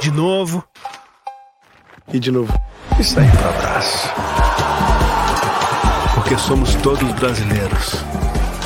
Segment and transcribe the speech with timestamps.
[0.00, 0.64] De novo.
[2.10, 2.52] E de novo.
[2.98, 4.08] Isso aí pro abraço.
[6.14, 7.96] Porque somos todos brasileiros.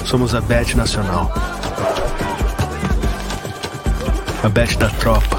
[0.07, 1.33] Somos a Bet Nacional.
[4.45, 5.39] A Bet da tropa.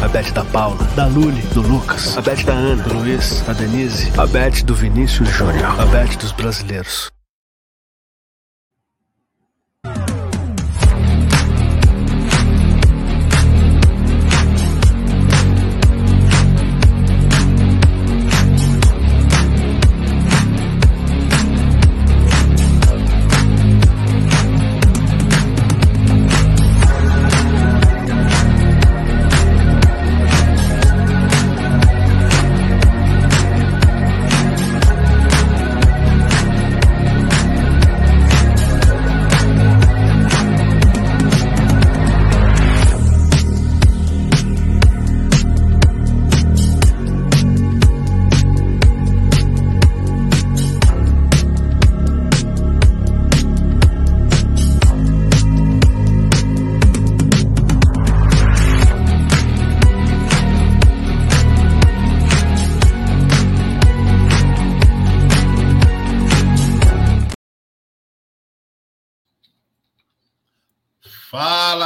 [0.00, 3.52] A Bet da Paula, da Luli, do Lucas, a Bet da Ana, do Luiz, a
[3.52, 7.10] Denise, a Bet do Vinícius Júnior, a Bet dos brasileiros.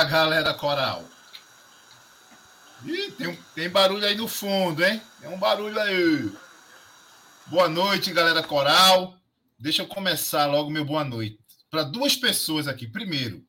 [0.08, 1.04] Galera coral.
[2.84, 5.00] Ih, tem, tem barulho aí no fundo, hein?
[5.20, 6.32] Tem um barulho aí.
[7.46, 9.16] Boa noite, galera coral.
[9.58, 11.38] Deixa eu começar logo meu boa noite.
[11.70, 12.86] Para duas pessoas aqui.
[12.86, 13.44] Primeiro,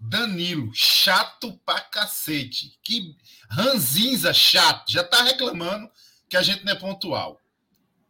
[0.00, 2.76] Danilo, chato pra cacete.
[2.82, 3.14] Que
[3.48, 4.90] ranzinza chato.
[4.90, 5.88] Já tá reclamando
[6.28, 7.40] que a gente não é pontual.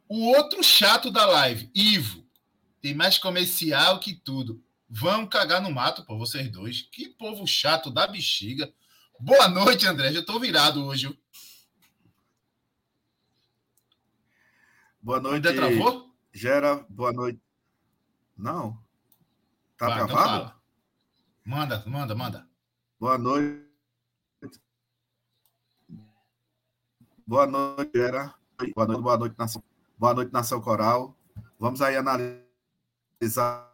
[0.09, 2.25] O outro chato da live, Ivo.
[2.81, 4.64] Tem mais comercial que tudo.
[4.97, 6.83] Vão cagar no mato, pô, vocês dois.
[6.83, 8.73] Que povo chato da bexiga.
[9.19, 10.13] Boa noite, André.
[10.13, 11.19] Já tô virado hoje.
[15.03, 15.49] Boa noite.
[15.49, 16.15] Ainda travou?
[16.33, 17.43] Gera, boa noite.
[18.37, 18.81] Não.
[19.77, 20.29] Tá Vai, então travado?
[20.31, 20.63] fala.
[21.45, 22.49] manda, manda, manda.
[23.01, 23.65] boa noite.
[27.27, 28.33] Boa noite, Gera.
[28.77, 29.65] Boa noite, boa noite, Nação.
[29.99, 31.19] Boa noite, Nação Coral.
[31.59, 33.74] Vamos aí analisar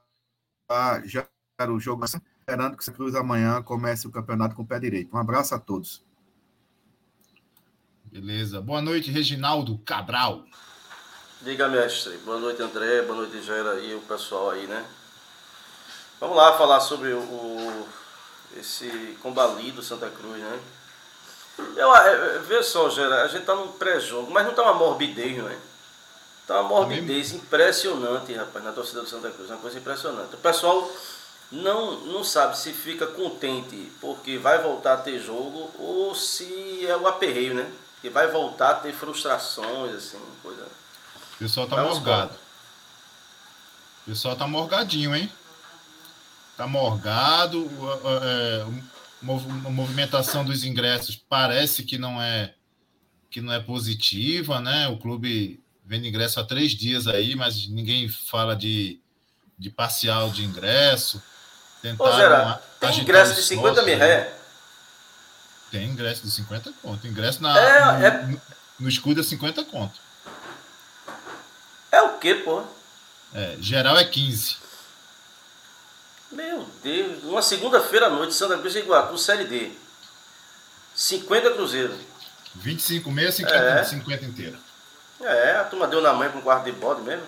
[1.04, 1.26] já
[1.69, 5.14] o jogo, esperando que o Santa Cruz amanhã comece o campeonato com o pé direito.
[5.14, 6.03] Um abraço a todos.
[8.04, 8.60] Beleza.
[8.60, 10.44] Boa noite, Reginaldo Cabral.
[11.42, 12.16] Diga, mestre.
[12.19, 13.03] Boa noite, André.
[13.03, 14.84] Boa noite, Gera e o pessoal aí, né?
[16.19, 17.88] Vamos lá falar sobre o, o-
[18.56, 20.60] esse combalido Santa Cruz, né?
[21.76, 24.75] Eu, é, é, vê só, Gera, a gente tá num pré-jogo, mas não tá uma
[24.75, 25.56] morbidez, não é?
[26.50, 29.49] Tá uma morbidez impressionante, rapaz, na torcida do Santa Cruz.
[29.49, 30.34] Uma coisa impressionante.
[30.34, 30.91] O pessoal
[31.53, 36.97] não, não sabe se fica contente porque vai voltar a ter jogo ou se é
[36.97, 37.71] o aperreio, né?
[38.00, 40.67] Que vai voltar a ter frustrações, assim, coisa.
[41.35, 42.35] O pessoal tá morgado.
[44.03, 45.31] O pessoal tá morgadinho, hein?
[46.56, 47.70] Tá morgado.
[48.25, 48.67] é,
[49.23, 52.55] a movimentação dos ingressos parece que não é
[53.31, 54.88] que não é positiva, né?
[54.88, 59.00] O clube vende ingresso há três dias aí, mas ninguém fala de,
[59.58, 61.19] de parcial de ingresso.
[61.19, 64.32] Ô, Tentaram Gera, tem agitar ingresso de 50 mil ré?
[65.72, 67.06] Tem ingresso de 50 conto.
[67.08, 68.40] Ingresso na, É, no, é-
[68.78, 69.98] no escudo é 50 conto.
[71.90, 72.62] É o quê, pô?
[73.34, 74.58] É, geral é 15.
[76.31, 79.72] Meu Deus, uma segunda-feira à noite, Santa Cruz e Iguatu, Série D.
[80.94, 81.98] 50 Cruzeiro.
[82.54, 83.82] 25 meia, 50, É.
[83.84, 84.69] 50 inteira.
[85.20, 87.26] É, a turma deu na mãe com um quarto de bode mesmo.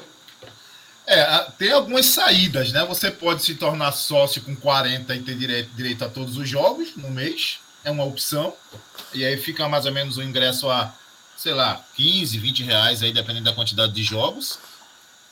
[1.07, 2.85] É, tem algumas saídas, né?
[2.87, 6.97] Você pode se tornar sócio com 40 e ter direito, direito a todos os jogos
[6.97, 7.61] no mês.
[7.85, 8.55] É uma opção.
[9.13, 10.95] E aí fica mais ou menos o ingresso a,
[11.37, 14.59] sei lá, 15, 20 reais aí, dependendo da quantidade de jogos.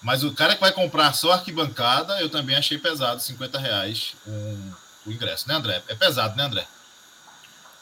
[0.03, 4.73] Mas o cara que vai comprar só arquibancada, eu também achei pesado, 50 reais um,
[5.07, 5.83] o ingresso, né, André?
[5.89, 6.67] É pesado, né, André?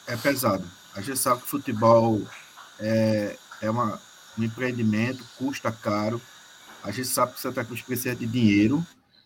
[0.05, 0.69] É pesado.
[0.93, 2.21] A gente sabe que futebol
[2.79, 3.99] é, é uma,
[4.39, 6.21] um empreendimento, custa caro.
[6.83, 8.85] A gente sabe que Santa Cruz precisa de dinheiro,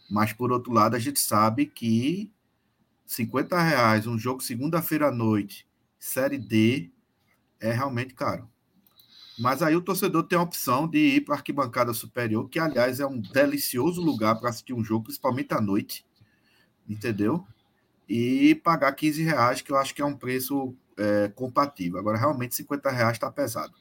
[0.10, 2.32] mas por outro lado, a gente sabe que
[3.06, 5.68] 50 reais um jogo segunda-feira à noite,
[6.00, 6.92] Série D,
[7.60, 8.50] é realmente caro.
[9.40, 13.00] Mas aí o torcedor tem a opção de ir para a arquibancada superior, que aliás
[13.00, 16.06] é um delicioso lugar para assistir um jogo, principalmente à noite,
[16.88, 17.46] entendeu?
[18.08, 22.00] E pagar 15 reais, que eu acho que é um preço é, compatível.
[22.00, 23.74] Agora, realmente, 50 reais está pesado.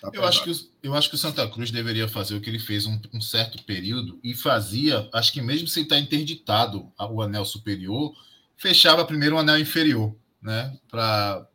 [0.00, 2.58] Tá eu, acho que, eu acho que o Santa Cruz deveria fazer o que ele
[2.58, 7.44] fez um, um certo período e fazia, acho que mesmo sem estar interditado o anel
[7.44, 8.12] superior,
[8.56, 10.76] fechava primeiro o anel inferior, né?
[10.88, 11.48] Para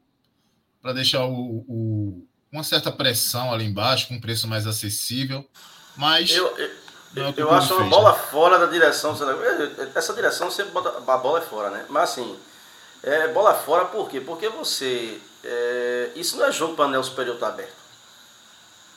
[0.94, 5.48] deixar o, o, uma certa pressão ali embaixo, com um preço mais acessível.
[5.96, 6.31] Mas.
[6.31, 6.58] Eu,
[7.16, 8.20] eu, é eu acho uma bola né?
[8.30, 9.16] fora da direção.
[9.96, 11.86] Essa direção sempre bota a bola é fora, né?
[11.90, 12.38] Mas assim,
[13.04, 14.20] é bola fora por quê?
[14.20, 15.20] Porque você.
[15.44, 17.82] É, isso não é jogo para anel superior estar tá aberto.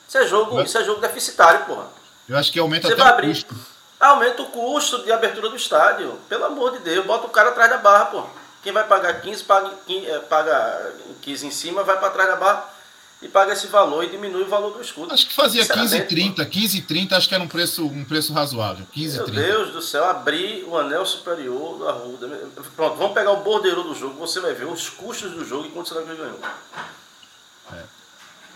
[0.08, 0.68] Isso é jogo, Mas...
[0.68, 1.88] isso é jogo deficitário, porra.
[2.28, 3.28] Eu acho que aumenta Você até o abrir.
[3.28, 3.54] custo.
[3.98, 6.18] Aumenta o custo de abertura do estádio.
[6.28, 8.28] Pelo amor de Deus, bota o cara atrás da barra, porra.
[8.62, 10.92] Quem vai pagar 15, paga, é, paga
[11.22, 12.76] 15 em cima, vai para trás da barra
[13.22, 15.12] e paga esse valor e diminui o valor do escudo.
[15.12, 18.86] Acho que fazia 15 30, 15 30, acho que era um preço, um preço razoável.
[18.92, 19.40] 15 Meu 30.
[19.40, 22.28] Deus do céu, abrir o anel superior da Ruda.
[22.74, 25.70] Pronto, vamos pegar o bordeiro do jogo, você vai ver os custos do jogo e
[25.70, 26.40] quanto será que ele ganhou.
[27.72, 27.82] É.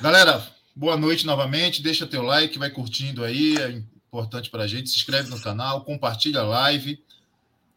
[0.01, 0.43] Galera,
[0.81, 1.83] Boa noite novamente.
[1.83, 4.89] Deixa teu like, vai curtindo aí, é importante para a gente.
[4.89, 7.05] Se inscreve no canal, compartilha a live.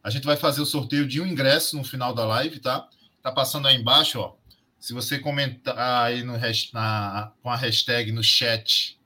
[0.02, 2.88] A gente vai fazer o sorteio de um ingresso no final da live, tá?
[3.22, 4.32] Tá passando aí embaixo, ó.
[4.80, 6.32] Se você comentar aí no,
[6.72, 8.98] na, com a hashtag no chat,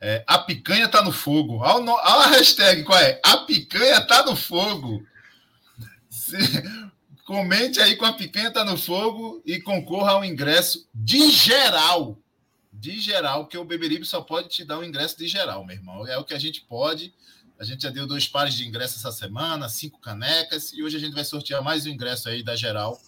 [0.00, 1.58] é, a picanha tá no fogo.
[1.58, 3.20] Olha, a hashtag, qual é?
[3.22, 5.06] A picanha tá no fogo.
[6.08, 6.38] Se,
[7.26, 12.18] comente aí com a picanha tá no fogo e concorra ao ingresso de geral
[12.78, 16.06] de geral, que o Beberibe só pode te dar o ingresso de geral, meu irmão.
[16.06, 17.12] É o que a gente pode.
[17.58, 21.00] A gente já deu dois pares de ingressos essa semana, cinco canecas, e hoje a
[21.00, 23.00] gente vai sortear mais um ingresso aí da geral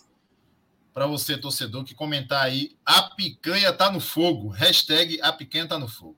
[0.94, 2.76] para você, torcedor, que comentar aí.
[2.84, 4.48] A picanha tá no fogo.
[4.48, 6.16] Hashtag a picanha tá no fogo.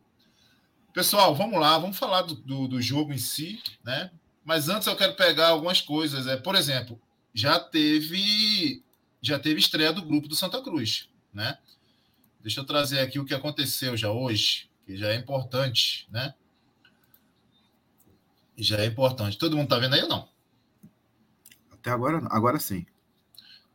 [0.95, 4.11] Pessoal, vamos lá, vamos falar do, do, do jogo em si, né?
[4.45, 6.27] Mas antes eu quero pegar algumas coisas.
[6.27, 7.01] É, por exemplo,
[7.35, 8.83] já teve
[9.21, 11.59] já teve estreia do grupo do Santa Cruz, né?
[12.43, 16.35] Deixa eu trazer aqui o que aconteceu já hoje, que já é importante, né?
[18.57, 19.39] Já é importante.
[19.39, 20.29] Todo mundo tá vendo aí ou não?
[21.73, 22.87] Até agora, agora sim.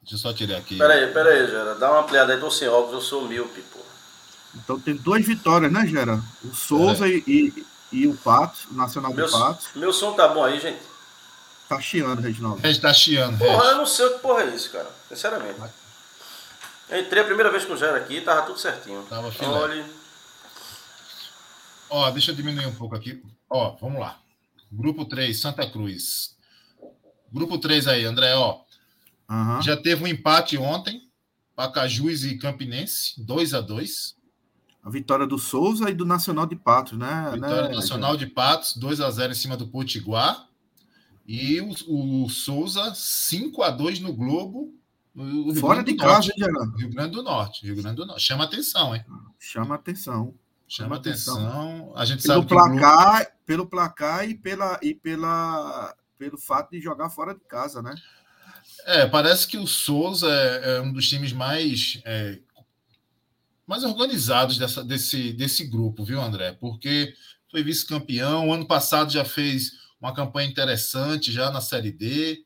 [0.02, 0.78] Deixa eu só tirar aqui.
[0.78, 1.76] Peraí, peraí, Gera.
[1.76, 3.80] Dá uma ampliada aí, tô sem óculos, eu sou míope, pô.
[4.56, 6.22] Então tem duas vitórias, né, Gera?
[6.44, 7.12] O Souza é.
[7.28, 9.70] e, e, o Patos, o Nacional meu, do Patos.
[9.76, 10.80] Meu som tá bom aí, gente?
[11.68, 12.62] Tá chiando, Reginaldo.
[12.80, 13.38] Tá chiando.
[13.40, 14.90] Porra, eu não sei o que porra é isso, cara.
[15.10, 15.60] Sinceramente.
[16.90, 19.04] Eu entrei a primeira vez com o Jair aqui, tava tudo certinho.
[19.04, 19.48] Tava filé.
[19.48, 19.86] Olha.
[21.90, 23.24] Ó, deixa eu diminuir um pouco aqui.
[23.50, 24.20] Ó, vamos lá.
[24.72, 26.36] Grupo 3, Santa Cruz.
[27.32, 28.62] Grupo 3 aí, André, ó.
[29.30, 29.62] Uhum.
[29.62, 31.10] Já teve um empate ontem,
[31.56, 34.16] Pacajus e Campinense, 2 a 2
[34.84, 37.32] A vitória do Souza e do Nacional de Patos, né?
[37.34, 40.48] Vitória né, Nacional de Patos, 2 a 0 em cima do Potiguar.
[41.28, 44.72] E o, o Souza, 5 a 2 no Globo,
[45.60, 46.78] Fora de casa, Geraldo.
[46.78, 47.66] Rio Grande do Norte.
[47.66, 48.22] Rio Grande do Norte.
[48.22, 49.04] Chama atenção, hein?
[49.40, 50.36] Chama atenção.
[50.68, 51.38] Chama, Chama atenção.
[51.38, 51.94] atenção.
[51.96, 57.10] A gente pelo sabe placar, pelo placar e pela e pela pelo fato de jogar
[57.10, 57.96] fora de casa, né?
[58.86, 62.40] É, parece que o Souza é, é um dos times mais é,
[63.66, 66.52] mais organizados dessa, desse, desse grupo, viu, André?
[66.54, 67.14] Porque
[67.50, 72.45] foi vice-campeão, ano passado já fez uma campanha interessante já na Série D.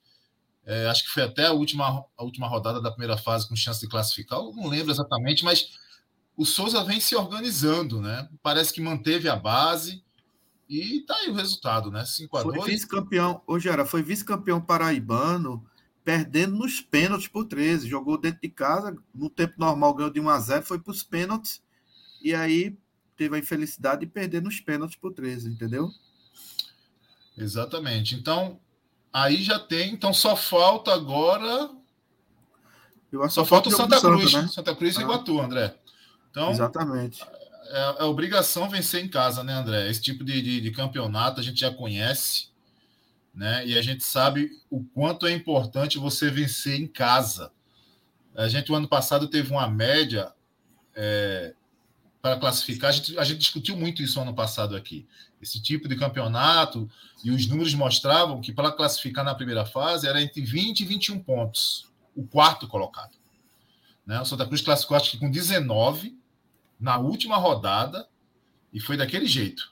[0.69, 3.79] É, acho que foi até a última, a última rodada da primeira fase com chance
[3.79, 4.37] de classificar.
[4.37, 5.71] Eu não lembro exatamente, mas
[6.37, 8.29] o Souza vem se organizando, né?
[8.43, 10.03] Parece que manteve a base
[10.69, 12.05] e tá aí o resultado, né?
[12.05, 15.65] 5 a 2 Foi vice-campeão, hoje era, foi vice-campeão paraibano,
[16.05, 17.89] perdendo nos pênaltis por 13.
[17.89, 21.01] Jogou dentro de casa, no tempo normal ganhou de 1 a 0, foi para os
[21.01, 21.63] pênaltis
[22.21, 22.77] e aí
[23.17, 25.89] teve a infelicidade de perder nos pênaltis por 13, entendeu?
[27.35, 28.13] Exatamente.
[28.13, 28.59] Então,
[29.11, 31.69] Aí já tem, então só falta agora.
[33.29, 34.31] só falta o Santa Cruz.
[34.31, 34.51] Santo, né?
[34.51, 35.01] Santa Cruz e ah.
[35.01, 35.75] Iguatu, André.
[36.29, 37.23] Então, Exatamente.
[37.69, 39.89] é, é, obrigação vencer em casa, né, André?
[39.89, 42.49] Esse tipo de, de, de, campeonato a gente já conhece,
[43.33, 43.65] né?
[43.65, 47.51] E a gente sabe o quanto é importante você vencer em casa.
[48.35, 50.31] A gente, o ano passado, teve uma média
[50.95, 51.53] é,
[52.21, 52.89] para classificar.
[52.89, 55.07] A gente, a gente discutiu muito isso ano passado aqui.
[55.41, 56.89] Esse tipo de campeonato,
[57.23, 61.19] e os números mostravam que para classificar na primeira fase era entre 20 e 21
[61.19, 63.17] pontos, o quarto colocado.
[64.05, 64.19] Né?
[64.19, 66.17] O Santa Cruz classificou, acho que com 19
[66.79, 68.07] na última rodada,
[68.71, 69.71] e foi daquele jeito.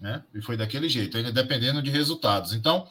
[0.00, 0.22] Né?
[0.34, 2.52] E foi daquele jeito, ainda dependendo de resultados.
[2.52, 2.90] Então,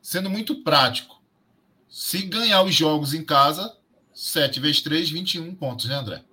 [0.00, 1.22] sendo muito prático,
[1.88, 3.76] se ganhar os jogos em casa,
[4.14, 6.24] 7 vezes 3, 21 pontos, né, André?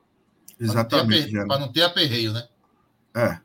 [0.59, 1.31] Exatamente.
[1.31, 2.47] Para não ter aperreio, né?
[3.15, 3.39] É.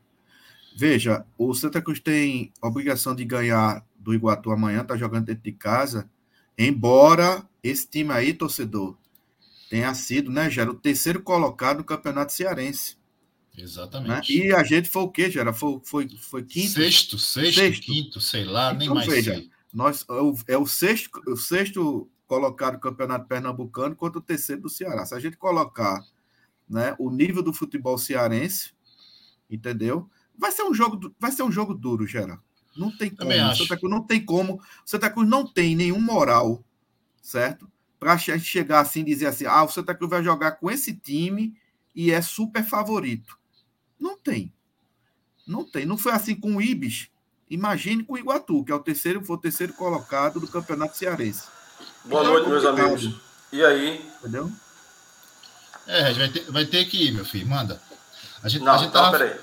[0.75, 5.53] Veja, o Santa Cruz tem obrigação de ganhar do Iguatu amanhã, tá jogando dentro de
[5.53, 6.09] casa,
[6.57, 8.97] embora esse time aí, torcedor,
[9.69, 12.97] tenha sido, né, Gera, o terceiro colocado no Campeonato Cearense.
[13.57, 14.37] Exatamente.
[14.37, 14.45] Né?
[14.45, 15.53] E a gente foi o quê, Gera?
[15.53, 16.73] Foi, foi, foi quinto?
[16.73, 17.85] Sexto, sexto, sexto.
[17.85, 19.49] quinto, sei lá, então, nem mais veja, sei.
[19.73, 20.05] Nós,
[20.47, 25.05] é, é o sexto, o sexto colocado no Campeonato Pernambucano contra o terceiro do Ceará.
[25.05, 26.05] Se a gente colocar
[26.69, 28.73] né, o nível do futebol cearense,
[29.49, 30.09] entendeu?
[30.37, 32.39] Vai ser um jogo, vai ser um jogo duro, Gera.
[32.75, 33.31] Não tem como.
[33.55, 34.61] Santa Cruz não tem como.
[34.83, 36.63] Santa Cruz não tem nenhum moral,
[37.21, 37.71] certo?
[37.97, 41.55] Para chegar assim e dizer assim: ah, o Santa Cruz vai jogar com esse time
[41.95, 43.37] e é super favorito.
[43.97, 44.53] Não tem.
[45.47, 45.85] Não tem.
[45.85, 47.09] Não foi assim com o Ibis.
[47.49, 51.47] Imagine com o Iguatu, que é o terceiro, foi o terceiro colocado do Campeonato Cearense.
[52.03, 53.21] Boa então, noite, meus amigos.
[53.53, 54.03] E aí?
[54.19, 54.51] Entendeu?
[55.87, 57.47] É, vai ter, vai ter que ir, meu filho.
[57.47, 57.81] Manda.
[58.41, 59.17] A gente, não, a gente não, tava...
[59.17, 59.39] peraí.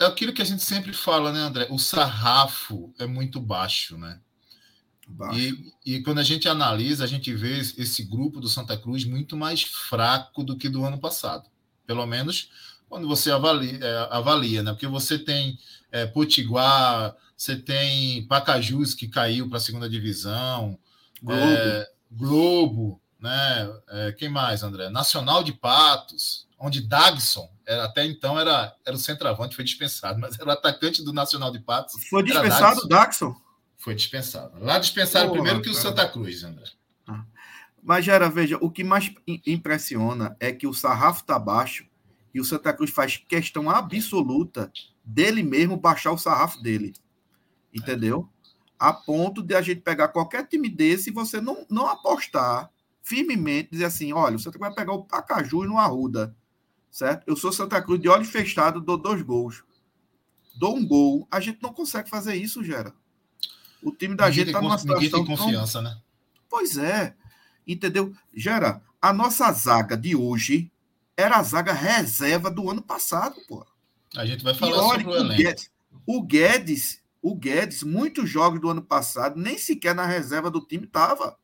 [0.00, 1.66] É aquilo que a gente sempre fala, né, André?
[1.70, 4.20] O sarrafo é muito baixo, né?
[5.08, 5.38] Baixo.
[5.38, 9.36] E, e quando a gente analisa, a gente vê esse grupo do Santa Cruz muito
[9.36, 11.48] mais fraco do que do ano passado.
[11.86, 12.50] Pelo menos
[12.88, 14.72] quando você avalia, é, avalia né?
[14.72, 15.58] Porque você tem
[15.90, 20.78] é, Potiguar, você tem Pacajus que caiu para a segunda divisão,
[21.22, 23.80] Globo, é, Globo né?
[23.88, 24.88] É, quem mais, André?
[24.88, 30.38] Nacional de Patos, onde Dagson, era, até então era, era o centroavante, foi dispensado, mas
[30.38, 32.06] era o atacante do Nacional de Patos.
[32.08, 33.34] Foi dispensado o Dagson?
[33.76, 34.64] Foi dispensado.
[34.64, 36.64] Lá dispensaram primeiro que o Santa Cruz, André.
[37.06, 37.24] Ah.
[37.82, 39.12] Mas, Gera, veja, o que mais
[39.46, 41.84] impressiona é que o sarrafo está baixo
[42.32, 44.70] e o Santa Cruz faz questão absoluta
[45.04, 46.94] dele mesmo baixar o sarrafo dele.
[47.72, 48.28] Entendeu?
[48.42, 48.46] É.
[48.78, 52.70] A ponto de a gente pegar qualquer time desse e você não, não apostar
[53.06, 56.36] firmemente, dizer assim: olha, o Santa Cruz vai pegar o Pacajus no Arruda,
[56.90, 57.22] certo?
[57.26, 59.62] Eu sou Santa Cruz de olho fechado, dou dois gols.
[60.58, 61.28] Dou um gol.
[61.30, 62.92] A gente não consegue fazer isso, Gera.
[63.80, 65.02] O time da ninguém gente está numa situação.
[65.02, 65.82] Ninguém tem confiança, tão...
[65.82, 66.00] né?
[66.48, 67.14] Pois é.
[67.66, 68.12] Entendeu?
[68.34, 70.72] Gera, a nossa zaga de hoje
[71.16, 73.64] era a zaga reserva do ano passado, pô.
[74.16, 75.42] A gente vai falar sobre o elenco.
[75.42, 75.70] Guedes,
[76.06, 80.86] o Guedes, o Guedes, muitos jogos do ano passado, nem sequer na reserva do time
[80.86, 81.38] estava.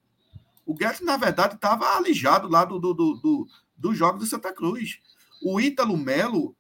[0.64, 4.52] O Guedes, na verdade, estava alijado lá do, do, do, do, do jogo de Santa
[4.52, 5.00] Cruz.
[5.42, 6.54] O Ítalo Melo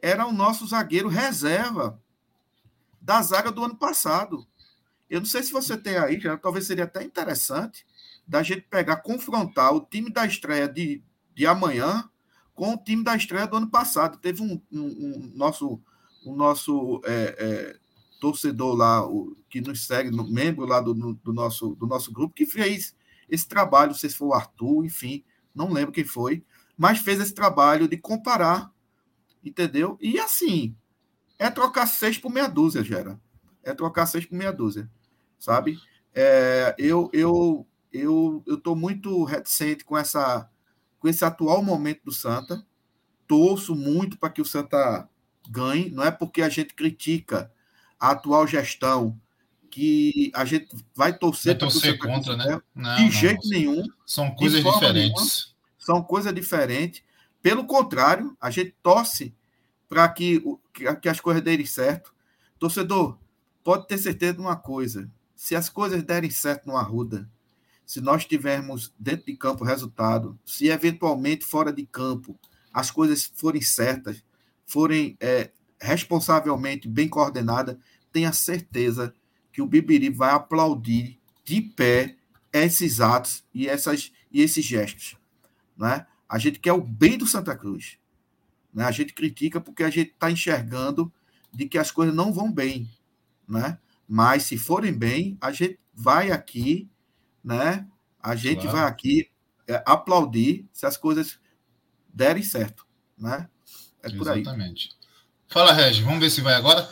[0.00, 2.00] era o nosso zagueiro reserva
[3.00, 4.46] da zaga do ano passado.
[5.08, 7.86] Eu não sei se você tem aí, já, talvez seria até interessante
[8.26, 11.02] da gente pegar, confrontar o time da estreia de,
[11.34, 12.08] de amanhã
[12.54, 14.18] com o time da estreia do ano passado.
[14.18, 15.80] Teve um, um, um nosso,
[16.26, 17.76] um nosso é, é,
[18.20, 22.44] torcedor lá, o, que nos segue, membro lá do, do, nosso, do nosso grupo, que
[22.44, 22.94] fez
[23.28, 26.44] esse trabalho, não sei se foi o Arthur, enfim, não lembro quem foi,
[26.76, 28.72] mas fez esse trabalho de comparar,
[29.44, 29.98] entendeu?
[30.00, 30.76] E assim,
[31.38, 33.20] é trocar seis por meia dúzia, Gera.
[33.62, 34.90] É trocar seis por meia dúzia,
[35.38, 35.78] sabe?
[36.14, 40.50] É, eu eu eu eu tô muito reticente com essa
[40.98, 42.64] com esse atual momento do Santa.
[43.26, 45.08] Torço muito para que o Santa
[45.48, 47.52] ganhe, não é porque a gente critica
[48.00, 49.20] a atual gestão
[49.70, 52.60] que a gente vai torcer, vai torcer contra, né?
[52.74, 53.50] Não, de não, jeito não.
[53.50, 53.82] nenhum.
[54.06, 54.94] São coisas diferentes.
[54.94, 57.02] Nenhuma, são coisas diferentes.
[57.42, 59.34] Pelo contrário, a gente torce
[59.88, 60.42] para que,
[61.00, 62.12] que as coisas derem certo.
[62.58, 63.18] Torcedor,
[63.62, 67.28] pode ter certeza de uma coisa: se as coisas derem certo no Arruda,
[67.86, 72.38] se nós tivermos dentro de campo resultado, se eventualmente fora de campo
[72.72, 74.22] as coisas forem certas,
[74.66, 77.76] forem é, responsavelmente bem coordenadas,
[78.12, 79.18] tenha certeza que
[79.62, 82.16] o Bibiri vai aplaudir de pé
[82.52, 85.16] esses atos e, essas, e esses gestos.
[85.76, 86.06] Né?
[86.28, 87.98] A gente quer o bem do Santa Cruz.
[88.72, 88.84] Né?
[88.84, 91.12] A gente critica porque a gente está enxergando
[91.52, 92.90] de que as coisas não vão bem.
[93.46, 93.78] Né?
[94.06, 96.88] Mas se forem bem, a gente vai aqui,
[97.42, 97.86] né?
[98.22, 98.78] A gente claro.
[98.78, 99.30] vai aqui
[99.66, 101.38] é, aplaudir se as coisas
[102.08, 102.86] derem certo,
[103.16, 103.48] né?
[104.02, 104.40] É por aí.
[104.40, 104.90] Exatamente.
[105.48, 106.88] Fala, Regi, vamos ver se vai agora?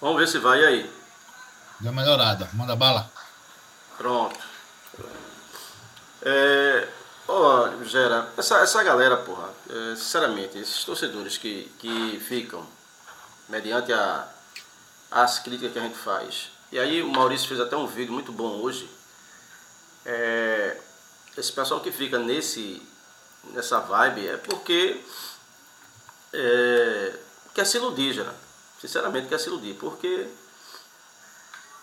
[0.00, 1.03] Vamos ver se vai e aí.
[1.80, 2.48] Deu melhorada.
[2.52, 3.10] Manda bala.
[3.96, 4.38] Pronto.
[6.22, 6.88] É,
[7.28, 12.66] ó, Gera, essa, essa galera, porra, é, sinceramente, esses torcedores que, que ficam
[13.48, 14.26] mediante a,
[15.10, 16.50] as críticas que a gente faz.
[16.72, 18.88] E aí o Maurício fez até um vídeo muito bom hoje.
[20.06, 20.80] É,
[21.36, 22.82] esse pessoal que fica nesse,
[23.52, 25.00] nessa vibe é porque
[26.32, 27.16] é,
[27.54, 28.34] quer se iludir, Gera.
[28.80, 30.28] Sinceramente quer se iludir, porque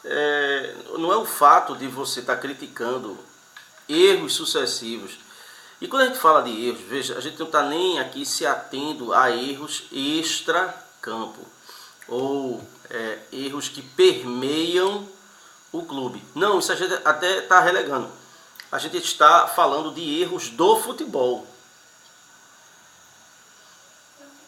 [0.03, 3.17] é, não é o fato de você estar tá criticando
[3.88, 5.20] erros sucessivos.
[5.79, 8.46] E quando a gente fala de erros, veja, a gente não está nem aqui se
[8.46, 11.41] atendo a erros extra-campo
[12.08, 15.08] ou é, erros que permeiam
[15.72, 16.24] o clube.
[16.36, 18.10] Não, isso a gente até está relegando.
[18.72, 21.48] A gente está falando de erros do futebol.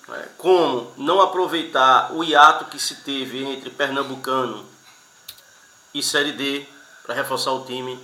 [0.09, 4.72] É, como não aproveitar o hiato que se teve entre Pernambucano
[5.93, 6.65] e Série D
[7.03, 7.99] para reforçar o time.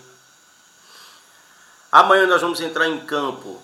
[1.92, 3.62] Amanhã nós vamos entrar em campo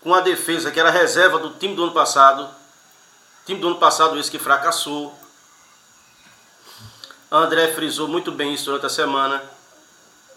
[0.00, 2.48] com a defesa que era reserva do time do ano passado.
[3.44, 5.18] Time do ano passado esse que fracassou.
[7.30, 9.42] André frisou muito bem isso durante a semana.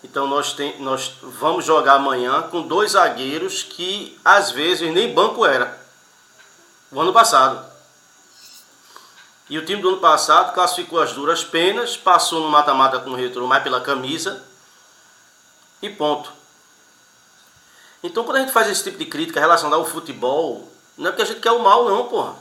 [0.03, 5.45] Então nós, tem, nós vamos jogar amanhã com dois zagueiros que às vezes nem banco
[5.45, 5.79] era.
[6.91, 7.74] O ano passado.
[9.49, 13.15] E o time do ano passado classificou as duras penas, passou no mata-mata com o
[13.15, 14.43] Retro mais pela camisa
[15.81, 16.31] e ponto.
[18.01, 21.21] Então quando a gente faz esse tipo de crítica relacionada ao futebol, não é porque
[21.21, 22.35] a gente quer o mal não, porra.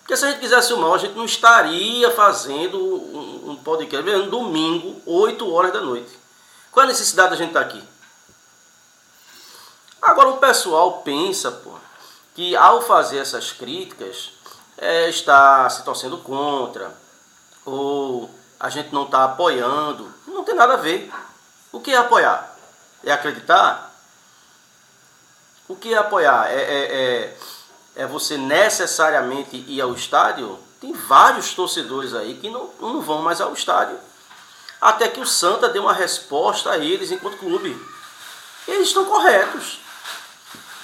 [0.00, 4.30] Porque se a gente quisesse o mal, a gente não estaria fazendo um, podcast no
[4.30, 6.16] domingo, 8 horas da noite.
[6.70, 7.82] Qual é a necessidade da gente estar aqui?
[10.00, 11.72] Agora o pessoal pensa, pô,
[12.36, 14.30] que ao fazer essas críticas
[14.78, 16.94] é, está se torcendo contra
[17.64, 20.12] ou a gente não está apoiando.
[20.26, 21.12] Não tem nada a ver.
[21.72, 22.56] O que é apoiar?
[23.04, 23.94] É acreditar?
[25.68, 26.50] O que é apoiar?
[26.50, 27.36] É, é, é
[27.96, 33.40] é você necessariamente ir ao estádio, tem vários torcedores aí que não, não vão mais
[33.40, 33.98] ao estádio.
[34.78, 37.74] Até que o Santa dê uma resposta a eles enquanto clube.
[38.68, 39.80] Eles estão corretos.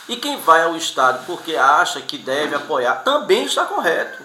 [0.08, 4.22] E quem vai ao estádio porque acha que deve apoiar também está correto.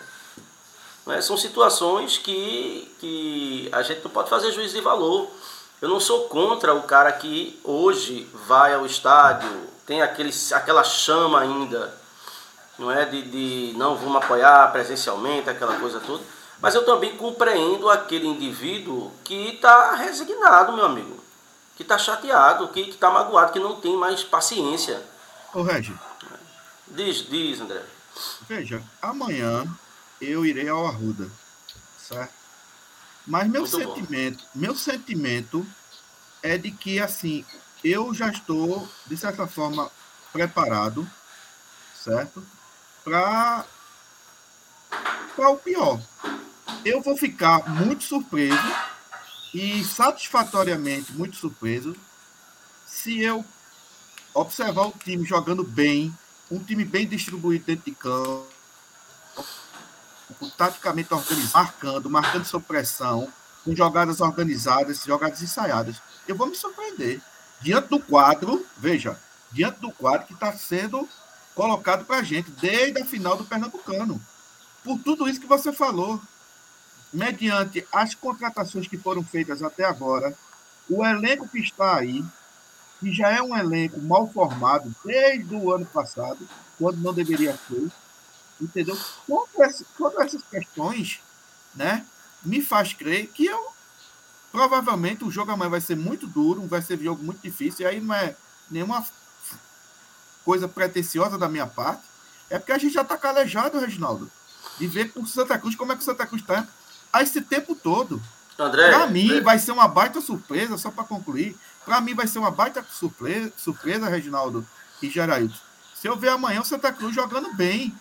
[1.06, 1.22] Né?
[1.22, 5.30] São situações que, que a gente não pode fazer juízo de valor.
[5.82, 11.40] Eu não sou contra o cara que hoje vai ao estádio, tem aquele, aquela chama
[11.40, 11.94] ainda
[12.78, 16.24] não é de, de não vamos apoiar presencialmente, aquela coisa toda.
[16.62, 21.18] Mas eu também compreendo aquele indivíduo que está resignado, meu amigo.
[21.76, 25.02] Que está chateado, que está magoado, que não tem mais paciência.
[25.54, 25.96] Ô, Regi.
[26.88, 27.84] Diz, diz, André.
[28.48, 29.66] Veja, amanhã
[30.22, 31.30] eu irei ao Arruda,
[31.98, 32.34] certo?
[33.26, 34.50] Mas meu Muito sentimento, bom.
[34.56, 35.68] meu sentimento
[36.42, 37.46] é de que, assim,
[37.84, 39.92] eu já estou, de certa forma,
[40.32, 41.08] preparado,
[41.96, 42.46] certo?
[43.04, 43.66] para
[45.50, 46.02] o pior.
[46.84, 48.58] Eu vou ficar muito surpreso
[49.54, 51.96] e satisfatoriamente muito surpreso
[52.86, 53.46] se eu
[54.40, 56.16] observar o time jogando bem,
[56.50, 58.46] um time bem distribuído dentro de campo,
[60.56, 63.28] taticamente organizado, marcando, marcando sob pressão,
[63.66, 66.02] com jogadas organizadas, jogadas ensaiadas.
[66.28, 67.20] Eu vou me surpreender.
[67.60, 69.20] Diante do quadro, veja,
[69.52, 71.10] diante do quadro que está sendo
[71.56, 74.22] colocado para a gente desde a final do Pernambucano.
[74.84, 76.22] Por tudo isso que você falou,
[77.12, 80.38] mediante as contratações que foram feitas até agora,
[80.88, 82.24] o elenco que está aí,
[83.00, 86.40] que já é um elenco mal formado desde o ano passado,
[86.78, 87.90] quando não deveria ser,
[88.60, 88.98] entendeu?
[89.28, 91.20] Todas, todas essas questões,
[91.76, 92.06] né,
[92.44, 93.78] me faz crer que eu
[94.52, 97.90] provavelmente o jogo amanhã vai ser muito duro, vai ser um jogo muito difícil, e
[97.90, 98.36] aí não é
[98.72, 99.06] nenhuma
[100.44, 102.04] coisa pretensiosa da minha parte,
[102.50, 104.32] é porque a gente já está calejado, Reginaldo,
[104.80, 106.68] de ver com Santa Cruz como é que o Santa Cruz está
[107.12, 108.22] a esse tempo todo.
[108.58, 109.42] André, para mim é...
[109.42, 111.56] vai ser uma baita surpresa, só para concluir.
[111.88, 114.68] Para mim vai ser uma baita surpresa, surpresa Reginaldo
[115.02, 115.56] e Geraildo.
[115.96, 117.98] Se eu ver amanhã o Santa Cruz jogando bem,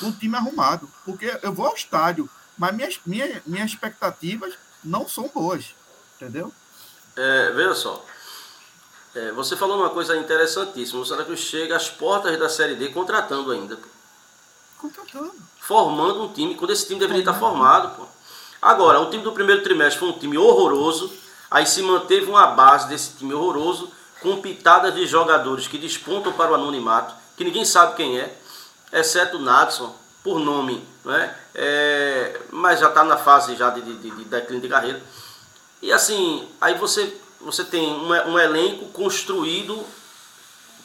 [0.00, 5.06] com o time arrumado, porque eu vou ao estádio, mas minhas, minhas, minhas expectativas não
[5.06, 5.74] são boas,
[6.16, 6.50] entendeu?
[7.14, 8.02] É, veja só,
[9.14, 11.00] é, você falou uma coisa interessantíssima.
[11.00, 13.78] O Santa Cruz chega às portas da Série D contratando ainda.
[14.78, 15.34] Contratando.
[15.60, 17.94] Formando um time, quando esse time deveria estar formado.
[17.94, 18.06] Pô.
[18.62, 21.12] Agora, o time do primeiro trimestre foi um time horroroso.
[21.50, 26.52] Aí se manteve uma base desse time horroroso, com pitadas de jogadores que despontam para
[26.52, 28.36] o anonimato, que ninguém sabe quem é,
[28.92, 31.36] exceto o Nadson, por nome, não é?
[31.54, 35.02] é mas já está na fase já de, de, de declínio de carreira.
[35.80, 39.86] E assim, aí você, você tem um, um elenco construído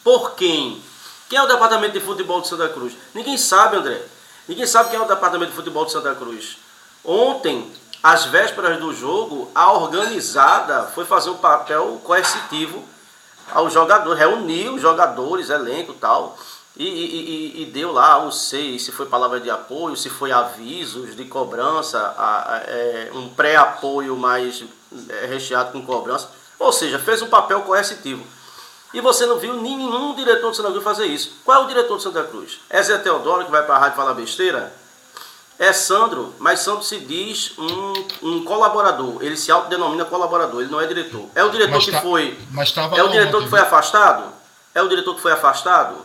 [0.04, 0.82] por quem?
[1.30, 2.94] Quem é o departamento de futebol de Santa Cruz?
[3.14, 4.02] Ninguém sabe, André.
[4.48, 6.58] Ninguém sabe quem é o departamento de futebol de Santa Cruz.
[7.04, 7.72] Ontem,
[8.04, 12.84] às vésperas do jogo, a organizada foi fazer um papel coercitivo
[13.50, 16.38] ao jogador, reuniu os jogadores, elenco tal,
[16.76, 21.16] e, e, e, deu lá, não sei se foi palavra de apoio, se foi avisos
[21.16, 24.64] de cobrança, a, a, é, um pré-apoio mais
[25.08, 26.30] é, recheado com cobrança.
[26.58, 28.26] Ou seja, fez um papel coercitivo.
[28.92, 31.34] E você não viu nenhum diretor de Santa Cruz fazer isso.
[31.46, 32.60] Qual é o diretor de Santa Cruz?
[32.70, 34.74] É Zé Teodoro que vai para a rádio falar besteira?
[35.60, 39.22] É Sandro, mas Sandro se diz um, um colaborador.
[39.22, 41.30] Ele se autodenomina colaborador, ele não é diretor.
[41.36, 42.40] É o diretor mas que tá, foi.
[42.52, 44.34] Mas é o diretor que foi afastado?
[44.74, 45.96] É o diretor que foi afastado?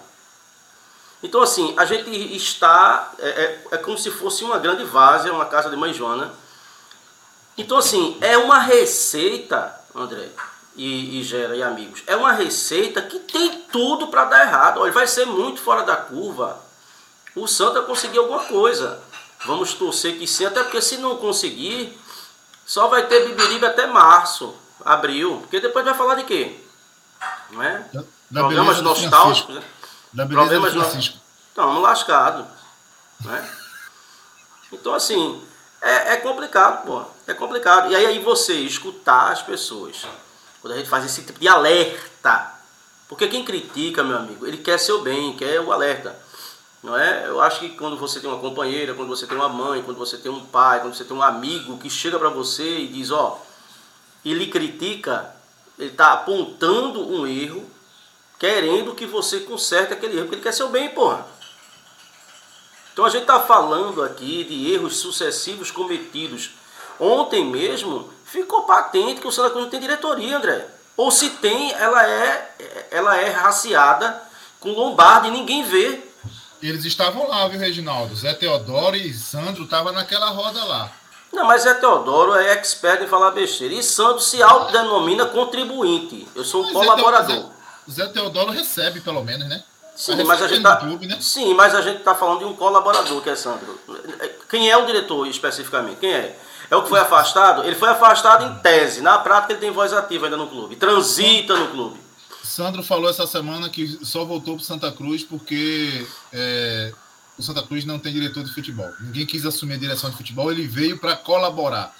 [1.22, 3.10] Então, assim, a gente está.
[3.18, 6.30] É, é, é como se fosse uma grande várzea, uma casa de mãe Joana.
[7.56, 10.28] Então, assim, é uma receita, André,
[10.76, 14.80] e, e Gera e amigos, é uma receita que tem tudo para dar errado.
[14.80, 16.68] Olha, vai ser muito fora da curva
[17.34, 19.00] o Santa conseguir alguma coisa.
[19.46, 21.98] Vamos torcer que sim, até porque se não conseguir,
[22.66, 25.38] só vai ter bibiribe até março, abril.
[25.40, 26.58] Porque depois vai falar de quê?
[27.50, 27.88] Não é?
[27.92, 29.54] Da, da Problemas nostálgicos.
[29.54, 29.62] Né?
[30.12, 31.18] Da Problemas Francisco.
[31.48, 32.46] Estamos lascados.
[33.20, 33.54] Né?
[34.72, 35.42] Então, assim,
[35.80, 37.04] é, é complicado, pô.
[37.26, 37.90] É complicado.
[37.90, 40.06] E aí, aí você escutar as pessoas
[40.60, 42.54] quando a gente faz esse tipo de alerta.
[43.08, 46.14] Porque quem critica, meu amigo, ele quer seu bem, quer o alerta.
[46.82, 47.26] Não é?
[47.26, 50.16] Eu acho que quando você tem uma companheira, quando você tem uma mãe, quando você
[50.16, 53.40] tem um pai, quando você tem um amigo que chega para você e diz, ó,
[54.24, 55.34] e lhe critica,
[55.78, 57.68] ele está apontando um erro,
[58.38, 61.26] querendo que você conserte aquele erro, porque ele quer seu bem, porra.
[62.92, 66.50] Então a gente está falando aqui de erros sucessivos cometidos.
[66.98, 70.68] Ontem mesmo ficou patente que o Santa Cruz não tem diretoria, André.
[70.96, 74.20] Ou se tem, ela é, ela é raciada
[74.58, 76.07] com lombarda e ninguém vê.
[76.62, 78.16] Eles estavam lá, viu, Reginaldo?
[78.16, 80.90] Zé Teodoro e Sandro estavam naquela roda lá.
[81.32, 83.74] Não, mas Zé Teodoro é expert em falar besteira.
[83.74, 86.26] E Sandro se autodenomina contribuinte.
[86.34, 87.50] Eu sou um mas colaborador.
[87.88, 89.62] Zé, Zé Teodoro recebe, pelo menos, né?
[89.94, 91.18] Sim, mas a gente tá, clube, né?
[91.20, 93.78] Sim, mas a gente está falando de um colaborador, que é Sandro.
[94.48, 95.96] Quem é o diretor especificamente?
[95.96, 96.38] Quem é?
[96.70, 97.64] É o que foi afastado?
[97.64, 99.00] Ele foi afastado em tese.
[99.00, 100.76] Na prática, ele tem voz ativa ainda no clube.
[100.76, 102.07] Transita no clube.
[102.48, 106.92] Sandro falou essa semana que só voltou para Santa Cruz porque é,
[107.36, 108.90] o Santa Cruz não tem diretor de futebol.
[109.00, 111.94] Ninguém quis assumir a direção de futebol, ele veio para colaborar.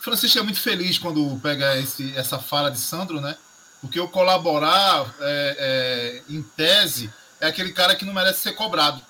[0.00, 3.34] Francisco é muito feliz quando pega esse, essa fala de Sandro, né?
[3.80, 9.00] Porque o colaborar, é, é, em tese, é aquele cara que não merece ser cobrado.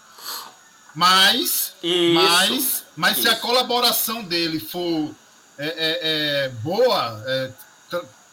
[0.94, 2.14] Mas, Isso.
[2.14, 3.22] mas, mas Isso.
[3.22, 5.12] se a colaboração dele for
[5.58, 5.98] é, é,
[6.44, 7.22] é boa,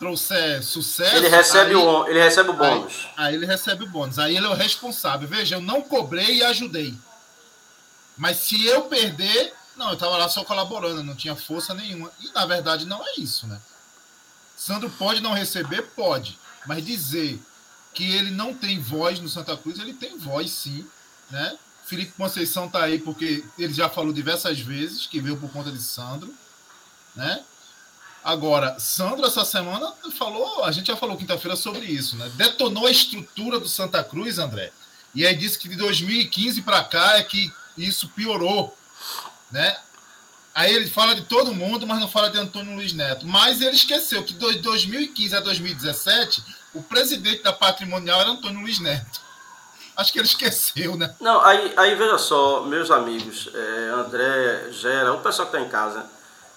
[0.05, 1.15] trouxer sucesso.
[1.15, 3.07] Ele recebe, aí, o, ele recebe o bônus.
[3.17, 4.19] Aí, aí, ele recebe o bônus.
[4.19, 5.27] Aí ele é o responsável.
[5.27, 6.93] Veja, eu não cobrei e ajudei.
[8.15, 12.11] Mas se eu perder, não, eu estava lá só colaborando, não tinha força nenhuma.
[12.21, 13.59] E na verdade não é isso, né?
[14.55, 15.81] Sandro pode não receber?
[15.95, 16.39] Pode.
[16.67, 17.41] Mas dizer
[17.93, 20.87] que ele não tem voz no Santa Cruz, ele tem voz sim,
[21.31, 21.57] né?
[21.85, 25.81] Felipe Conceição tá aí porque ele já falou diversas vezes que veio por conta de
[25.81, 26.33] Sandro,
[27.15, 27.43] né?
[28.25, 32.31] Agora, Sandro, essa semana, falou, a gente já falou quinta-feira sobre isso, né?
[32.33, 34.71] Detonou a estrutura do Santa Cruz, André.
[35.13, 38.75] E aí disse que de 2015 para cá é que isso piorou,
[39.51, 39.77] né?
[40.55, 43.27] Aí ele fala de todo mundo, mas não fala de Antônio Luiz Neto.
[43.27, 48.79] Mas ele esqueceu que de 2015 a 2017, o presidente da patrimonial era Antônio Luiz
[48.79, 49.21] Neto.
[49.95, 51.13] Acho que ele esqueceu, né?
[51.21, 55.69] Não, aí, aí veja só, meus amigos, é, André, Gera, o pessoal que está em
[55.69, 56.14] casa,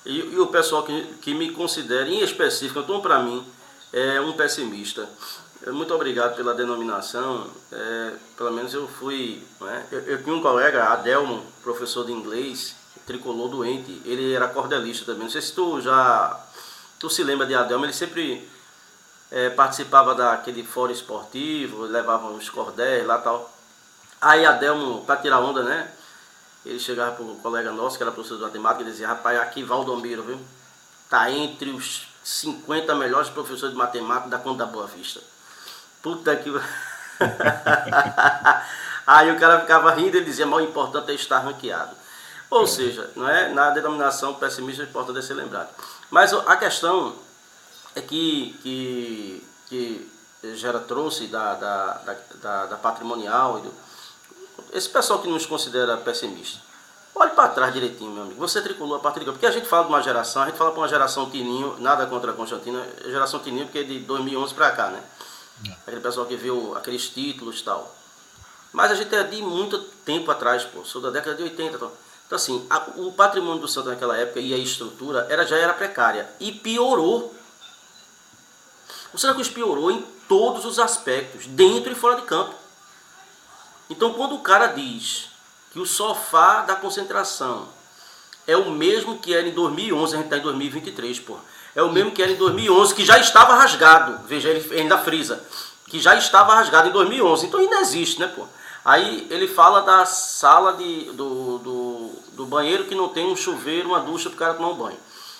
[0.08, 3.46] e, e, o pessoal que, que me considera, em específico, então para mim,
[3.92, 5.06] é um pessimista.
[5.66, 7.46] Muito obrigado pela denominação.
[7.70, 9.42] É, pelo menos eu fui.
[9.60, 9.86] Né?
[9.92, 12.74] Eu, eu, tinha um colega, Adelmo, professor de inglês,
[13.06, 14.00] tricolor doente.
[14.04, 15.24] Ele era cordelista também.
[15.24, 16.40] Não sei se tu já.
[16.98, 18.48] Tu se lembra de Adelmo, ele sempre
[19.30, 23.52] é, participava daquele fórum esportivo, levava uns cordéis lá tal.
[24.20, 25.92] Aí Adelmo, para tirar onda, né?
[26.68, 29.62] Ele chegava para um colega nosso, que era professor de matemática, e dizia, rapaz, aqui
[29.62, 30.38] Valdomiro, viu?
[31.08, 35.20] Tá entre os 50 melhores professores de matemática da Conta da Boa Vista.
[36.02, 36.50] Puta que.
[39.06, 41.96] Aí o cara ficava rindo e dizia, mas o importante é estar ranqueado.
[42.50, 45.70] Ou seja, não é, na denominação pessimista o importante é ser lembrado.
[46.10, 47.16] Mas a questão
[47.94, 50.12] é que, que, que
[50.54, 53.62] Gera trouxe da, da, da, da, da patrimonial,
[54.72, 56.60] esse pessoal que nos considera pessimista,
[57.14, 58.40] olhe para trás direitinho, meu amigo.
[58.40, 60.70] Você tricolou a partir de Porque a gente fala de uma geração, a gente fala
[60.70, 64.70] para uma geração Tininho, nada contra a Constantina, geração Tininho, porque é de 2011 para
[64.70, 65.02] cá, né?
[65.66, 65.72] É.
[65.86, 67.94] Aquele pessoal que viu aqueles títulos e tal.
[68.72, 70.84] Mas a gente é de muito tempo atrás, pô.
[70.84, 71.76] Sou da década de 80.
[71.76, 71.92] Então,
[72.26, 75.72] então assim, a, o patrimônio do Santos naquela época e a estrutura era, já era
[75.72, 76.28] precária.
[76.38, 77.34] E piorou.
[79.12, 82.54] O Santa Cruz piorou em todos os aspectos, dentro e fora de campo.
[83.88, 85.28] Então quando o cara diz
[85.72, 87.68] que o sofá da concentração
[88.46, 91.36] é o mesmo que era em 2011, a gente está em 2023, pô.
[91.74, 94.26] É o mesmo que era em 2011, que já estava rasgado.
[94.26, 95.44] Veja, ele ainda frisa.
[95.86, 97.46] Que já estava rasgado em 2011.
[97.46, 98.46] Então ainda existe, né, pô?
[98.84, 103.88] Aí ele fala da sala de, do, do, do banheiro que não tem um chuveiro,
[103.88, 104.96] uma ducha para o cara tomar um banho.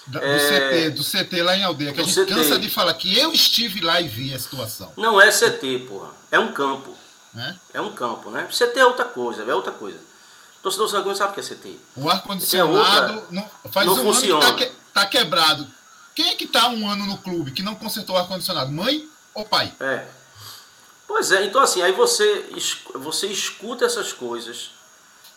[0.07, 0.39] Do, é...
[0.39, 2.35] CT, do CT lá em aldeia, que a gente CT.
[2.35, 4.93] cansa de falar que eu estive lá e vi a situação.
[4.97, 6.11] Não é CT, porra.
[6.31, 6.95] É um campo.
[7.37, 8.49] É, é um campo, né?
[8.51, 9.99] CT é outra coisa, é outra coisa.
[10.63, 11.81] Torcedor sanguíneo sabe o que é CT.
[11.97, 14.45] O ar-condicionado é faz não um funciona.
[14.45, 15.67] ano que tá, que, tá, quebrado.
[16.15, 18.71] Quem é que tá um ano no clube que não consertou o ar-condicionado?
[18.73, 19.73] Mãe ou pai?
[19.81, 20.07] É.
[21.07, 22.51] Pois é, então assim, aí você,
[22.95, 24.71] você escuta essas coisas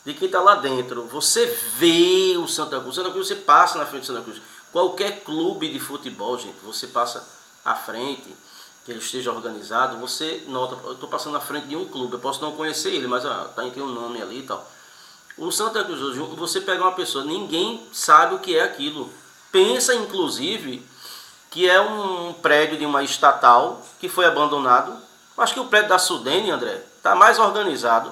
[0.04, 1.06] de quem está lá dentro.
[1.08, 1.45] Você
[1.77, 2.95] vê o Santa Cruz.
[2.95, 4.41] Santa Cruz, você passa na frente do Santa Cruz.
[4.71, 7.25] Qualquer clube de futebol, gente, você passa
[7.63, 8.36] à frente,
[8.85, 12.19] que ele esteja organizado, você nota, eu estou passando na frente de um clube, eu
[12.19, 14.69] posso não conhecer ele, mas ah, tá, tem um nome ali e tal.
[15.37, 19.09] O Santa Cruz hoje, você pega uma pessoa, ninguém sabe o que é aquilo.
[19.51, 20.85] Pensa, inclusive,
[21.49, 24.97] que é um prédio de uma estatal que foi abandonado
[25.41, 28.11] Acho que o prédio da Sudene, André, está mais organizado,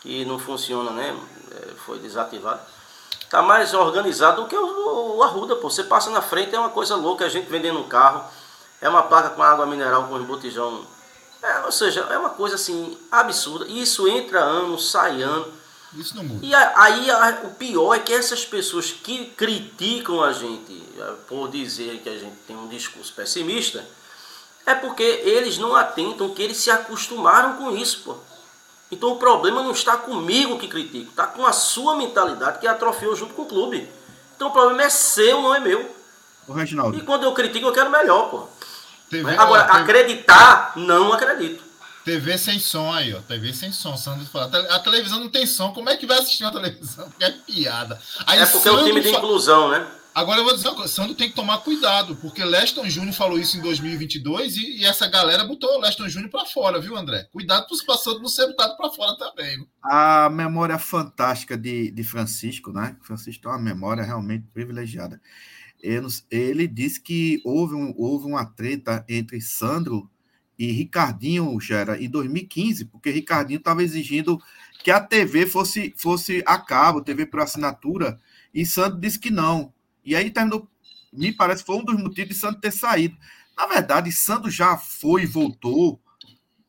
[0.00, 1.16] que não funciona, né?
[1.52, 2.60] É, foi desativado.
[3.20, 5.70] Está mais organizado do que o, o Arruda, pô.
[5.70, 8.24] Você passa na frente, é uma coisa louca, a gente vendendo um carro.
[8.80, 10.84] É uma placa com água mineral com botijão.
[11.42, 13.66] É, ou seja, é uma coisa assim absurda.
[13.68, 15.52] E isso entra ano, sai ano.
[15.94, 16.44] Isso não muda.
[16.44, 21.48] E aí a, o pior é que essas pessoas que criticam a gente é, por
[21.48, 23.84] dizer que a gente tem um discurso pessimista,
[24.66, 28.16] é porque eles não atentam que eles se acostumaram com isso, pô.
[28.90, 33.16] Então o problema não está comigo que critico, está com a sua mentalidade que atrofiou
[33.16, 33.88] junto com o clube.
[34.34, 35.95] Então o problema é seu, não é meu.
[36.48, 36.98] O Reginaldo.
[36.98, 38.48] E quando eu critico, eu quero melhor, pô.
[39.10, 41.64] TV, Agora, ó, acreditar, não acredito.
[42.04, 43.20] TV sem som aí, ó.
[43.20, 43.96] TV sem som.
[43.96, 45.72] Sandro fala, a televisão não tem som.
[45.72, 47.12] Como é que vai assistir uma televisão?
[47.20, 48.00] É piada.
[48.26, 49.86] Aí, é porque é o time de inclusão, né?
[50.16, 53.38] Agora eu vou dizer uma coisa, Sandro tem que tomar cuidado, porque Leston Júnior falou
[53.38, 57.28] isso em 2022 e, e essa galera botou o Leston Júnior para fora, viu, André?
[57.30, 59.68] Cuidado para os passados não ser botado para fora também.
[59.82, 62.96] A memória fantástica de, de Francisco, né?
[63.02, 65.20] Francisco tem uma memória realmente privilegiada.
[65.82, 70.10] Ele, ele disse que houve, um, houve uma treta entre Sandro
[70.58, 74.40] e Ricardinho, Gera, em 2015, porque Ricardinho estava exigindo
[74.82, 78.18] que a TV fosse, fosse a cabo, TV por assinatura,
[78.54, 79.74] e Sandro disse que não
[80.06, 80.70] e aí terminou,
[81.12, 83.16] me parece, foi um dos motivos de Santos ter saído.
[83.58, 86.00] Na verdade, Santos já foi e voltou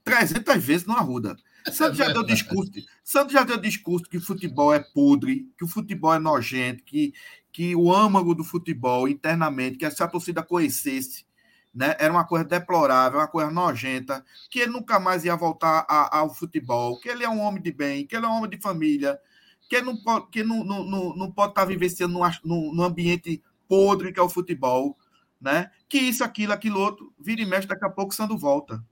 [0.04, 1.38] 300 vezes no Arruda.
[1.72, 2.72] Santos já deu discurso,
[3.04, 7.14] Santos já deu discurso que o futebol é podre, que o futebol é nojento, que,
[7.58, 11.26] que o âmago do futebol internamente, que se a torcida conhecesse,
[11.74, 16.20] né, era uma coisa deplorável, uma coisa nojenta, que ele nunca mais ia voltar a,
[16.20, 18.62] ao futebol, que ele é um homem de bem, que ele é um homem de
[18.62, 19.20] família,
[19.68, 24.14] que não pode, que não, não, não, não pode estar vivenciando num, num ambiente podre
[24.14, 24.96] que é o futebol,
[25.42, 25.72] né?
[25.90, 28.84] Que isso, aquilo, aquilo outro, vira e mexe, daqui a pouco Sandro volta.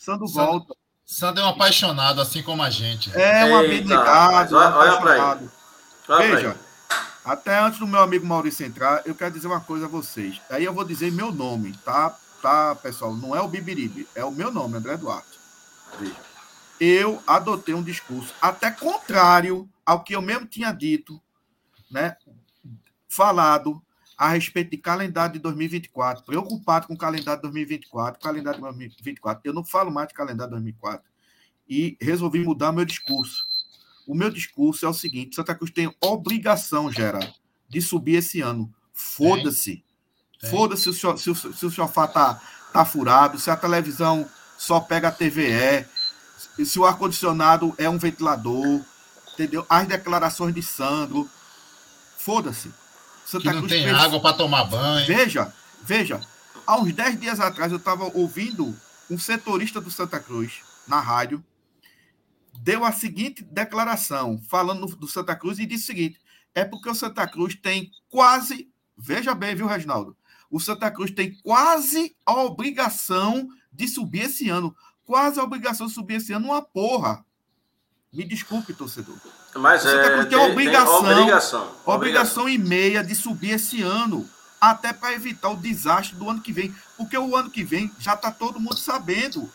[0.00, 0.74] Sandro, Sandro volta.
[1.04, 3.16] Sandro é um apaixonado, assim como a gente.
[3.16, 5.52] É um abnegado, olha, um apaixonado.
[6.08, 6.63] Olha Veja,
[7.24, 10.40] até antes do meu amigo Maurício entrar, eu quero dizer uma coisa a vocês.
[10.50, 12.10] Aí eu vou dizer meu nome, tá?
[12.42, 13.14] Tá, pessoal?
[13.14, 15.38] Não é o Bibiribe, é o meu nome, André Duarte.
[15.98, 16.14] Veja.
[16.78, 21.20] Eu adotei um discurso até contrário ao que eu mesmo tinha dito,
[21.90, 22.16] né,
[23.08, 23.82] falado
[24.16, 29.42] a respeito de calendário de 2024, preocupado com o calendário de 2024, calendário de 2024.
[29.44, 31.06] Eu não falo mais de calendário de 2024.
[31.66, 33.44] E resolvi mudar meu discurso.
[34.06, 37.32] O meu discurso é o seguinte: Santa Cruz tem obrigação, Gerard,
[37.68, 38.72] de subir esse ano.
[38.92, 39.82] Foda-se.
[40.50, 42.40] Foda-se se o, se o, se o sofá tá,
[42.72, 45.86] tá furado, se a televisão só pega a TVE,
[46.64, 48.80] se o ar-condicionado é um ventilador,
[49.32, 49.64] entendeu?
[49.68, 51.28] As declarações de Sandro.
[52.18, 52.70] Foda-se.
[53.26, 53.96] Santa que não Cruz tem fez...
[53.96, 55.06] água para tomar banho.
[55.06, 56.20] Veja, veja.
[56.66, 58.74] Há uns 10 dias atrás eu estava ouvindo
[59.10, 61.42] um setorista do Santa Cruz na rádio
[62.60, 66.20] deu a seguinte declaração falando do Santa Cruz e disse o seguinte:
[66.54, 70.16] é porque o Santa Cruz tem quase, veja bem, viu, Reginaldo?
[70.50, 74.74] O Santa Cruz tem quase a obrigação de subir esse ano.
[75.04, 77.24] Quase a obrigação de subir esse ano, uma porra.
[78.12, 79.16] Me desculpe, torcedor.
[79.56, 80.02] Mas Você é.
[80.02, 84.28] tá com que obrigação, tem obrigação, obrigação e meia de subir esse ano,
[84.60, 86.74] até para evitar o desastre do ano que vem.
[86.96, 89.50] Porque o ano que vem já está todo mundo sabendo.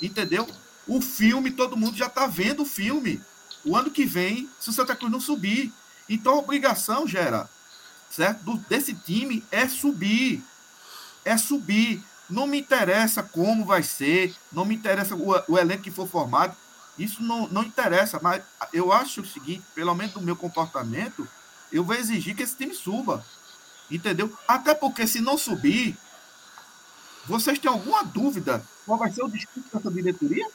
[0.00, 0.48] Entendeu?
[0.86, 3.20] O filme, todo mundo já está vendo o filme.
[3.64, 5.72] O ano que vem, se o Santa Cruz não subir.
[6.08, 7.48] Então a obrigação, Gera,
[8.10, 8.42] certo?
[8.44, 10.42] Do, desse time é subir.
[11.24, 12.02] É subir.
[12.30, 16.56] Não me interessa como vai ser, não me interessa o, o elenco que for formado.
[16.98, 21.28] Isso não, não interessa, mas eu acho o seguinte, pelo menos do meu comportamento,
[21.70, 23.24] eu vou exigir que esse time suba.
[23.90, 24.32] Entendeu?
[24.48, 25.96] Até porque se não subir,
[27.26, 30.46] vocês têm alguma dúvida qual vai ser o discurso dessa diretoria?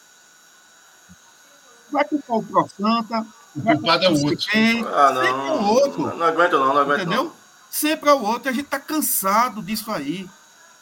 [1.91, 3.25] Vai culpar o Pro Santa,
[3.55, 4.47] vai culpado é o o outro.
[4.93, 5.61] Ah, sempre é não.
[5.61, 6.01] o outro.
[6.01, 7.01] Não, não aguento, não, não aguento.
[7.01, 7.23] Entendeu?
[7.25, 7.33] Não.
[7.69, 8.49] Sempre é o outro.
[8.49, 10.29] A gente tá cansado disso aí.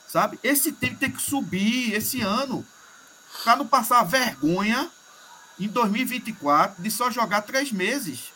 [0.07, 0.39] Sabe?
[0.43, 2.65] Esse time tem que subir esse ano.
[3.43, 4.89] Para não passar vergonha
[5.59, 8.31] em 2024 de só jogar três meses.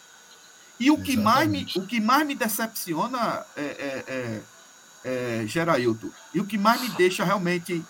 [0.80, 4.42] E o que, mais me, o que mais me decepciona, é, é, é,
[5.42, 7.84] é, Gerailton, e o que mais me deixa realmente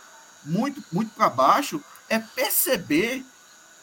[0.45, 3.25] muito, muito para baixo é perceber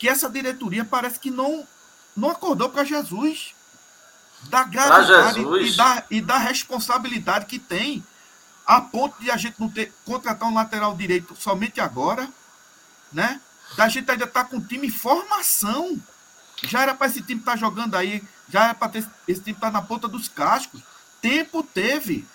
[0.00, 1.68] que essa diretoria parece que não,
[2.16, 3.54] não acordou para Jesus.
[4.44, 8.02] Da gravidade e da, e da responsabilidade que tem,
[8.66, 12.26] a ponto de a gente não ter contratar um lateral direito somente agora,
[13.12, 13.38] né?
[13.76, 16.00] Da gente ainda estar com o time em formação.
[16.62, 19.82] Já era para esse time estar jogando aí, já era para esse time estar na
[19.82, 20.80] ponta dos cascos.
[21.20, 22.26] Tempo teve.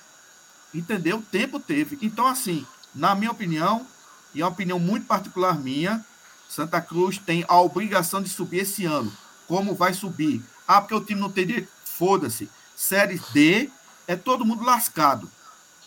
[0.71, 1.23] Entendeu?
[1.31, 1.97] Tempo teve.
[2.03, 3.87] Então, assim, na minha opinião,
[4.35, 6.05] e é uma opinião muito particular minha,
[6.49, 9.11] Santa Cruz tem a obrigação de subir esse ano.
[9.47, 10.41] Como vai subir?
[10.67, 11.69] Ah, porque o time não tem direito.
[11.83, 12.49] Foda-se.
[12.75, 13.69] Série D
[14.07, 15.29] é todo mundo lascado.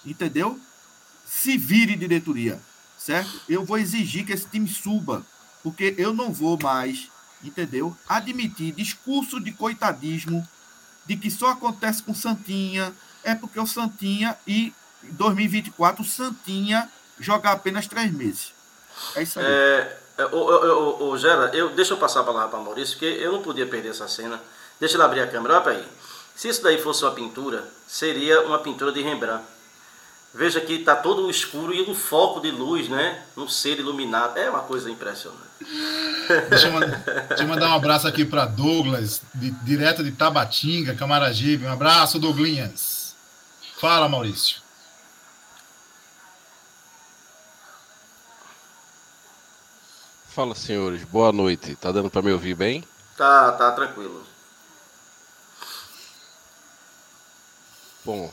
[0.05, 0.59] Entendeu?
[1.27, 2.61] Se vire diretoria.
[2.97, 3.41] Certo?
[3.49, 5.25] Eu vou exigir que esse time suba.
[5.63, 7.09] Porque eu não vou mais,
[7.43, 7.97] entendeu?
[8.09, 10.47] Admitir discurso de coitadismo
[11.07, 12.95] de que só acontece com Santinha.
[13.25, 18.53] É porque o Santinha e em 2024 o Santinha joga apenas três meses.
[19.15, 19.47] É isso aí.
[19.47, 23.43] É, ô, ô, Gera, eu, deixa eu passar a palavra para Maurício, porque eu não
[23.43, 24.41] podia perder essa cena.
[24.81, 25.85] Deixa ele abrir a câmera, olha pra aí.
[26.35, 29.45] Se isso daí fosse uma pintura, seria uma pintura de Rembrandt.
[30.35, 33.23] Veja que está todo escuro e um foco de luz, né?
[33.37, 34.37] Um ser iluminado.
[34.37, 35.41] É uma coisa impressionante.
[36.51, 36.97] Deixa eu, mandar,
[37.29, 41.65] deixa eu mandar um abraço aqui para Douglas, de- direto de Tabatinga, Camaragibe.
[41.65, 43.17] Um abraço, Douglinhas.
[43.81, 44.61] Fala, Maurício.
[50.39, 51.03] Fala, senhores.
[51.03, 51.75] Boa noite.
[51.75, 52.85] Tá dando para me ouvir bem?
[53.17, 54.25] Tá, tá tranquilo.
[58.05, 58.33] Bom,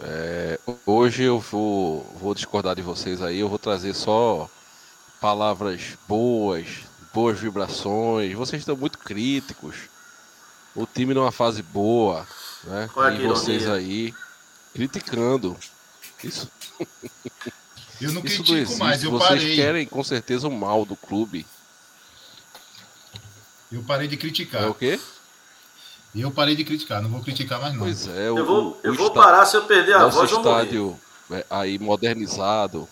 [0.00, 3.40] é, hoje eu vou, vou discordar de vocês aí.
[3.40, 4.50] Eu vou trazer só
[5.18, 6.80] palavras boas,
[7.14, 8.34] boas vibrações.
[8.34, 9.88] Vocês estão muito críticos.
[10.76, 12.26] O time numa fase boa,
[12.64, 12.90] né?
[12.94, 14.12] Olha e vocês aí
[14.74, 15.56] criticando.
[16.22, 16.50] Isso,
[18.00, 18.78] Eu não isso não critico existe.
[18.78, 19.56] mais, eu vocês parei.
[19.56, 21.46] querem com certeza o mal do clube.
[23.72, 24.62] Eu parei de criticar.
[24.62, 25.00] É o quê?
[26.14, 27.80] Eu parei de criticar, não vou criticar mais não.
[27.80, 28.28] Pois é.
[28.28, 30.98] Eu o- vou, eu vou parar se eu perder a nosso voz, estádio
[31.30, 32.88] é, aí modernizado,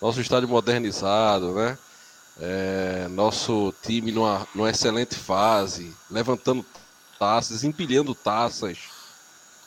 [0.00, 1.76] nosso estádio modernizado, né?
[2.38, 6.64] É, nosso time numa, numa excelente fase, levantando
[7.18, 8.78] taças, empilhando taças,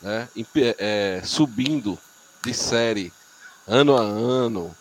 [0.01, 0.29] né?
[0.77, 1.97] É, subindo
[2.45, 3.11] de série
[3.69, 4.75] ano a ano.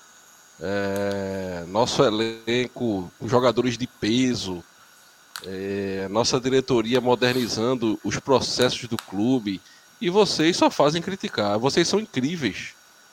[0.60, 4.64] É, nosso elenco com jogadores de peso,
[5.46, 9.60] é, nossa diretoria modernizando os processos do clube.
[10.00, 11.58] E vocês só fazem criticar.
[11.58, 12.70] Vocês são incríveis.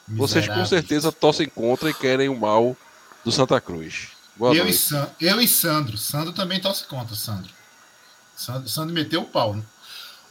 [0.08, 2.76] Vocês com certeza torcem contra e querem o mal
[3.24, 4.10] do Santa Cruz.
[4.36, 4.78] Boa Eu e, noite.
[4.78, 5.98] San- eu e Sandro.
[5.98, 7.52] Sandro também torce contra, Sandro.
[8.36, 9.56] Sandro, Sandro meteu o pau.
[9.56, 9.64] né?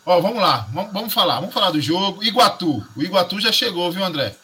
[0.06, 1.40] Ó, vamos lá, vamos, vamos falar.
[1.40, 2.22] Vamos falar do jogo.
[2.22, 2.86] Iguatu.
[2.96, 4.36] O Iguatu já chegou, viu, André?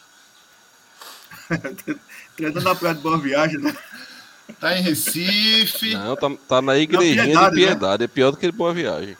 [2.35, 3.75] Treinando na praia de Boa Viagem, né?
[4.59, 5.93] Tá em Recife.
[5.95, 7.67] Não, tá, tá na igrejinha Piedade, de né?
[7.67, 8.03] piedade.
[8.03, 9.17] É pior do que Boa Viagem.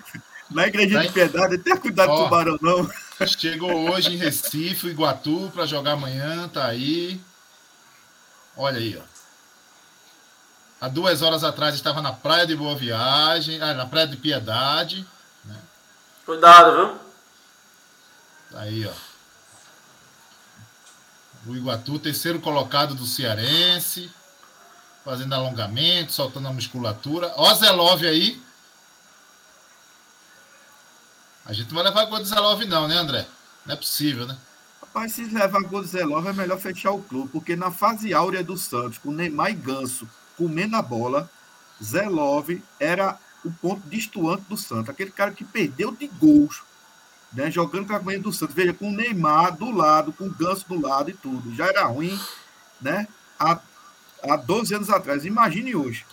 [0.50, 2.90] Na igreja Tá de em- piedade, tenha cuidado com o tubarão, não.
[3.28, 7.20] Chegou hoje em Recife, o Iguatu, para jogar amanhã, tá aí.
[8.58, 9.12] Olha aí, ó.
[10.86, 15.06] Há duas horas atrás estava na Praia de Boa Viagem, ah, na Praia de Piedade.
[16.26, 16.96] Cuidado, viu?
[18.52, 19.11] Tá aí, ó.
[21.46, 24.12] O Iguatu, terceiro colocado do Cearense,
[25.04, 27.34] fazendo alongamento, soltando a musculatura.
[27.36, 28.42] Ó, Zelove aí.
[31.46, 33.28] A gente não vai levar gol de Zelove, não, né, André?
[33.66, 34.38] Não é possível, né?
[34.94, 38.14] Rapaz, se levar gol de Zé Love, é melhor fechar o clube, porque na fase
[38.14, 41.30] áurea do Santos, com Neymar e Ganso comendo a bola,
[41.82, 46.62] Zé Love era o ponto distoante do Santos, aquele cara que perdeu de gols,
[47.34, 48.56] né, jogando com a campanha do Santos.
[48.56, 51.56] Veja, com o Neymar do lado, com o Ganso do lado e tudo.
[51.56, 52.20] Já era ruim,
[52.82, 53.08] né?
[53.40, 53.60] Há,
[54.24, 55.26] há 12 anos atrás.
[55.26, 56.06] Imagine hoje.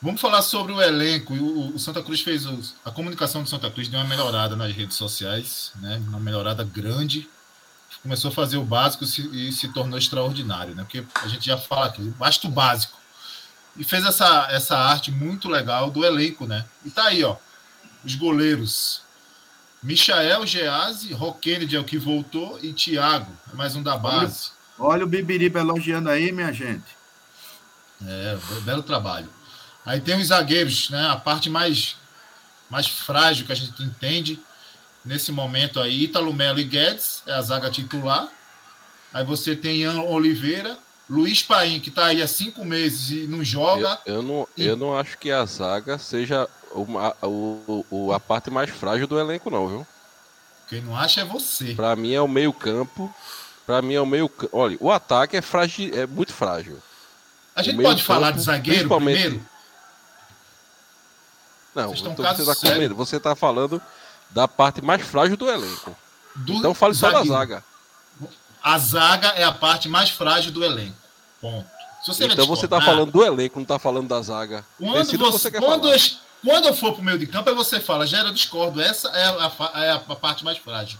[0.00, 1.32] Vamos falar sobre o elenco.
[1.32, 4.74] O, o Santa Cruz fez os, a comunicação do Santa Cruz deu uma melhorada nas
[4.74, 6.02] redes sociais, né?
[6.08, 7.28] Uma melhorada grande.
[8.02, 10.82] Começou a fazer o básico e, e se tornou extraordinário, né?
[10.82, 12.98] Porque a gente já fala aqui, basta o básico.
[13.76, 16.64] E fez essa, essa arte muito legal do elenco, né?
[16.84, 17.36] E tá aí, ó.
[18.04, 19.02] Os goleiros.
[19.82, 24.50] Michael Geazi, Roquenide é o que voltou, e Thiago, é mais um da base.
[24.78, 26.96] Olha, olha o Bibiriba elogiando aí, minha gente.
[28.06, 29.28] É, belo trabalho.
[29.84, 31.08] Aí tem os zagueiros, né?
[31.08, 31.96] A parte mais,
[32.70, 34.38] mais frágil que a gente entende
[35.04, 38.28] nesse momento aí, Ítalo Melo e Guedes, é a zaga titular.
[39.12, 40.78] Aí você tem Ian Oliveira,
[41.10, 43.98] Luiz Paim, que está aí há cinco meses e não joga.
[44.06, 44.64] Eu, eu não, e...
[44.64, 49.18] eu não acho que a zaga seja uma, o, o, a parte mais frágil do
[49.18, 49.86] elenco, não, viu?
[50.68, 51.74] Quem não acha é você.
[51.74, 53.12] Para mim é o meio-campo.
[53.66, 56.82] Para mim é o meio Olha, o ataque é, frágil, é muito frágil.
[57.54, 59.44] A gente pode falar de zagueiro primeiro?
[61.74, 62.94] Não, então você está com medo.
[62.94, 63.80] Você está falando
[64.30, 65.96] da parte mais frágil do elenco.
[66.34, 67.64] Do então fale só da zaga.
[68.62, 70.96] A zaga é a parte mais frágil do elenco.
[71.40, 71.66] Ponto.
[72.06, 74.64] Você então você está falando do elenco, não está falando da zaga.
[74.78, 75.98] Quando, você, você quando, eu,
[76.44, 78.80] quando eu for para o meio de campo, aí você fala, gera discordo.
[78.80, 80.98] Essa é a, é a parte mais frágil.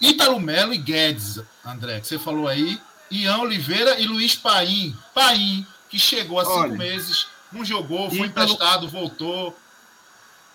[0.00, 2.80] Ítalo Melo e Guedes, André, que você falou aí.
[3.10, 4.96] Ian Oliveira e Luiz Paim.
[5.14, 9.56] Paim, que chegou há Olha, cinco meses não jogou, foi Ítalo, emprestado, voltou.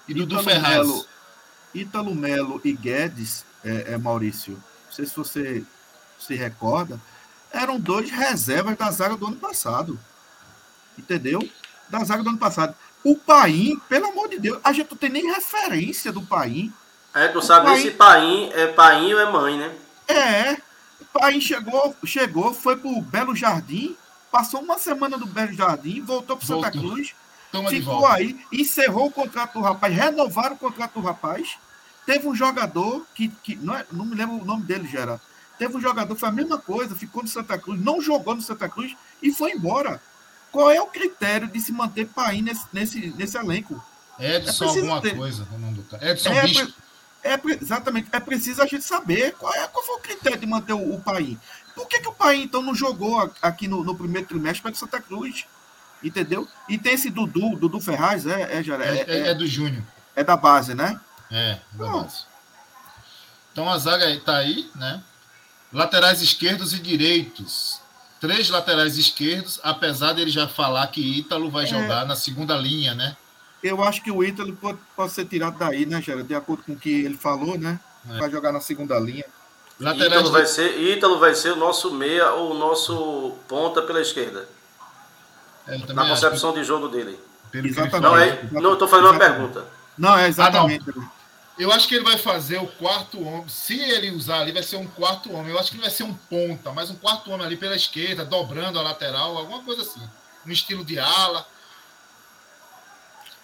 [0.08, 0.88] E Dudu Ítalo Ferraz.
[0.88, 1.06] Melo,
[1.74, 5.64] Ítalo Melo e Guedes, é, é, Maurício, não sei se você
[6.20, 7.00] se recorda,
[7.52, 10.00] eram dois reservas da zaga do ano passado.
[10.98, 11.48] Entendeu?
[11.90, 12.76] Da zaga do ano passado.
[13.04, 16.74] O Paim, pelo amor de Deus, a gente não tem nem referência do Paim.
[17.14, 17.82] É, tu sabe Paim...
[17.82, 19.76] se Paim é Paim ou é mãe, né?
[20.08, 20.54] É.
[21.02, 23.96] O Paim chegou, chegou, foi pro Belo Jardim,
[24.32, 27.16] passou uma semana do Belo Jardim, voltou para Santa Cruz,
[27.52, 31.58] Toma ficou aí, encerrou o contrato do rapaz, renovaram o contrato do rapaz.
[32.06, 35.22] Teve um jogador que, que não, é, não me lembro o nome dele, Gerard.
[35.58, 38.42] Teve um jogador que foi a mesma coisa, ficou no Santa Cruz, não jogou no
[38.42, 40.02] Santa Cruz e foi embora.
[40.52, 43.84] Qual é o critério de se manter Paim nesse, nesse, nesse elenco?
[44.20, 45.16] Edson, é alguma ter...
[45.16, 46.12] coisa, o nome do cara.
[46.12, 46.74] Edson é, Bispo.
[47.24, 50.74] É, exatamente, é preciso a gente saber qual, é, qual foi o critério de manter
[50.74, 51.40] o, o Paim.
[51.76, 55.02] Por que, que o Pai, então, não jogou aqui no, no primeiro trimestre para Santa
[55.02, 55.46] Cruz?
[56.04, 56.48] Entendeu?
[56.68, 59.84] E tem esse Dudu, Dudu Ferraz, é, é, é, é, é do Júnior.
[60.16, 61.00] É da base, né?
[61.32, 62.24] É, da base.
[63.52, 65.02] Então a zaga está aí, né?
[65.72, 67.79] Laterais esquerdos e direitos.
[68.20, 71.68] Três laterais esquerdos, apesar dele já falar que Ítalo vai é.
[71.68, 73.16] jogar na segunda linha, né?
[73.64, 76.24] Eu acho que o Ítalo pode, pode ser tirado daí, né, Gera?
[76.24, 77.80] De acordo com o que ele falou, né?
[78.10, 78.18] É.
[78.18, 79.26] Vai jogar na segunda linha.
[79.80, 84.48] Ítalo vai, ser, Ítalo vai ser o nosso meia ou o nosso ponta pela esquerda.
[85.66, 87.18] É, na concepção de jogo dele.
[87.54, 88.02] Exatamente.
[88.02, 89.66] Não, é, não estou fazendo uma pergunta.
[89.98, 90.84] Não, é exatamente.
[90.90, 91.19] Ah, não.
[91.60, 93.50] Eu acho que ele vai fazer o quarto homem.
[93.50, 95.52] Se ele usar ali, vai ser um quarto homem.
[95.52, 98.24] Eu acho que ele vai ser um ponta, mas um quarto homem ali pela esquerda,
[98.24, 100.02] dobrando a lateral, alguma coisa assim.
[100.46, 101.46] No estilo de ala.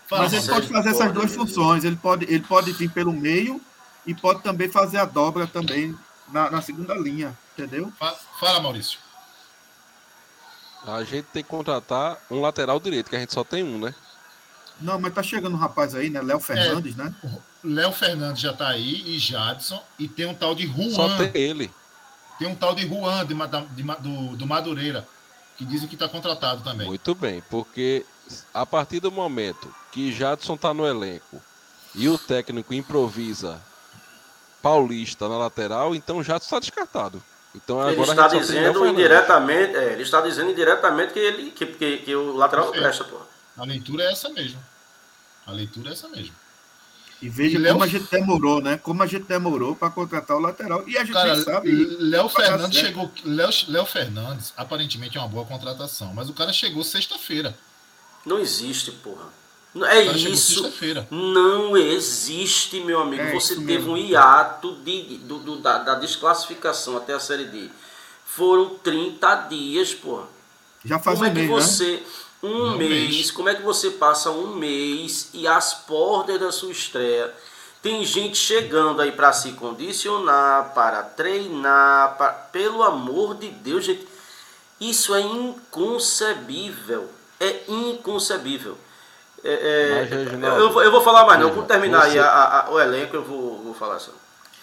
[0.08, 1.84] Fala, mas ele pode fazer essas duas funções.
[1.84, 3.62] Ele pode, ele pode vir pelo meio
[4.06, 5.94] e pode também fazer a dobra também
[6.30, 7.92] na, na segunda linha, entendeu?
[8.40, 8.98] Fala, Maurício.
[10.88, 13.94] A gente tem que contratar um lateral direito, que a gente só tem um, né?
[14.80, 16.22] Não, mas tá chegando um rapaz aí, né?
[16.22, 17.16] Léo Fernandes, é, né?
[17.66, 20.90] Léo Fernandes já tá aí, e Jadson, e tem um tal de Juan.
[20.92, 21.72] Só tem ele.
[22.38, 25.08] Tem um tal de Juan de, de, do, do Madureira,
[25.58, 26.88] que dizem que tá contratado também.
[26.88, 28.06] Muito bem, porque
[28.54, 31.42] a partir do momento que Jadson tá no elenco
[31.94, 33.62] e o técnico improvisa
[34.62, 37.24] Paulista na lateral, então já está descartado.
[37.56, 41.98] Então ele agora está dizendo indiretamente, é, ele está dizendo indiretamente que ele que, que,
[41.98, 43.18] que o lateral não presta, pô.
[43.58, 44.60] A leitura é essa mesmo.
[45.48, 46.36] A leitura é essa mesmo.
[47.22, 47.84] E veja e como Léo...
[47.84, 48.78] a gente demorou, né?
[48.78, 50.84] Como a gente demorou para contratar o lateral.
[50.88, 51.72] E a gente Cara, sabe.
[52.00, 53.12] Léo Fernandes chegou.
[53.24, 57.58] Léo, Léo Fernandes, aparentemente é uma boa contratação, mas o cara chegou sexta-feira.
[58.26, 59.28] Não existe, porra.
[59.84, 60.72] É isso.
[61.12, 63.22] Não existe, meu amigo.
[63.22, 63.94] É Você teve mesmo.
[63.94, 67.70] um hiato de, do, do da, da, desclassificação até a Série D.
[68.26, 70.24] Foram 30 dias, pô.
[70.86, 72.04] Já faz como um é que mês, você, né?
[72.46, 76.72] Um, mês, mês, como é que você passa um mês e às portas da sua
[76.72, 77.34] estreia
[77.82, 82.32] Tem gente chegando aí para se condicionar, para treinar, para...
[82.34, 84.08] pelo amor de Deus, gente.
[84.80, 87.10] Isso é inconcebível.
[87.40, 88.78] É inconcebível.
[89.44, 91.52] É, é, eu, eu, vou falar mais, não.
[91.52, 92.12] Quando terminar você...
[92.12, 94.12] aí a, a, o elenco, eu vou, vou falar só.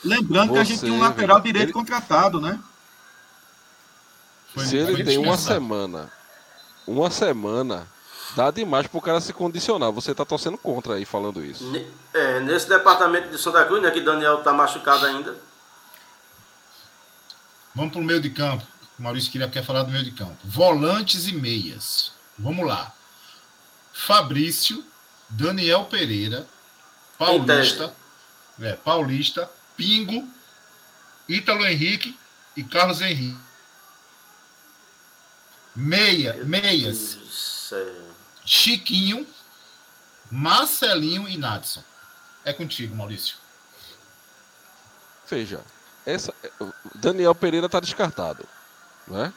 [0.05, 1.73] Lembrando você, que a gente tem um lateral direito ele...
[1.73, 2.59] contratado, né?
[4.57, 6.11] Se ele tem uma semana,
[6.87, 7.87] uma semana
[8.35, 9.93] Dá demais pro cara se condicionar.
[9.93, 11.71] Você tá torcendo contra aí falando isso.
[12.15, 15.37] É, nesse departamento de Santa Cruz, né, que Daniel tá machucado ainda.
[17.75, 18.67] Vamos pro meio de campo.
[18.99, 20.37] O Maurício queria, quer falar do meio de campo.
[20.45, 22.13] Volantes e meias.
[22.39, 22.93] Vamos lá.
[23.93, 24.83] Fabrício,
[25.29, 26.47] Daniel Pereira,
[27.19, 27.95] Paulista,
[28.61, 30.27] é, Paulista, Pingo,
[31.29, 32.19] Ítalo Henrique
[32.57, 33.39] e Carlos Henrique.
[35.75, 37.19] Meia, meias.
[38.45, 39.27] Chiquinho,
[40.31, 41.83] Marcelinho e Nadson.
[42.45, 43.37] É contigo, Maurício.
[45.29, 45.61] Veja,
[46.05, 46.35] essa,
[46.95, 48.47] Daniel Pereira está descartado.
[49.07, 49.33] Né?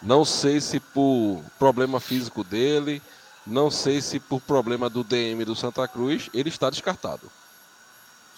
[0.00, 3.00] Não sei se por problema físico dele,
[3.46, 7.30] não sei se por problema do DM do Santa Cruz, ele está descartado.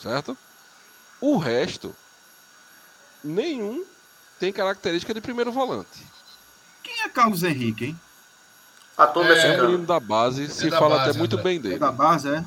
[0.03, 0.37] Certo?
[1.21, 1.95] O resto,
[3.23, 3.85] nenhum
[4.39, 6.05] tem característica de primeiro volante.
[7.05, 8.01] É Carlos Henrique, hein?
[8.97, 11.75] A turma é, é menino da base, se é fala base, até muito bem dele.
[11.75, 12.45] É da base, é?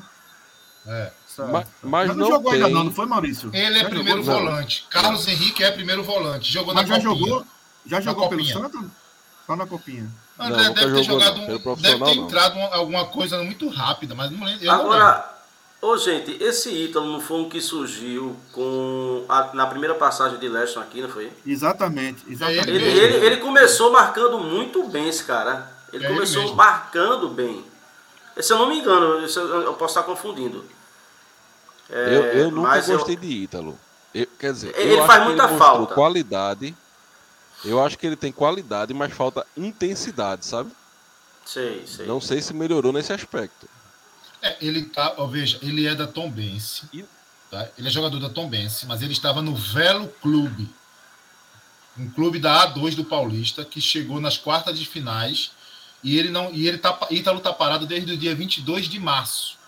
[0.86, 1.12] É.
[1.52, 2.62] Mas, mas, não, jogou tem...
[2.62, 3.50] ainda não, não foi, Maurício?
[3.54, 4.82] Ele é já primeiro jogou, volante.
[4.82, 5.02] Não.
[5.02, 6.50] Carlos Henrique é primeiro volante.
[6.50, 7.26] Jogou mas na já copinha.
[7.26, 7.46] jogou?
[7.86, 8.80] Já jogou pelo Santos?
[9.46, 10.10] Só na copinha.
[10.38, 14.44] André não, deve ter jogado um, deve ter entrado alguma coisa muito rápida, mas não
[14.44, 14.70] lembro.
[14.70, 15.37] Agora,
[15.80, 20.48] ô gente, esse Ítalo não foi um que surgiu com a, na primeira passagem de
[20.48, 21.32] Leston aqui, não foi?
[21.46, 22.70] Exatamente, exatamente.
[22.70, 25.70] Ele, ele, ele começou marcando muito bem esse cara.
[25.92, 27.64] Ele é começou ele marcando bem.
[28.40, 30.64] Se eu não me engano, eu posso estar confundindo.
[31.90, 33.20] É, eu, eu nunca gostei eu...
[33.20, 33.78] de Ítalo.
[34.14, 35.94] Eu, quer dizer, ele faz muita ele falta.
[35.94, 36.74] qualidade.
[37.64, 40.70] Eu acho que ele tem qualidade, mas falta intensidade, sabe?
[41.44, 42.06] Sei, sei.
[42.06, 43.68] Não sei se melhorou nesse aspecto.
[44.42, 46.88] É, ele tá, ó, veja, ele é da Tom Bense.
[47.50, 47.68] Tá?
[47.76, 50.68] Ele é jogador da Tom Bense, mas ele estava no Velo Clube.
[51.98, 55.50] Um clube da A2 do Paulista, que chegou nas quartas de finais
[56.02, 59.58] e ele não e ele tá Ítalo tá parado desde o dia 22 de março.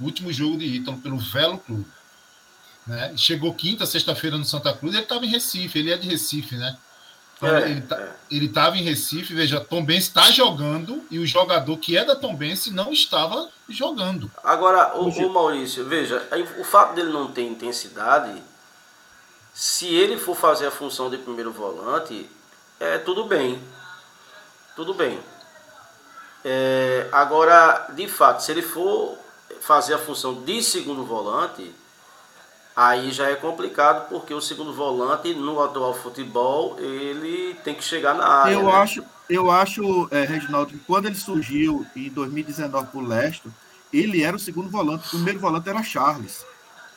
[0.00, 1.86] O último jogo de Ítalo pelo Velo Clube.
[2.86, 3.12] Né?
[3.16, 6.78] Chegou quinta, sexta-feira no Santa Cruz, ele estava em Recife, ele é de Recife, né?
[7.36, 8.12] Então, é, ele, tá, é.
[8.30, 12.16] ele estava em Recife, veja, Tom Benz está jogando e o jogador que é da
[12.16, 14.30] Tom Benz não estava jogando.
[14.42, 16.26] Agora, o, o Maurício, veja,
[16.58, 18.42] o fato dele não ter intensidade,
[19.52, 22.28] se ele for fazer a função de primeiro volante,
[22.80, 23.62] é tudo bem.
[24.74, 25.18] Tudo bem.
[26.44, 29.18] É, agora, de fato, se ele for
[29.60, 31.74] fazer a função de segundo volante,
[32.76, 38.14] aí já é complicado, porque o segundo volante no atual futebol ele tem que chegar
[38.14, 38.52] na área.
[38.52, 38.72] Eu né?
[38.72, 43.50] acho, eu acho, é, Reginaldo, que quando ele surgiu em 2019 por Leicester,
[43.90, 46.44] ele era o segundo volante, o primeiro volante era Charles,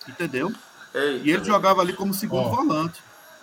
[0.08, 0.52] entendeu?
[0.94, 3.02] Eita, e ele jogava ali como segundo volante.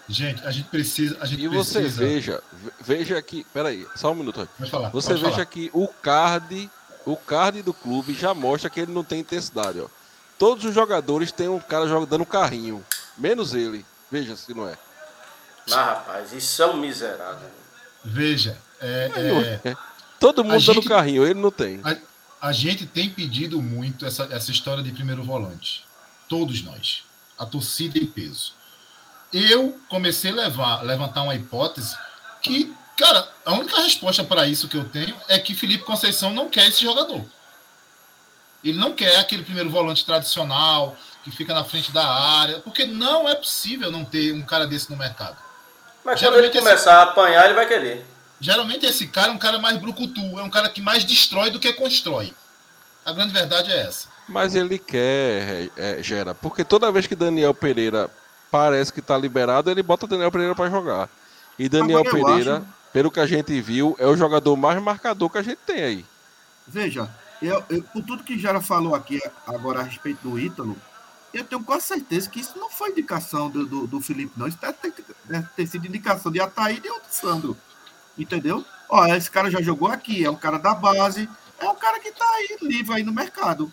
[0.08, 1.16] Gente, a gente precisa.
[1.20, 2.04] A gente e você precisa...
[2.04, 2.42] veja,
[2.80, 3.44] veja que.
[3.52, 4.48] Peraí, só um minuto.
[4.70, 5.46] Falar, você veja falar.
[5.46, 6.70] que o card,
[7.04, 9.80] o card do clube já mostra que ele não tem intensidade.
[9.80, 9.86] Ó.
[10.38, 12.84] Todos os jogadores têm um cara dando carrinho.
[13.16, 13.84] Menos ele.
[14.10, 14.76] Veja se não é.
[15.72, 17.50] Ah, rapaz, isso é um miserável.
[18.04, 19.10] Veja, é,
[19.64, 19.76] é, é.
[20.20, 21.80] Todo mundo dando gente, carrinho, ele não tem.
[21.82, 25.84] A, a, gente tem pedido muito essa, essa história de primeiro volante.
[26.28, 27.04] Todos nós.
[27.38, 28.54] A torcida em peso
[29.32, 31.96] eu comecei a levar, levantar uma hipótese
[32.42, 36.48] que, cara, a única resposta para isso que eu tenho é que Felipe Conceição não
[36.48, 37.24] quer esse jogador.
[38.68, 43.28] Ele não quer aquele primeiro volante tradicional que fica na frente da área, porque não
[43.28, 45.36] é possível não ter um cara desse no mercado.
[46.04, 46.88] Mas quando ele começar esse...
[46.88, 48.04] a apanhar, ele vai querer.
[48.40, 51.60] Geralmente esse cara é um cara mais brucutu, é um cara que mais destrói do
[51.60, 52.34] que constrói.
[53.04, 54.08] A grande verdade é essa.
[54.28, 58.10] Mas ele quer, é, Gera, porque toda vez que Daniel Pereira
[58.50, 61.08] parece que está liberado, ele bota Daniel Pereira para jogar.
[61.56, 62.66] E Daniel Pereira, acho...
[62.92, 66.04] pelo que a gente viu, é o jogador mais marcador que a gente tem aí.
[66.66, 67.08] Veja,
[67.42, 70.76] eu, eu, por tudo que Jara falou aqui agora a respeito do Ítalo,
[71.32, 74.46] eu tenho quase certeza que isso não foi indicação do, do, do Felipe, não.
[74.46, 77.56] Isso deve ter, deve ter sido indicação de Ataíde e outro Sandro.
[78.16, 78.64] Entendeu?
[78.88, 81.28] Ó, esse cara já jogou aqui, é um cara da base,
[81.58, 83.70] é um cara que tá aí livre aí no mercado.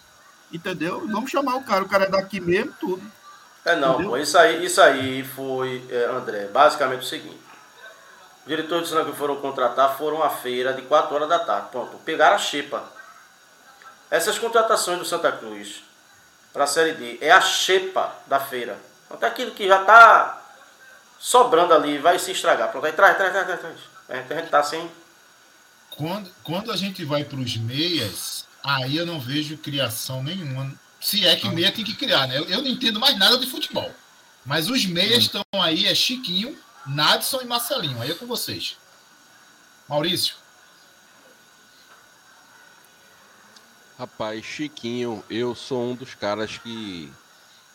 [0.51, 1.07] Entendeu?
[1.07, 3.01] Vamos chamar o cara, o cara é daqui mesmo, tudo.
[3.66, 7.39] É não, pô, isso aí, isso aí foi, é, André, basicamente o seguinte.
[8.41, 11.70] Os diretores de cinema que foram contratar foram à feira de 4 horas da tarde.
[11.72, 12.84] Pronto, pegaram a xepa.
[14.14, 15.82] Essas contratações do Santa Cruz
[16.53, 17.18] para a Série D.
[17.20, 18.78] É a xepa da feira.
[19.09, 20.39] Então, aquilo que já está
[21.20, 22.70] sobrando ali, vai se estragar.
[22.70, 23.59] Pronto, aí traz, traz, traz, traz.
[23.59, 24.32] traz.
[24.32, 24.88] A gente está sem.
[25.97, 30.72] Quando, quando a gente vai para os meias, aí eu não vejo criação nenhuma.
[31.01, 32.38] Se é que meia tem que criar, né?
[32.38, 33.91] Eu, eu não entendo mais nada de futebol.
[34.45, 36.55] Mas os meias estão aí, é Chiquinho,
[36.86, 37.99] Nadson e Marcelinho.
[37.99, 38.78] Aí é com vocês.
[39.89, 40.36] Maurício.
[43.98, 47.12] Rapaz, Chiquinho, eu sou um dos caras que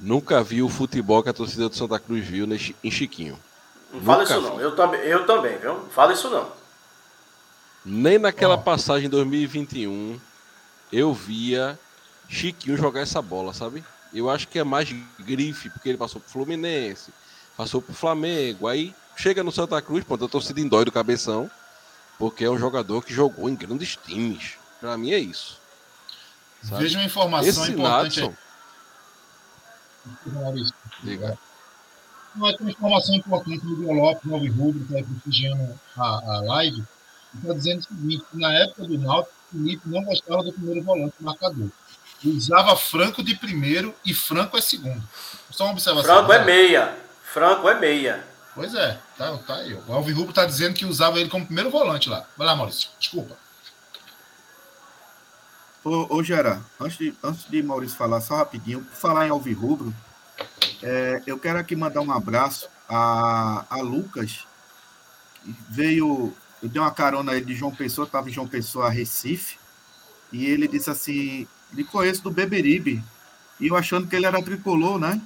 [0.00, 2.46] nunca vi o futebol que a torcida do Santa Cruz viu
[2.82, 3.38] em Chiquinho.
[3.92, 5.74] Não fala isso não, eu também, eu também, viu?
[5.74, 6.50] Não fala isso não.
[7.84, 8.62] Nem naquela oh.
[8.62, 10.20] passagem 2021
[10.92, 11.78] eu via
[12.28, 13.84] Chiquinho jogar essa bola, sabe?
[14.12, 17.12] Eu acho que é mais grife, porque ele passou pro Fluminense,
[17.56, 21.48] passou pro Flamengo, aí chega no Santa Cruz, pronto, a torcida indói do cabeção,
[22.18, 24.54] porque é um jogador que jogou em grandes times.
[24.80, 25.57] Pra mim é isso.
[26.62, 26.82] Sabe?
[26.82, 28.20] Veja uma informação Esse importante.
[28.20, 28.34] Nadson...
[31.02, 31.38] Diga.
[32.34, 36.84] Uma informação importante do Lopes, Novo Rubro, que está prestigiando a, a live,
[37.34, 41.14] está dizendo o seguinte: na época do Náutico, o Felipe não gostava do primeiro volante
[41.20, 41.68] marcador.
[42.24, 45.02] Usava Franco de primeiro e Franco é segundo.
[45.50, 46.14] Só uma observação.
[46.14, 46.96] Franco é meia.
[47.22, 48.24] Franco é meia.
[48.54, 49.74] Pois é, tá, tá aí.
[49.74, 52.26] O Alvin Rubro está dizendo que usava ele como primeiro volante lá.
[52.36, 52.88] Vai lá, Maurício.
[52.98, 53.36] Desculpa.
[55.88, 59.54] Ô, ô Gera, antes de, antes de Maurício falar, só rapidinho, por falar em Alvin
[59.54, 59.94] Rubro,
[60.82, 64.46] é, eu quero aqui mandar um abraço a, a Lucas,
[65.42, 69.56] que veio, eu dei uma carona aí de João Pessoa, estava em João Pessoa, Recife,
[70.30, 73.02] e ele disse assim, me conheço do Beberibe,
[73.58, 75.18] e eu achando que ele era tricolor, né?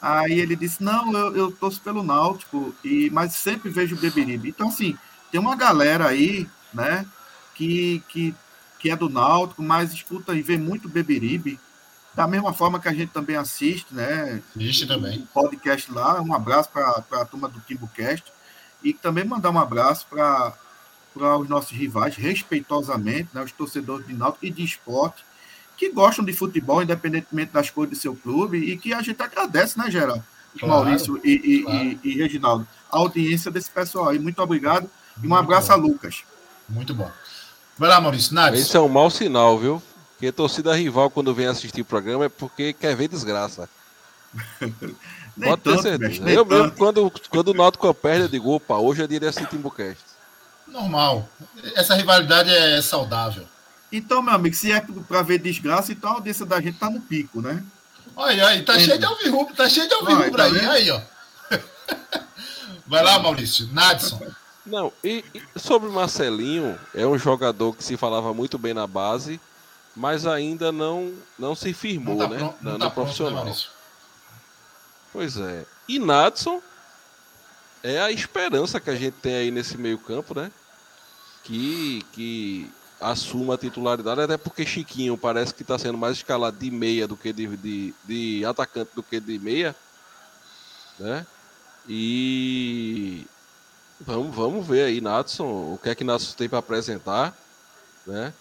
[0.00, 4.50] Aí ele disse, não, eu, eu torço pelo Náutico, e, mas sempre vejo o Beberibe.
[4.50, 4.96] Então, assim,
[5.32, 7.04] tem uma galera aí, né,
[7.56, 8.32] que, que
[8.78, 11.58] que é do Náutico, mas escuta e vê muito Beberibe,
[12.14, 14.42] da mesma forma que a gente também assiste, né?
[14.56, 15.26] Assiste também.
[15.32, 16.20] podcast lá.
[16.20, 18.32] Um abraço para a turma do TimbuCast.
[18.82, 20.54] E também mandar um abraço para
[21.14, 23.42] os nossos rivais, respeitosamente, né?
[23.42, 25.24] os torcedores de Náutico e de esporte,
[25.76, 29.78] que gostam de futebol, independentemente das cores do seu clube, e que a gente agradece,
[29.78, 30.24] né, Geraldo?
[30.58, 31.78] Claro, Maurício e, e, claro.
[31.78, 34.18] e, e, Reginaldo, a audiência desse pessoal aí.
[34.18, 34.90] Muito obrigado
[35.22, 35.74] e um abraço bom.
[35.74, 36.24] a Lucas.
[36.68, 37.10] Muito bom.
[37.78, 38.34] Vai lá, Maurício.
[38.34, 38.60] Nades.
[38.60, 39.82] Esse é um mau sinal, viu?
[40.12, 43.68] Porque torcida rival, quando vem assistir o programa, é porque quer ver desgraça.
[45.40, 46.28] Pode ter certeza.
[46.28, 49.48] Eu mesmo, quando, quando o Náutico perde, eu digo, opa, hoje é dia de assistir
[49.48, 50.02] Timbucast.
[50.66, 51.28] Normal.
[51.76, 53.46] Essa rivalidade é saudável.
[53.92, 57.00] Então, meu amigo, se é para ver desgraça, então a audiência da gente tá no
[57.00, 57.62] pico, né?
[58.16, 58.80] Olha aí, tá é.
[58.80, 61.00] cheio de alvirrubro, tá cheio de alvirrubro tá aí, aí, ó.
[62.86, 63.68] Vai lá, Maurício.
[63.72, 64.20] Nadson.
[64.68, 68.86] Não, e, e sobre o Marcelinho, é um jogador que se falava muito bem na
[68.86, 69.40] base,
[69.96, 72.38] mas ainda não, não se firmou, não tá né?
[72.38, 73.44] Pronto, no, tá profissional.
[73.44, 73.66] Pronto, né,
[75.12, 75.64] pois é.
[75.88, 76.60] E Nadson
[77.82, 80.52] é a esperança que a gente tem aí nesse meio-campo, né?
[81.42, 86.70] Que, que assuma a titularidade, até porque Chiquinho parece que está sendo mais escalado de
[86.70, 89.74] meia do que de, de, de atacante do que de meia,
[90.98, 91.26] né?
[91.88, 93.26] E
[94.00, 97.36] Vamos, vamos ver aí, Natson, o que é que Natson tem para apresentar,
[98.06, 98.32] né?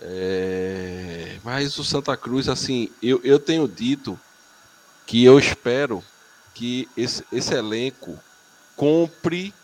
[0.00, 1.38] É...
[1.44, 4.18] Mas o Santa Cruz, assim, eu, eu tenho dito
[5.06, 6.02] que eu espero
[6.54, 8.18] que esse, esse elenco
[8.74, 9.54] compre,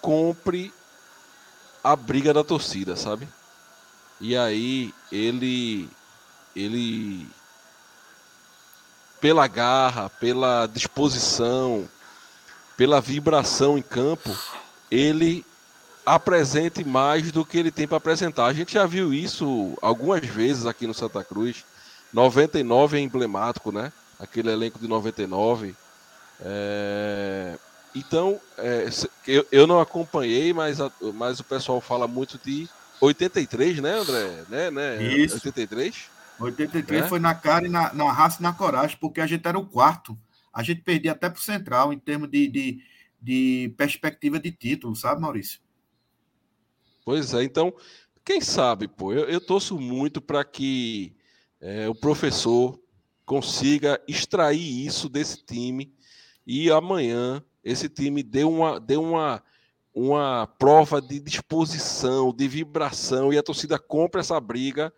[0.00, 0.72] compre
[1.82, 3.28] a briga da torcida, sabe?
[4.20, 5.88] E aí ele,
[6.54, 7.28] ele,
[9.20, 11.88] pela garra, pela disposição,
[12.76, 14.36] pela vibração em campo,
[14.90, 15.44] ele
[16.04, 18.46] apresente mais do que ele tem para apresentar.
[18.46, 21.64] A gente já viu isso algumas vezes aqui no Santa Cruz.
[22.12, 23.92] 99 é emblemático, né?
[24.18, 25.74] Aquele elenco de 99.
[26.40, 27.58] É...
[27.94, 28.88] Então, é,
[29.26, 32.68] eu, eu não acompanhei, mas, a, mas o pessoal fala muito de
[33.00, 34.44] 83, né, André?
[34.48, 35.02] Né, né?
[35.02, 35.36] Isso.
[35.36, 36.10] 83?
[36.38, 37.08] 83 é?
[37.08, 39.66] foi na cara e na, na raça e na coragem, porque a gente era o
[39.66, 40.16] quarto.
[40.52, 42.82] A gente perdia até para o Central em termos de, de
[43.20, 45.60] de perspectiva de título, sabe, Maurício?
[47.04, 47.74] Pois é, então,
[48.24, 51.16] quem sabe, pô, eu, eu torço muito para que
[51.60, 52.78] é, o professor
[53.24, 55.92] consiga extrair isso desse time
[56.46, 59.42] e amanhã esse time dê uma, dê uma,
[59.94, 64.92] uma prova de disposição, de vibração e a torcida compra essa briga,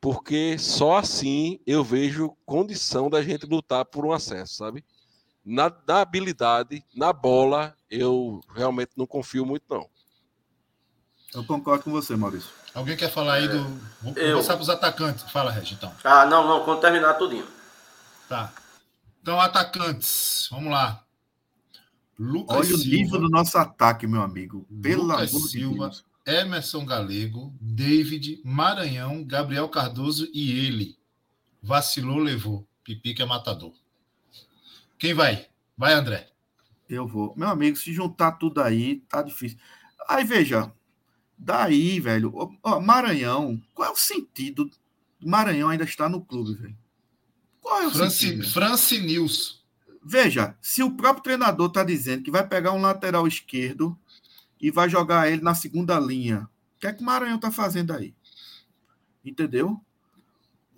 [0.00, 4.84] porque só assim eu vejo condição da gente lutar por um acesso, sabe?
[5.48, 9.88] Na, na habilidade, na bola, eu realmente não confio muito, não.
[11.34, 12.50] Eu concordo com você, Maurício.
[12.74, 13.64] Alguém quer falar aí do.
[14.02, 14.32] Vou eu...
[14.32, 15.24] começar com os atacantes.
[15.30, 15.90] Fala, Regi, então.
[16.04, 17.46] Ah, não, não, quando terminar tudinho.
[18.28, 18.52] Tá.
[19.22, 21.02] Então, atacantes, vamos lá.
[22.18, 24.66] Lucas Olha Silva, o nível do nosso ataque, meu amigo.
[24.82, 26.04] Pelo Lucas Silva, de.
[26.26, 30.98] Emerson Galego, David, Maranhão, Gabriel Cardoso e ele.
[31.62, 32.68] Vacilou, levou.
[32.84, 33.72] Pipica é matador.
[34.98, 35.46] Quem vai?
[35.76, 36.28] Vai, André.
[36.88, 37.34] Eu vou.
[37.36, 39.58] Meu amigo, se juntar tudo aí, tá difícil.
[40.08, 40.72] Aí, veja,
[41.36, 42.32] daí, velho,
[42.62, 44.70] ó, Maranhão, qual é o sentido?
[45.20, 46.76] Maranhão ainda está no clube, velho.
[47.60, 48.48] Qual é o sentido?
[48.50, 49.64] France News.
[50.02, 53.98] Veja, se o próprio treinador está dizendo que vai pegar um lateral esquerdo
[54.60, 57.92] e vai jogar ele na segunda linha, o que é que o Maranhão está fazendo
[57.92, 58.14] aí?
[59.24, 59.78] Entendeu?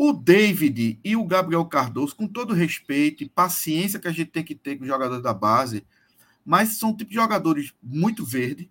[0.02, 4.42] O David e o Gabriel Cardoso, com todo respeito e paciência que a gente tem
[4.42, 5.84] que ter com os jogadores da base,
[6.42, 8.70] mas são tipo de jogadores muito verde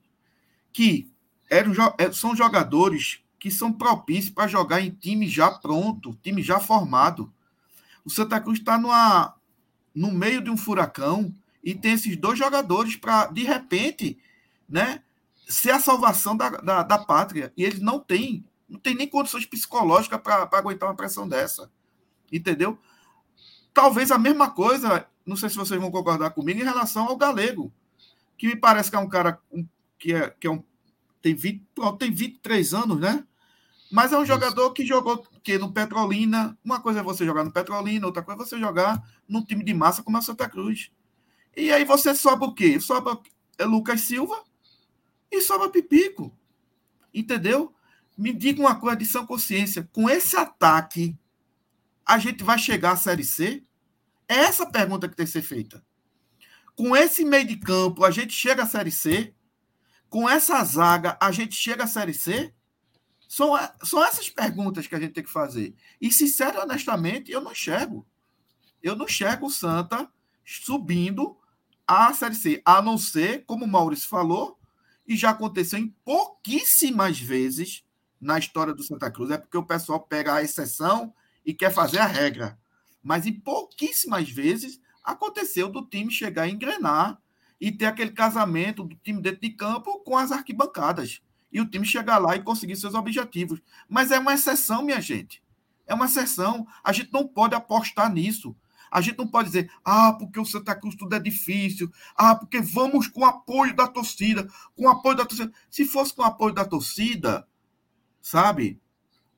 [0.73, 1.07] que
[1.47, 6.59] eram, é, são jogadores que são propícios para jogar em time já pronto, time já
[6.59, 7.31] formado.
[8.03, 8.79] O Santa Cruz está
[9.93, 11.31] no meio de um furacão
[11.63, 14.17] e tem esses dois jogadores para, de repente,
[14.67, 15.03] né,
[15.47, 17.53] ser a salvação da, da, da pátria.
[17.55, 21.71] E eles não têm não tem nem condições psicológicas para aguentar uma pressão dessa.
[22.31, 22.77] Entendeu?
[23.73, 27.73] Talvez a mesma coisa, não sei se vocês vão concordar comigo, em relação ao Galego,
[28.37, 29.39] que me parece que é um cara
[29.97, 30.63] que, é, que é um,
[31.21, 31.63] tem, 20,
[31.97, 33.25] tem 23 anos, né?
[33.91, 34.31] Mas é um Isso.
[34.31, 36.57] jogador que jogou que no Petrolina.
[36.63, 39.73] Uma coisa é você jogar no Petrolina, outra coisa é você jogar num time de
[39.73, 40.91] massa como é o Santa Cruz.
[41.57, 42.79] E aí você sobra o quê?
[42.79, 43.17] Sobra
[43.57, 44.43] é Lucas Silva
[45.31, 46.31] e sobra Pipico.
[47.13, 47.73] Entendeu?
[48.19, 49.89] Me diga uma coisa de sã consciência.
[49.93, 51.17] Com esse ataque,
[52.05, 53.63] a gente vai chegar à Série C?
[54.27, 55.81] É essa a pergunta que tem que ser feita.
[56.75, 59.33] Com esse meio de campo, a gente chega à Série C?
[60.09, 62.53] Com essa zaga, a gente chega à Série C?
[63.25, 63.53] São,
[63.83, 65.73] são essas perguntas que a gente tem que fazer.
[66.01, 68.05] E, sincero honestamente, eu não enxergo.
[68.83, 70.11] Eu não enxergo o Santa
[70.43, 71.37] subindo
[71.87, 72.61] à Série C.
[72.65, 74.59] A não ser, como o Maurício falou,
[75.07, 77.85] e já aconteceu em pouquíssimas vezes,
[78.19, 81.13] na história do Santa Cruz é porque o pessoal pega a exceção
[81.45, 82.57] e quer fazer a regra.
[83.01, 87.19] Mas em pouquíssimas vezes aconteceu do time chegar a engrenar
[87.59, 91.21] e ter aquele casamento do time dentro de campo com as arquibancadas.
[91.51, 93.59] E o time chegar lá e conseguir seus objetivos.
[93.87, 95.41] Mas é uma exceção, minha gente.
[95.87, 96.67] É uma exceção.
[96.83, 98.55] A gente não pode apostar nisso.
[98.91, 102.59] A gente não pode dizer, ah, porque o Santa Cruz tudo é difícil, ah, porque
[102.59, 105.51] vamos com o apoio da torcida, com o apoio da torcida.
[105.69, 107.47] Se fosse com o apoio da torcida,
[108.21, 108.81] sabe?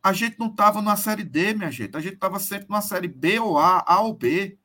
[0.03, 1.95] A gente não estava numa série D, minha gente.
[1.95, 4.57] A gente estava sempre numa série B ou A, A ou B.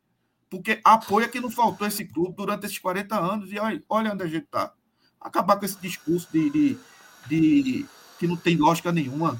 [0.48, 3.52] Porque apoio é que não faltou esse clube durante esses 40 anos.
[3.52, 4.72] E olha, olha onde a gente está.
[5.20, 6.78] Acabar com esse discurso de, de,
[7.26, 7.86] de,
[8.18, 9.38] que não tem lógica nenhuma.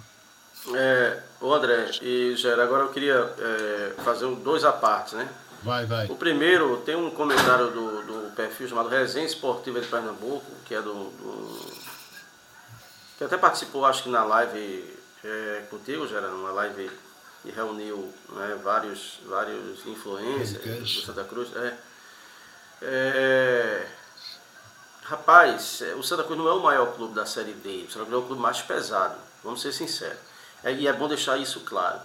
[0.75, 5.29] É, o André e Gera, agora eu queria é, fazer dois apartes, né?
[5.63, 6.07] Vai, vai.
[6.07, 10.83] O primeiro, tem um comentário do, do perfil chamado Resenha Esportiva de Pernambuco, que é
[10.83, 11.77] do, do
[13.17, 16.91] que até participou, acho que na live é, contigo, Gerando, uma live
[17.43, 21.49] que reuniu né, vários, vários influencers do Santa Cruz.
[21.57, 21.75] É,
[22.83, 23.87] é,
[25.05, 28.07] rapaz, é, o Santa Cruz não é o maior clube da Série D, o Santa
[28.07, 30.19] Cruz é o clube mais pesado, vamos ser sinceros.
[30.63, 32.01] É, e é bom deixar isso claro.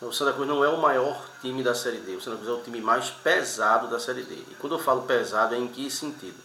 [0.00, 2.52] O Santa Cruz não é o maior time da Série D, o Santa Cruz é
[2.52, 4.34] o time mais pesado da Série D.
[4.34, 6.38] E quando eu falo pesado, é em que sentido?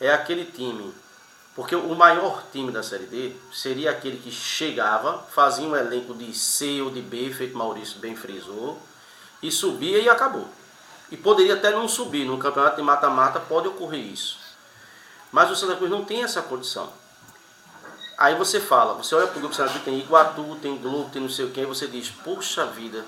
[0.00, 0.92] É aquele time
[1.54, 6.32] porque o maior time da Série D seria aquele que chegava, fazia um elenco de
[6.34, 8.80] C ou de B, feito Maurício bem frisou,
[9.42, 10.48] e subia e acabou.
[11.10, 14.38] E poderia até não subir, no campeonato de mata-mata pode ocorrer isso.
[15.30, 16.90] Mas o Santa Cruz não tem essa condição.
[18.16, 21.20] Aí você fala, você olha para o grupo Santa Cruz, tem Iguatu, tem Globo, tem
[21.20, 23.04] não sei o que, e você diz, puxa vida.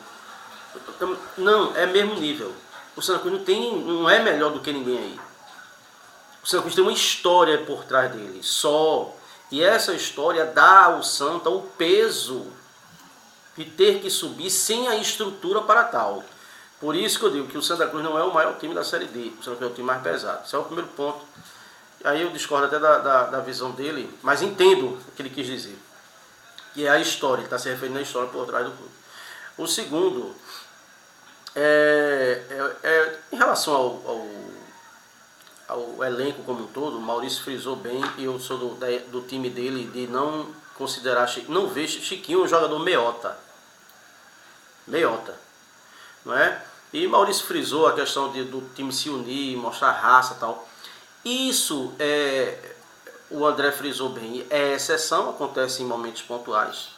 [1.38, 2.54] Não, é mesmo nível.
[2.94, 5.20] O Santa Cruz não, tem, não é melhor do que ninguém aí.
[6.44, 9.16] O Santa Cruz tem uma história por trás dele, só.
[9.50, 12.46] E essa história dá ao Santa o peso
[13.56, 16.22] de ter que subir sem a estrutura para tal.
[16.78, 18.84] Por isso que eu digo que o Santa Cruz não é o maior time da
[18.84, 19.32] Série D.
[19.40, 20.44] O Santa Cruz é o time mais pesado.
[20.44, 21.24] Esse é o primeiro ponto.
[22.04, 25.46] Aí eu discordo até da, da, da visão dele, mas entendo o que ele quis
[25.46, 25.78] dizer.
[26.74, 28.92] Que é a história, ele está se referindo à história por trás do clube.
[29.56, 30.34] O segundo
[31.54, 34.43] é, é, é em relação ao, ao
[35.70, 38.76] o elenco como um todo, o Maurício frisou bem, e eu sou do,
[39.10, 40.46] do time dele de não
[40.76, 43.38] considerar, não ver Chiquinho um jogador meiota.
[44.86, 45.34] Meiota.
[46.24, 46.62] Não é?
[46.92, 50.68] E Maurício frisou a questão de, do time se unir, mostrar raça e tal.
[51.24, 52.74] Isso é,
[53.30, 56.90] o André frisou bem, é exceção, acontece em momentos pontuais.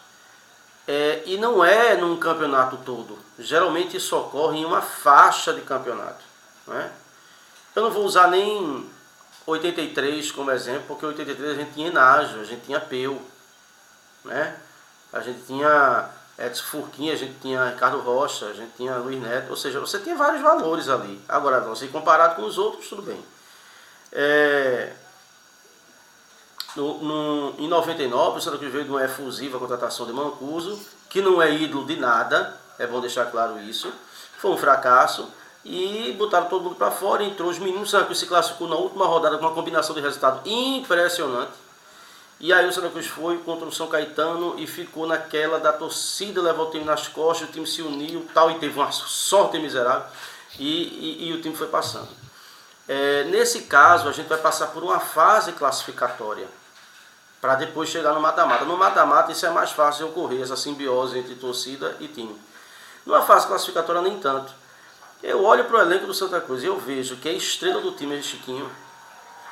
[0.86, 3.18] É, e não é num campeonato todo.
[3.38, 6.24] Geralmente isso ocorre em uma faixa de campeonato.
[6.66, 6.92] Né?
[7.76, 8.90] Eu não vou usar nem
[9.46, 13.20] 83 como exemplo, porque 83 a gente tinha Enágio, a gente tinha Peu,
[14.24, 14.56] né?
[15.12, 16.08] a gente tinha
[16.38, 19.98] Edson Furquinha, a gente tinha Ricardo Rocha, a gente tinha Luiz Neto, ou seja, você
[19.98, 21.22] tinha vários valores ali.
[21.28, 23.22] Agora, você comparado com os outros, tudo bem.
[24.10, 24.94] É,
[26.74, 31.20] no, no, em 99, o Santa Cruz veio de uma efusiva contratação de Mancuso, que
[31.20, 33.92] não é ídolo de nada, é bom deixar claro isso.
[34.38, 35.30] Foi um fracasso
[35.68, 37.24] e botaram todo mundo para fora.
[37.24, 40.48] Entrou os meninos, o Santa se classificou na última rodada com uma combinação de resultado
[40.48, 41.52] impressionante.
[42.38, 46.40] E aí o Santa Cruz foi contra o São Caetano e ficou naquela da torcida
[46.40, 50.06] levar o time nas costas, o time se uniu tal, e teve uma sorte miserável,
[50.58, 52.08] e, e, e o time foi passando.
[52.86, 56.46] É, nesse caso, a gente vai passar por uma fase classificatória
[57.40, 58.64] para depois chegar no mata-mata.
[58.64, 62.38] No mata-mata isso é mais fácil ocorrer, essa simbiose entre torcida e time.
[63.04, 64.52] Numa fase classificatória nem tanto.
[65.22, 67.92] Eu olho para o elenco do Santa Cruz e eu vejo que a estrela do
[67.92, 68.70] time é Chiquinho.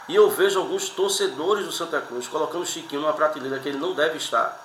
[0.08, 3.94] E eu vejo alguns torcedores do Santa Cruz colocando Chiquinho numa prateleira que ele não
[3.94, 4.60] deve estar.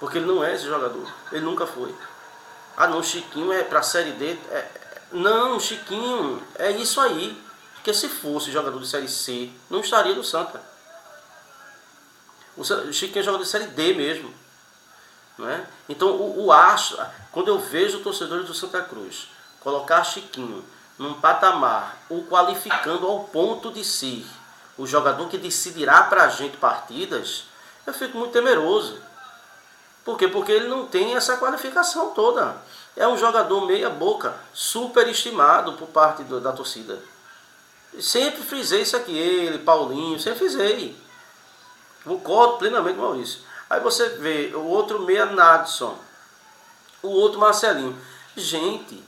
[0.00, 1.06] Porque ele não é esse jogador.
[1.30, 1.94] Ele nunca foi.
[2.76, 4.32] Ah não, Chiquinho é para a Série D.
[4.50, 4.70] É...
[5.12, 7.40] Não, Chiquinho é isso aí.
[7.74, 10.62] Porque se fosse jogador de Série C, não estaria no Santa.
[12.56, 14.32] O Chiquinho é jogador de Série D mesmo.
[15.36, 15.66] Não é?
[15.88, 16.98] Então o, o acho,
[17.30, 19.28] quando eu vejo torcedores do Santa Cruz
[19.62, 20.64] colocar Chiquinho
[20.98, 24.24] num patamar, o qualificando ao ponto de ser
[24.76, 27.44] o jogador que decidirá para a gente partidas,
[27.86, 29.00] eu fico muito temeroso.
[30.04, 30.28] Por quê?
[30.28, 32.56] Porque ele não tem essa qualificação toda.
[32.96, 36.98] É um jogador meia boca, superestimado por parte do, da torcida.
[38.00, 40.96] Sempre frisei isso aqui, ele, Paulinho, sempre frisei.
[42.04, 43.40] Concordo plenamente com Maurício.
[43.70, 45.96] Aí você vê o outro meia Nadson,
[47.02, 47.96] o outro Marcelinho.
[48.36, 49.02] Gente,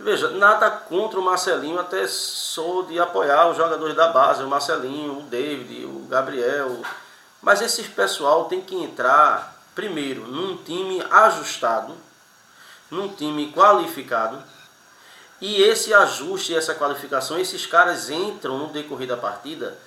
[0.00, 5.18] veja, nada contra o Marcelinho, até sou de apoiar os jogadores da base, o Marcelinho,
[5.18, 6.82] o David, o Gabriel.
[7.42, 11.94] Mas esse pessoal tem que entrar primeiro num time ajustado,
[12.90, 14.42] num time qualificado.
[15.40, 19.78] E esse ajuste, essa qualificação, esses caras entram no decorrer da partida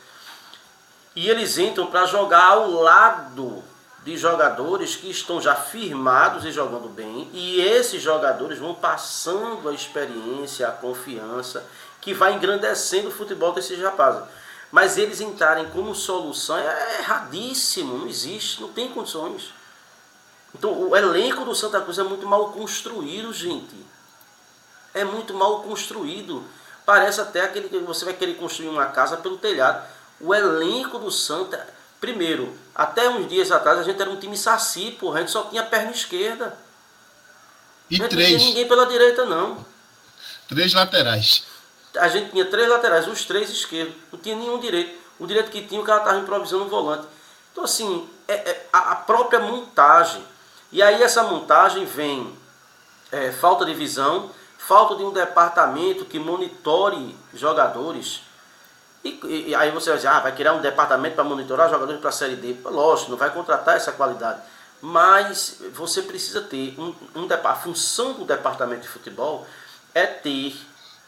[1.15, 3.63] e eles entram para jogar ao lado
[4.03, 9.73] de jogadores que estão já firmados e jogando bem, e esses jogadores vão passando a
[9.73, 11.65] experiência, a confiança,
[12.01, 14.23] que vai engrandecendo o futebol desses rapazes.
[14.71, 19.53] Mas eles entrarem como solução é erradíssimo, não existe, não tem condições.
[20.53, 23.75] Então o elenco do Santa Cruz é muito mal construído, gente.
[24.93, 26.43] É muito mal construído.
[26.85, 29.83] Parece até aquele que você vai querer construir uma casa pelo telhado
[30.23, 31.67] o elenco do Santa,
[31.99, 35.43] primeiro, até uns dias atrás a gente era um time saci, porra, a gente só
[35.43, 36.57] tinha perna esquerda.
[37.89, 38.31] E a gente três.
[38.31, 39.65] não tinha ninguém pela direita, não.
[40.47, 41.43] Três laterais.
[41.97, 43.93] A gente tinha três laterais, os três esquerdos.
[44.11, 44.99] Não tinha nenhum direito.
[45.19, 47.05] O direito que tinha, o cara estava improvisando um volante.
[47.51, 50.25] Então, assim, é, é a, própria montagem.
[50.71, 52.35] E aí essa montagem vem
[53.11, 58.21] é, falta de visão, falta de um departamento que monitore jogadores
[59.03, 62.09] e, e, aí você vai dizer, ah, vai criar um departamento para monitorar jogadores para
[62.09, 62.55] a Série D.
[62.63, 64.41] Lógico, não vai contratar essa qualidade.
[64.81, 69.45] Mas você precisa ter um, um a função do departamento de futebol
[69.93, 70.55] é ter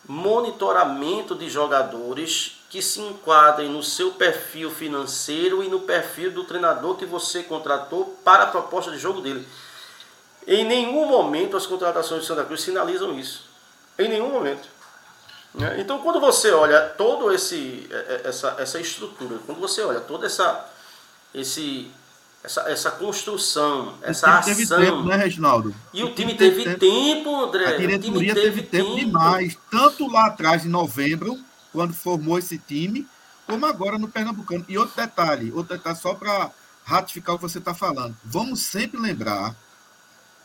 [0.07, 6.95] monitoramento de jogadores que se enquadrem no seu perfil financeiro e no perfil do treinador
[6.95, 9.47] que você contratou para a proposta de jogo dele.
[10.45, 13.45] Em nenhum momento as contratações de Santa Cruz sinalizam isso.
[13.97, 14.74] Em nenhum momento.
[15.57, 15.79] Né?
[15.79, 20.25] Então, quando você olha todo esse é, é, essa, essa estrutura, quando você olha toda
[20.25, 20.65] essa
[21.33, 21.91] esse
[22.43, 24.55] essa, essa construção, essa ação.
[24.55, 25.75] Teve tempo, né, Reginaldo?
[25.91, 27.65] E o, o time, teve, teve tempo, André.
[27.65, 31.39] A diretoria teve, teve, tempo, tempo demais, tanto lá atrás, em novembro,
[31.73, 33.07] quando formou esse time,
[33.47, 34.63] como agora no Pernambucano.
[34.69, 36.51] E outro detalhe, outro detalhe só para
[36.83, 38.15] ratificar o que você está falando.
[38.23, 39.55] Vamos sempre lembrar,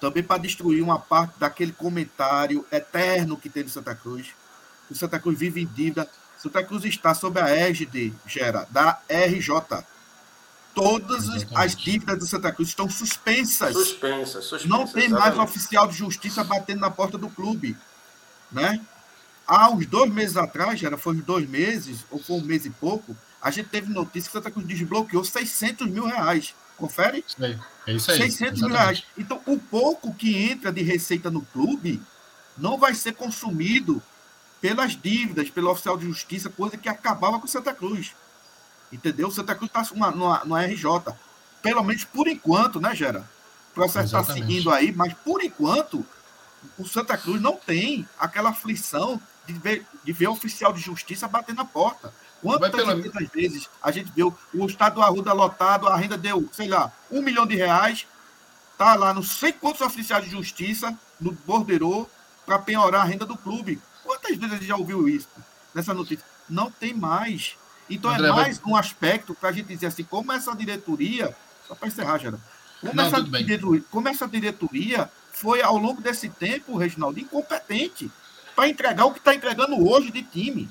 [0.00, 4.28] também para destruir uma parte daquele comentário eterno que tem no Santa Cruz,
[4.90, 6.08] o Santa Cruz vive em dívida.
[6.38, 9.84] Santa Cruz está sob a égide, Gera, da RJ.
[10.74, 11.56] Todas Exatamente.
[11.56, 13.74] as dívidas do Santa Cruz estão suspensas.
[13.74, 14.68] Suspensas, suspensas.
[14.68, 17.76] Não tem mais um oficial de justiça batendo na porta do clube.
[18.50, 18.80] Né?
[19.46, 22.70] Há uns dois meses atrás, Gera, foi uns dois meses, ou foi um mês e
[22.70, 26.54] pouco, a gente teve notícia que o Santa Cruz desbloqueou 600 mil reais.
[26.76, 27.24] Confere?
[27.86, 28.18] É isso aí.
[28.18, 28.60] 600 Exatamente.
[28.60, 29.04] mil reais.
[29.18, 32.00] Então, o pouco que entra de receita no clube
[32.56, 34.02] não vai ser consumido
[34.60, 38.12] pelas dívidas, pelo oficial de justiça, coisa que acabava com Santa Cruz.
[38.92, 39.30] Entendeu?
[39.30, 41.14] Santa Cruz está numa, numa, RJ.
[41.62, 43.28] Pelo menos por enquanto, né, Gera?
[43.70, 46.04] O processo está seguindo aí, mas por enquanto
[46.78, 51.54] o Santa Cruz não tem aquela aflição de ver, de ver oficial de justiça bater
[51.54, 52.12] na porta.
[52.42, 52.94] Quantas pela...
[52.94, 57.22] vezes a gente viu o estado do Arruda lotado, a renda deu, sei lá, um
[57.22, 58.06] milhão de reais,
[58.78, 62.08] tá lá não sei quantos oficiais de justiça no borderô
[62.46, 63.80] para penhorar a renda do clube.
[64.02, 65.28] Quantas vezes a gente já ouviu isso
[65.74, 66.24] nessa notícia?
[66.48, 67.56] Não tem mais.
[67.88, 68.72] Então é André, é mais vai...
[68.72, 71.34] um aspecto para a gente dizer assim, como essa diretoria,
[71.66, 72.42] só para encerrar, Geraldo,
[72.80, 78.10] como, não, essa diretoria, como essa diretoria foi, ao longo desse tempo, Reginaldo, incompetente
[78.54, 80.68] para entregar o que está entregando hoje de time.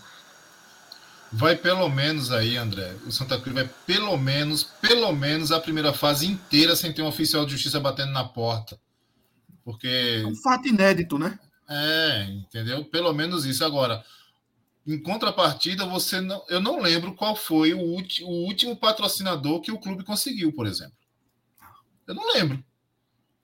[1.32, 2.96] Vai pelo menos aí, André.
[3.06, 7.08] O Santa Cruz vai pelo menos, pelo menos a primeira fase inteira sem ter um
[7.08, 8.80] oficial de justiça batendo na porta.
[9.64, 10.24] Porque.
[10.24, 11.38] É um fato inédito, né?
[11.70, 12.84] É, entendeu?
[12.86, 13.64] Pelo menos isso.
[13.64, 14.04] Agora,
[14.88, 19.72] em contrapartida, você não, eu não lembro qual foi o, ulti, o último patrocinador que
[19.72, 20.98] o clube conseguiu, por exemplo.
[22.08, 22.64] Eu não lembro.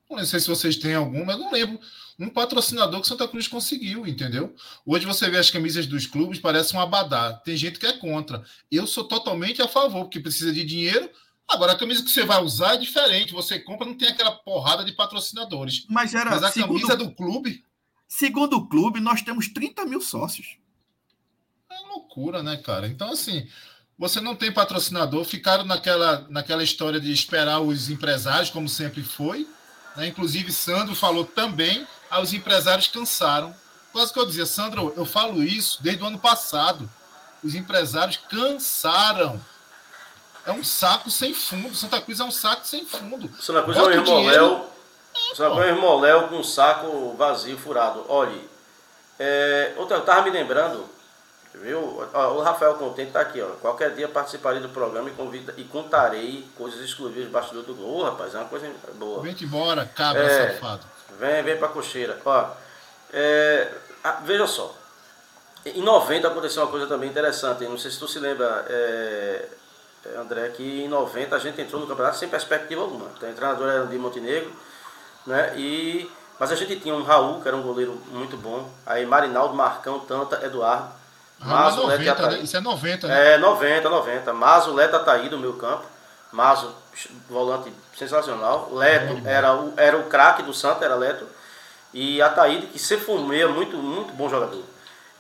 [0.09, 1.79] Não sei se vocês têm algum, mas não lembro
[2.17, 4.55] um patrocinador que Santa Cruz conseguiu, entendeu?
[4.85, 7.33] Hoje você vê as camisas dos clubes, parece um abadá.
[7.33, 8.43] Tem gente que é contra.
[8.71, 11.09] Eu sou totalmente a favor, porque precisa de dinheiro.
[11.47, 13.33] Agora, a camisa que você vai usar é diferente.
[13.33, 15.85] Você compra, não tem aquela porrada de patrocinadores.
[15.89, 17.63] Mas, era, Mas a segundo, camisa do clube.
[18.07, 20.57] Segundo o clube, nós temos 30 mil sócios.
[21.69, 22.87] É loucura, né, cara?
[22.87, 23.47] Então, assim,
[23.97, 29.47] você não tem patrocinador, ficaram naquela, naquela história de esperar os empresários, como sempre foi.
[29.95, 30.07] Né?
[30.07, 33.55] Inclusive, Sandro falou também, ah, os empresários cansaram.
[33.91, 36.89] Quase que eu dizia, Sandro, eu falo isso desde o ano passado.
[37.41, 39.41] Os empresários cansaram.
[40.45, 41.73] É um saco sem fundo.
[41.73, 43.31] Santa Cruz é um saco sem fundo.
[43.39, 44.57] Santa Cruz Bota é um irmoléu.
[44.57, 44.74] Santa
[45.39, 48.05] Um irmoléu com um saco vazio, furado.
[48.07, 48.39] Olha,
[49.19, 50.95] é, outra, eu estava me lembrando
[51.61, 52.05] Viu?
[52.13, 53.47] Ó, o Rafael Contente está aqui, ó.
[53.61, 58.03] Qualquer dia participarei do programa e, convida, e contarei coisas exclusivas do bastidor do gol.
[58.03, 59.21] rapaz, é uma coisa boa.
[59.21, 60.85] Vem embora, cabra é, safado.
[61.19, 62.19] Vem, vem pra cocheira.
[62.25, 62.49] Ó,
[63.13, 63.71] é,
[64.23, 64.73] veja só.
[65.65, 67.63] Em 90 aconteceu uma coisa também interessante.
[67.63, 69.47] Não sei se tu se lembra, é,
[70.13, 73.09] é André, que em 90 a gente entrou no campeonato sem perspectiva alguma.
[73.15, 74.51] Então, o treinador era de Montenegro,
[75.25, 75.53] né?
[75.55, 76.09] E,
[76.39, 78.69] mas a gente tinha um Raul, que era um goleiro muito bom.
[78.85, 80.89] Aí Marinaldo, Marcão, Tanta, Eduardo.
[81.39, 82.39] Mazo, 90, né?
[82.39, 83.33] Isso é 90, né?
[83.33, 84.33] É, 90, 90.
[84.33, 85.83] Mazo, Leto, Ataí do meu campo.
[86.31, 86.73] Mazo,
[87.29, 88.69] volante sensacional.
[88.71, 91.27] Leto era o, era o craque do Santos, era Leto.
[91.93, 94.63] E Ataíde, que sempre foi muito, muito bom jogador.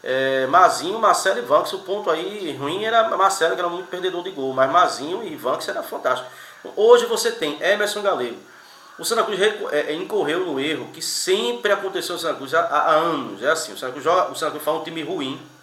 [0.03, 1.73] É, Mazinho, Marcelo e Vanks.
[1.73, 4.53] O ponto aí ruim era Marcelo, que era muito perdedor de gol.
[4.53, 6.29] Mas Mazinho e Vanks era fantástico.
[6.75, 8.37] Hoje você tem Emerson Galego.
[8.97, 12.61] O Santa Cruz é, é, incorreu no erro que sempre aconteceu no Santa Cruz há,
[12.61, 13.43] há anos.
[13.43, 15.55] É assim, o Santa Cruz, joga, o Santa Cruz faz um time ruim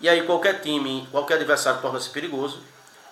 [0.00, 2.58] e aí qualquer time, qualquer adversário torna-se perigoso.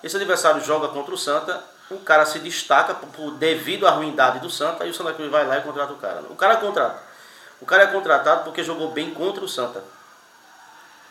[0.02, 4.48] Esse adversário joga contra o Santa, o cara se destaca por, devido à ruindade do
[4.48, 6.22] Santa, e o Santa Cruz vai lá e contrata o cara.
[6.30, 7.02] O cara é contrata.
[7.60, 9.84] O cara é contratado porque jogou bem contra o Santa.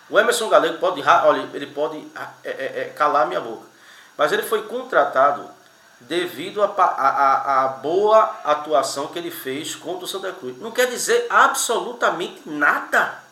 [0.09, 1.97] O Emerson Galego pode, olha, ele pode
[2.43, 3.68] é, é, é, calar minha boca.
[4.18, 5.47] Mas ele foi contratado
[6.01, 10.57] devido à boa atuação que ele fez contra o Santa Cruz.
[10.59, 13.27] Não quer dizer absolutamente nada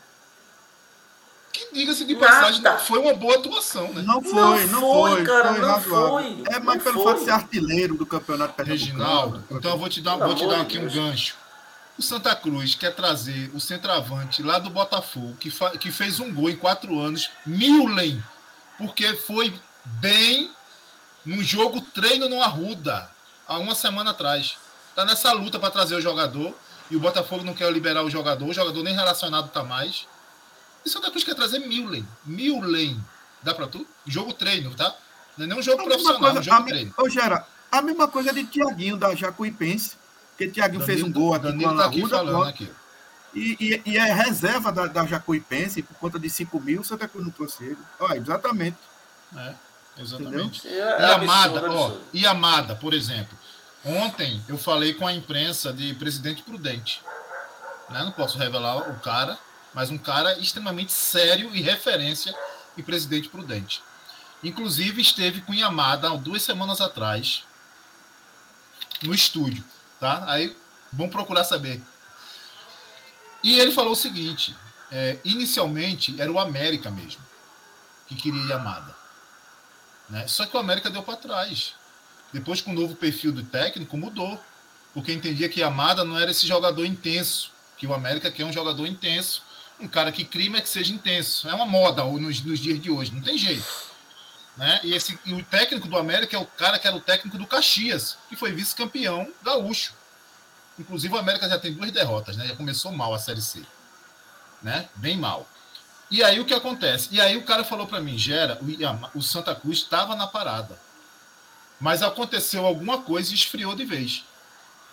[1.56, 4.02] que diga-se de passagem, não foi uma boa atuação, né?
[4.02, 6.44] Não foi, não, não foi, foi, cara, foi não foi.
[6.50, 10.18] É mais pelo fato de ser artilheiro do campeonato Reginaldo, então eu vou te dar,
[10.18, 11.36] vou te dar aqui um gancho.
[11.98, 15.50] O Santa Cruz quer trazer o centroavante lá do Botafogo, que,
[15.80, 18.22] que fez um gol em quatro anos, Milen,
[18.78, 19.54] porque foi
[19.86, 20.52] bem
[21.26, 23.10] no jogo treino no Arruda,
[23.48, 24.58] há uma semana atrás.
[24.96, 26.56] Tá nessa luta para trazer o jogador,
[26.90, 30.08] e o Botafogo não quer liberar o jogador, o jogador nem relacionado tá mais.
[30.86, 32.08] E Santa Cruz quer trazer Milen.
[32.26, 33.04] Milen.
[33.42, 33.86] Dá pra tu?
[34.06, 34.96] Jogo treino, tá?
[35.38, 36.94] Não é nem um jogo a profissional, coisa, é um jogo a treino.
[36.98, 39.98] Ô, Gera, a mesma coisa de Tiaguinho, da Jacuipense.
[40.30, 42.72] Porque Tiaguinho fez um gol aqui Danilo tá aqui falando aqui.
[43.34, 47.26] E, e, e, é reserva da, da Jacuipense por conta de 5 mil, Santa Cruz
[47.26, 47.78] não trouxe ele.
[48.00, 48.78] Olha, exatamente.
[49.36, 49.54] É,
[49.98, 50.68] exatamente.
[50.68, 53.38] É, é e Amada, ó, e Amada, por exemplo.
[53.84, 57.02] Ontem eu falei com a imprensa de Presidente Prudente.
[57.90, 58.04] Né?
[58.04, 59.38] Não posso revelar o cara,
[59.74, 62.34] mas um cara extremamente sério e referência
[62.78, 63.82] e presidente prudente.
[64.44, 67.44] Inclusive esteve com Yamada há duas semanas atrás
[69.02, 69.64] no estúdio,
[70.00, 70.24] tá?
[70.28, 70.56] Aí
[70.92, 71.82] vamos procurar saber.
[73.44, 74.56] E ele falou o seguinte:
[74.92, 77.24] é, inicialmente era o América mesmo
[78.08, 78.95] que queria Yamada,
[80.10, 80.28] né?
[80.28, 81.74] Só que o América deu para trás.
[82.34, 84.40] Depois, com o novo perfil do técnico, mudou,
[84.94, 88.86] porque entendia que Yamada não era esse jogador intenso, que o América quer um jogador
[88.86, 89.44] intenso
[89.80, 91.50] um cara que crime é que seja intenso.
[91.50, 93.66] É uma moda nos, nos dias de hoje, não tem jeito.
[94.58, 94.80] Né?
[94.84, 97.46] E, esse, e o técnico do América é o cara que era o técnico do
[97.46, 99.94] Caxias, que foi vice-campeão gaúcho.
[100.80, 102.48] Inclusive o América já tem duas derrotas, né?
[102.48, 103.62] Já começou mal a Série C.
[104.62, 104.88] Né?
[104.96, 105.48] Bem mal.
[106.10, 107.10] E aí o que acontece?
[107.12, 108.60] E aí o cara falou para mim, Gera,
[109.14, 110.80] o, Santa Cruz estava na parada.
[111.80, 114.24] Mas aconteceu alguma coisa e esfriou de vez.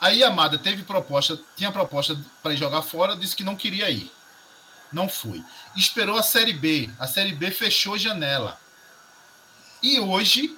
[0.01, 4.11] Aí a Amada teve proposta, tinha proposta para jogar fora, disse que não queria ir.
[4.93, 5.43] Não foi.
[5.77, 6.91] Esperou a Série B.
[6.99, 8.59] A Série B fechou janela.
[9.83, 10.57] E hoje,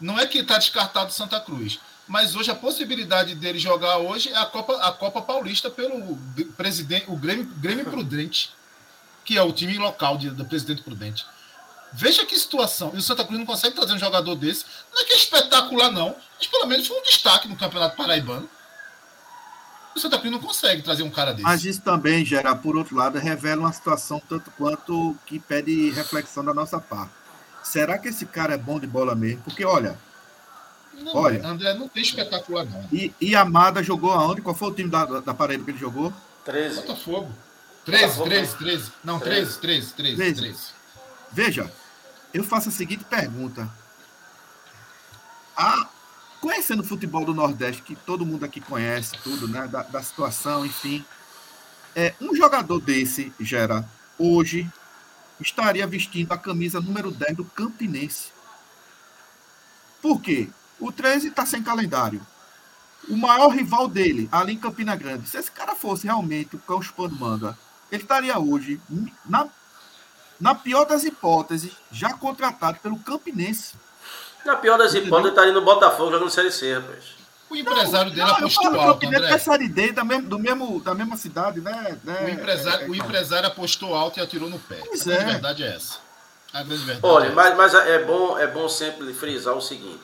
[0.00, 4.36] não é que está descartado Santa Cruz, mas hoje a possibilidade dele jogar hoje é
[4.36, 6.16] a Copa, a Copa Paulista pelo
[6.56, 8.54] presidente, o Grêmio, Grêmio Prudente,
[9.26, 11.26] que é o time local de, do presidente Prudente.
[11.92, 12.92] Veja que situação.
[12.94, 14.64] E o Santa Cruz não consegue trazer um jogador desse.
[14.94, 16.14] Não é que é espetacular, não.
[16.38, 18.48] Mas pelo menos foi um destaque no Campeonato Paraibano.
[19.94, 21.42] O Santa Cruz não consegue trazer um cara desse.
[21.42, 26.44] Mas isso também, gera, por outro lado, revela uma situação tanto quanto que pede reflexão
[26.44, 27.12] da nossa parte.
[27.64, 29.42] Será que esse cara é bom de bola mesmo?
[29.42, 29.98] Porque, olha.
[30.92, 32.88] Não, olha, André, não tem espetacular, não.
[32.92, 34.40] E, e Amada jogou aonde?
[34.40, 36.12] Qual foi o time da, da Paraíba que ele jogou?
[36.44, 36.76] 13.
[36.82, 37.45] Botafogo.
[37.86, 38.92] 13, 13, 13.
[39.04, 40.40] Não, 13, 13, 13, 13.
[40.40, 40.58] 13.
[41.32, 41.72] Veja,
[42.34, 43.70] eu faço a seguinte pergunta.
[45.56, 45.88] A,
[46.40, 49.68] conhecendo o futebol do Nordeste, que todo mundo aqui conhece, tudo, né?
[49.68, 51.04] Da, da situação, enfim.
[51.94, 54.68] É, um jogador desse, Gera, hoje,
[55.40, 58.32] estaria vestindo a camisa número 10 do Campinense.
[60.02, 60.48] Por quê?
[60.80, 62.20] O 13 está sem calendário.
[63.08, 66.82] O maior rival dele, ali em Campina Grande, se esse cara fosse realmente o cão
[66.82, 67.56] chupando manga,
[67.90, 68.80] ele estaria hoje,
[69.24, 69.46] na,
[70.40, 73.74] na pior das hipóteses, já contratado pelo Campinense.
[74.44, 77.16] Na pior das hipóteses, ele estaria no Botafogo jogando Série C, rapaz.
[77.48, 79.30] O empresário não, dele não, apostou alto, André.
[79.30, 81.96] É Série D, da, mesmo, do mesmo, da mesma cidade, né?
[82.02, 82.24] né?
[82.24, 84.82] O, empresário, é, é, o empresário apostou alto e atirou no pé.
[84.84, 85.24] Pois a é.
[85.24, 85.98] verdade é essa.
[86.52, 90.00] A grande verdade Olha, é mas, mas é, bom, é bom sempre frisar o seguinte.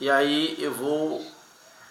[0.00, 1.26] E aí eu vou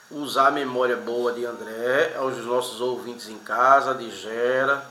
[0.09, 4.89] usar a memória boa de André, aos nossos ouvintes em casa, de Gera.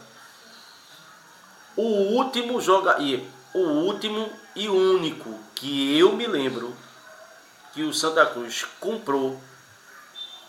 [1.77, 6.75] O último joga e o último e único que eu me lembro
[7.73, 9.41] que o Santa Cruz comprou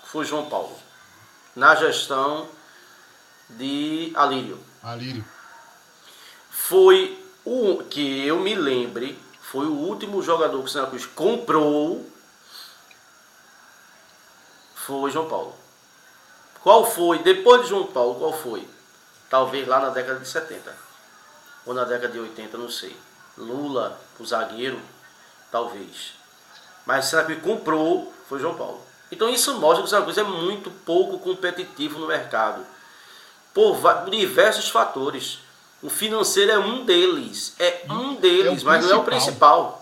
[0.06, 0.78] foi João Paulo,
[1.54, 2.48] na gestão
[3.50, 4.58] de Alírio.
[4.82, 5.26] Alírio.
[6.50, 12.06] Foi o que eu me lembre, foi o último jogador que o Santa Cruz comprou
[14.88, 15.54] foi João Paulo.
[16.64, 18.66] Qual foi, depois de João Paulo, qual foi?
[19.30, 20.74] Talvez lá na década de 70.
[21.66, 22.96] Ou na década de 80, não sei.
[23.38, 24.80] Lula, o zagueiro,
[25.52, 26.14] talvez.
[26.86, 28.82] Mas será que comprou foi João Paulo.
[29.12, 32.66] Então isso mostra que o Santa Cruz é muito pouco competitivo no mercado.
[33.54, 33.78] Por
[34.10, 35.40] diversos fatores.
[35.84, 37.54] O financeiro é um deles.
[37.60, 39.77] É um deles, é mas não é o principal.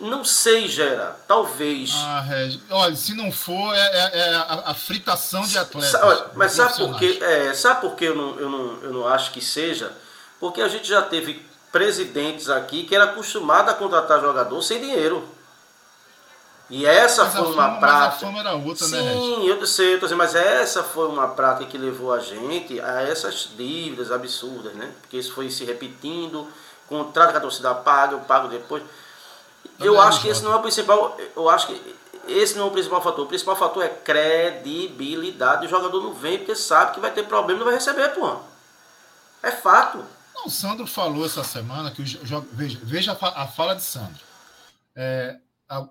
[0.00, 1.16] Não sei, Gera.
[1.28, 1.92] Talvez.
[1.94, 2.62] Ah, Regi.
[2.70, 4.34] Olha, se não for, é, é, é
[4.64, 5.90] a, fritação de atletas.
[5.90, 7.18] Sa mas sabe por quê?
[7.20, 9.92] É, sabe por que eu não, eu, não, eu não acho que seja?
[10.40, 15.26] Porque a gente já teve presidentes aqui que era acostumado a contratar jogador sem dinheiro.
[16.68, 18.26] E essa mas foi uma prática.
[18.26, 21.78] Outra, né, Sim, né, eu sei, eu tô dizendo, mas essa foi uma prática que
[21.78, 24.92] levou a gente a essas dívidas absurdas, né?
[25.00, 26.48] Porque isso foi se repetindo,
[26.88, 28.82] contrato que a torcida paga, eu pago depois.
[29.78, 31.16] Eu acho que esse não é o principal.
[31.34, 31.96] Eu acho que
[32.28, 33.24] esse não é o principal fator.
[33.24, 35.66] O principal fator é credibilidade.
[35.66, 38.40] O jogador não vem porque sabe que vai ter problema e não vai receber, pô.
[39.42, 40.04] É fato.
[40.34, 44.20] Não, o Sandro falou essa semana que veja, veja a fala de Sandro.
[44.94, 45.38] É,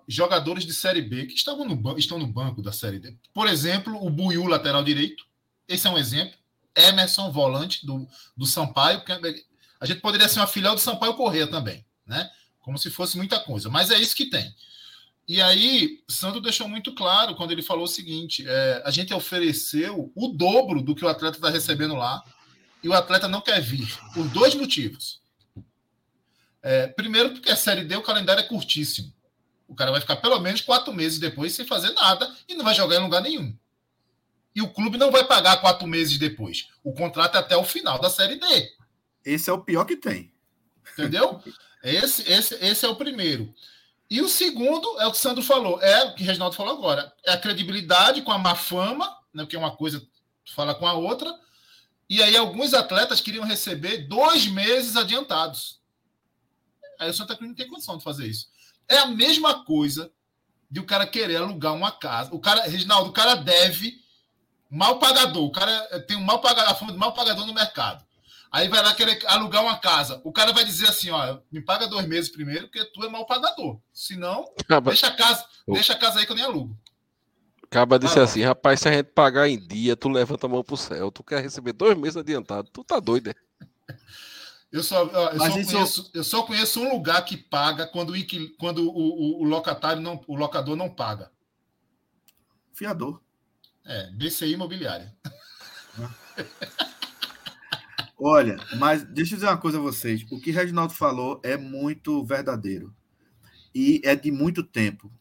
[0.07, 3.15] jogadores de Série B que estavam no, estão no banco da Série D.
[3.34, 5.23] Por exemplo, o Buiu, lateral direito.
[5.68, 6.38] Esse é um exemplo.
[6.76, 9.02] Emerson, volante do, do Sampaio.
[9.80, 12.30] A gente poderia ser uma filial do Sampaio Correia também, né?
[12.66, 14.54] Como se fosse muita coisa, mas é isso que tem.
[15.28, 20.12] E aí, Sandro deixou muito claro quando ele falou o seguinte: é, a gente ofereceu
[20.16, 22.24] o dobro do que o atleta está recebendo lá
[22.84, 25.22] e o atleta não quer vir, por dois motivos.
[26.62, 29.14] É, primeiro, porque a Série D, o calendário é curtíssimo.
[29.68, 32.74] O cara vai ficar pelo menos quatro meses depois sem fazer nada e não vai
[32.74, 33.56] jogar em lugar nenhum.
[34.56, 36.70] E o clube não vai pagar quatro meses depois.
[36.84, 38.46] O contrato é até o final da Série D.
[39.24, 40.34] Esse é o pior que tem.
[40.94, 41.44] Entendeu?
[41.86, 43.53] Esse, esse, esse é o primeiro.
[44.10, 46.74] E o segundo é o que o Sandro falou, é o que o Reginaldo falou
[46.74, 47.14] agora.
[47.24, 50.06] É a credibilidade com a má fama, né, porque uma coisa
[50.56, 51.32] fala com a outra.
[52.10, 55.80] E aí alguns atletas queriam receber dois meses adiantados.
[56.99, 58.48] Aí o Santa Cruz não tem condição de fazer isso.
[58.88, 60.12] É a mesma coisa
[60.70, 62.34] de o cara querer alugar uma casa.
[62.34, 63.99] O cara, Reginaldo, o cara deve
[64.70, 65.44] mal pagador.
[65.44, 68.06] O cara tem um mal pagador, a fama de mal pagador no mercado.
[68.56, 70.22] Aí vai lá querer alugar uma casa.
[70.23, 73.26] O cara vai dizer assim: ó, me paga dois meses primeiro, porque tu é mal
[73.26, 73.82] pagador.
[73.91, 76.80] Senão, ah, deixa a casa, deixa a casa aí que eu nem alugo.
[77.64, 80.77] Acaba disse assim, rapaz, se a gente pagar em dia, tu levanta a mão pro
[80.77, 81.11] céu.
[81.11, 82.69] Tu quer receber dois meses adiantado.
[82.72, 83.36] Tu tá doido, é?
[84.72, 88.88] Eu só, eu, só conheço, eu só conheço um lugar que paga quando, o, quando
[88.88, 91.30] o, o, o, locatário não, o locador não paga.
[92.72, 93.22] Fiador.
[93.86, 95.14] É, BCI imobiliária.
[98.18, 100.26] Olha, mas deixa eu dizer uma coisa a vocês.
[100.32, 102.94] O que Reginaldo falou é muito verdadeiro.
[103.74, 105.12] E é de muito tempo.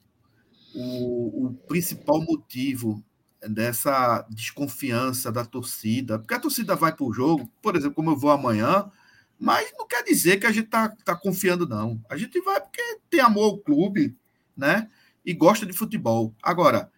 [0.75, 3.05] O, o principal motivo
[3.49, 8.17] dessa desconfiança da torcida, porque a torcida vai para o jogo, por exemplo, como eu
[8.17, 8.91] vou amanhã,
[9.39, 12.01] mas não quer dizer que a gente está tá confiando, não.
[12.09, 12.81] A gente vai porque
[13.11, 14.17] tem amor ao clube,
[14.57, 14.89] né?
[15.25, 16.35] E gosta de futebol.
[16.43, 16.91] Agora,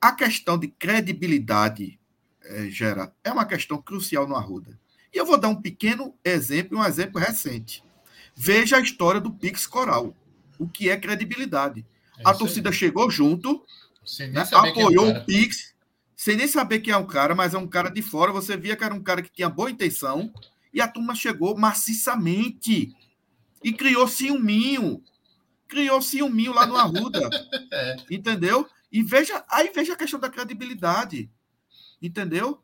[0.00, 2.00] a questão de credibilidade,
[2.42, 4.78] é, Gera, é uma questão crucial no Arruda.
[5.12, 7.82] E eu vou dar um pequeno exemplo, um exemplo recente.
[8.34, 10.14] Veja a história do Pix Coral.
[10.58, 11.84] O que é credibilidade.
[12.18, 12.74] É a torcida aí.
[12.74, 13.64] chegou junto,
[14.32, 15.74] né, apoiou é o, o Pix,
[16.14, 18.32] sem nem saber quem é o cara, mas é um cara de fora.
[18.32, 20.32] Você via que era um cara que tinha boa intenção,
[20.72, 22.94] e a turma chegou maciçamente
[23.62, 25.02] e criou ciúminho.
[25.66, 27.28] Criou ciúminho lá no Arruda.
[27.72, 27.96] é.
[28.10, 28.68] Entendeu?
[28.90, 31.30] E veja, aí veja a questão da credibilidade.
[32.02, 32.62] Entendeu?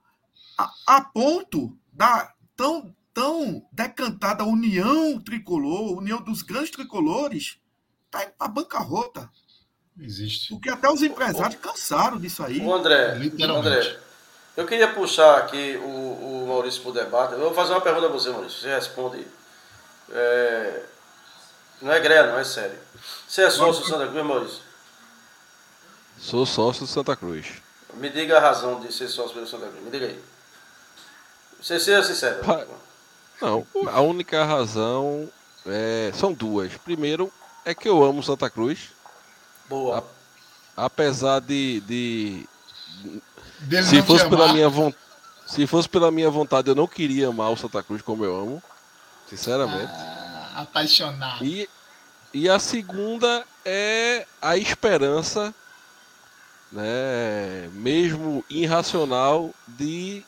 [0.58, 7.58] A, a ponto da tão, tão decantada união tricolor, união dos grandes tricolores,
[8.10, 9.30] tá indo para bancarrota.
[9.98, 10.50] Existe.
[10.50, 12.60] Porque até os empresários cansaram disso aí.
[12.60, 13.68] O André, Literalmente.
[13.68, 13.98] André,
[14.56, 17.32] eu queria puxar aqui o, o Maurício para o debate.
[17.32, 18.60] Eu vou fazer uma pergunta a você, Maurício.
[18.60, 19.26] Você responde.
[20.10, 20.82] É...
[21.80, 22.78] Não é greia, não, é sério.
[23.28, 24.60] Você é sócio do Santa Cruz, Maurício?
[26.18, 27.46] Sou sócio do Santa Cruz.
[27.94, 29.82] Me diga a razão de ser sócio do Santa Cruz.
[29.82, 30.22] Me diga aí.
[31.66, 32.40] Você seja sincero.
[33.42, 35.28] Não, a única razão
[35.66, 36.12] é...
[36.14, 36.72] são duas.
[36.76, 37.32] Primeiro,
[37.64, 38.90] é que eu amo Santa Cruz.
[39.68, 40.04] Boa.
[40.76, 40.86] A...
[40.86, 42.48] Apesar de, de
[43.82, 45.02] se fosse pela minha vontade.
[45.44, 48.62] Se fosse pela minha vontade, eu não queria amar o Santa Cruz como eu amo.
[49.28, 49.90] Sinceramente.
[49.92, 51.44] Ah, apaixonado.
[51.44, 51.68] E,
[52.32, 55.52] e a segunda é a esperança,
[56.70, 60.24] né, mesmo irracional, de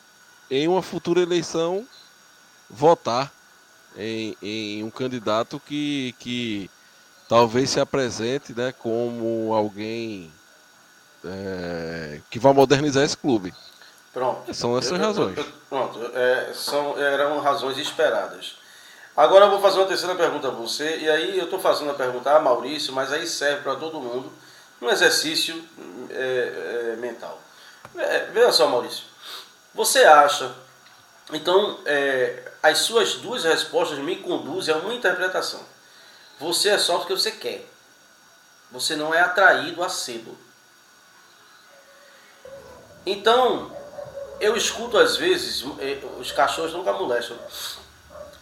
[0.51, 1.87] em uma futura eleição
[2.69, 3.33] votar
[3.97, 6.71] em, em um candidato que, que
[7.29, 10.33] talvez se apresente né, como alguém
[11.25, 13.53] é, que vai modernizar esse clube.
[14.13, 14.53] Pronto.
[14.55, 15.37] São essas eu, razões.
[15.37, 18.57] Eu, eu, pronto, é, são, eram razões esperadas.
[19.17, 21.95] Agora eu vou fazer uma terceira pergunta a você, e aí eu estou fazendo a
[21.95, 24.33] pergunta a Maurício, mas aí serve para todo mundo
[24.81, 25.61] um exercício
[26.09, 27.41] é, é, mental.
[27.97, 29.08] É, veja só, Maurício.
[29.79, 30.53] Você acha.
[31.33, 35.61] Então, é, as suas duas respostas me conduzem a uma interpretação.
[36.41, 37.65] Você é só porque você quer.
[38.73, 40.37] Você não é atraído a cedo.
[43.07, 43.71] Então,
[44.41, 47.39] eu escuto às vezes, eh, os cachorros nunca molestam.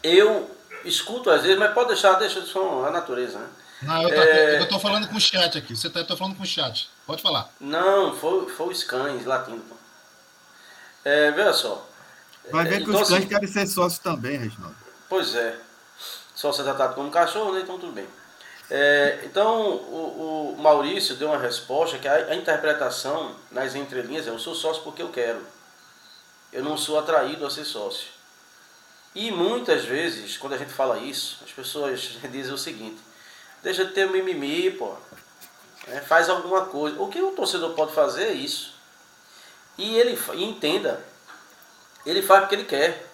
[0.03, 0.51] Eu
[0.87, 3.49] escuto às vezes, mas pode deixar, deixa só a natureza, né?
[3.83, 4.65] Não, eu, é...
[4.65, 5.77] tô falando com o chat aqui.
[5.77, 6.89] Você tá, eu tô falando com o chat.
[7.07, 7.51] Pode falar.
[7.61, 9.76] Não, foi, foi o Scans latindo.
[11.07, 11.89] É, veja só.
[12.51, 14.75] Vai ver então, que os cães assim, querem ser sócios também, Reginaldo.
[15.09, 15.57] Pois é.
[16.35, 17.61] Sócio é tratado como cachorro, né?
[17.61, 18.09] Então tudo bem.
[18.69, 24.31] É, então, o, o, Maurício deu uma resposta que a, a, interpretação nas entrelinhas é:
[24.31, 25.41] eu sou sócio porque eu quero.
[26.53, 28.09] Eu não sou atraído a ser sócio.
[29.15, 33.01] E muitas vezes, quando a gente fala isso, as pessoas dizem o seguinte:
[33.63, 34.93] deixa de ter mimimi, pô.
[35.87, 37.01] É, faz alguma coisa.
[37.01, 38.76] O que o torcedor pode fazer é isso.
[39.79, 41.05] E ele e entenda,
[42.05, 43.07] ele faz porque ele quer.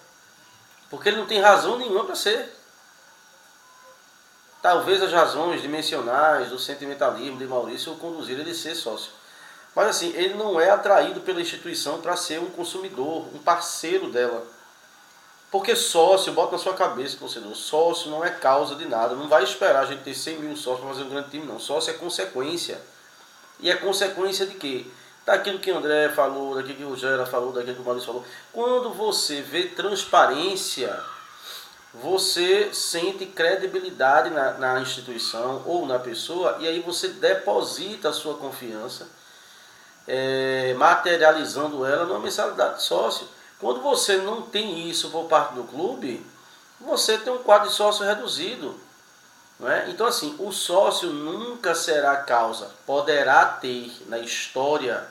[0.89, 2.53] Porque ele não tem razão nenhuma para ser.
[4.61, 9.11] Talvez as razões dimensionais do sentimentalismo de Maurício o conduziram ele a ser sócio.
[9.75, 14.45] Mas assim, ele não é atraído pela instituição para ser um consumidor, um parceiro dela.
[15.51, 19.15] Porque sócio, bota na sua cabeça, torcedor, sócio não é causa de nada.
[19.15, 21.59] Não vai esperar a gente ter 100 mil sócios para fazer um grande time, não.
[21.59, 22.79] Sócio é consequência.
[23.59, 24.85] E é consequência de quê?
[25.25, 28.25] Daquilo que o André falou, daquilo que o Gera falou, daquilo que o Maurício falou.
[28.51, 31.01] Quando você vê transparência
[31.93, 38.35] você sente credibilidade na, na, instituição ou na pessoa e aí você deposita a sua
[38.35, 39.07] confiança,
[40.07, 43.27] é, materializando ela numa mensalidade de sócio.
[43.59, 46.25] Quando você não tem isso por parte do clube,
[46.81, 48.75] você tem um quadro de sócio reduzido.
[49.61, 49.89] É?
[49.89, 52.71] Então, assim, o sócio nunca será causa.
[52.85, 55.07] Poderá ter na história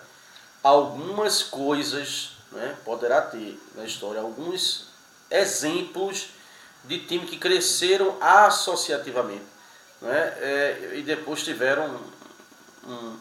[0.62, 2.76] algumas coisas, né?
[2.84, 4.86] poderá ter na história alguns
[5.30, 6.28] exemplos
[6.84, 9.52] de time que cresceram associativamente
[10.02, 10.34] né?
[10.40, 12.00] É, e depois tiveram
[12.84, 13.16] um,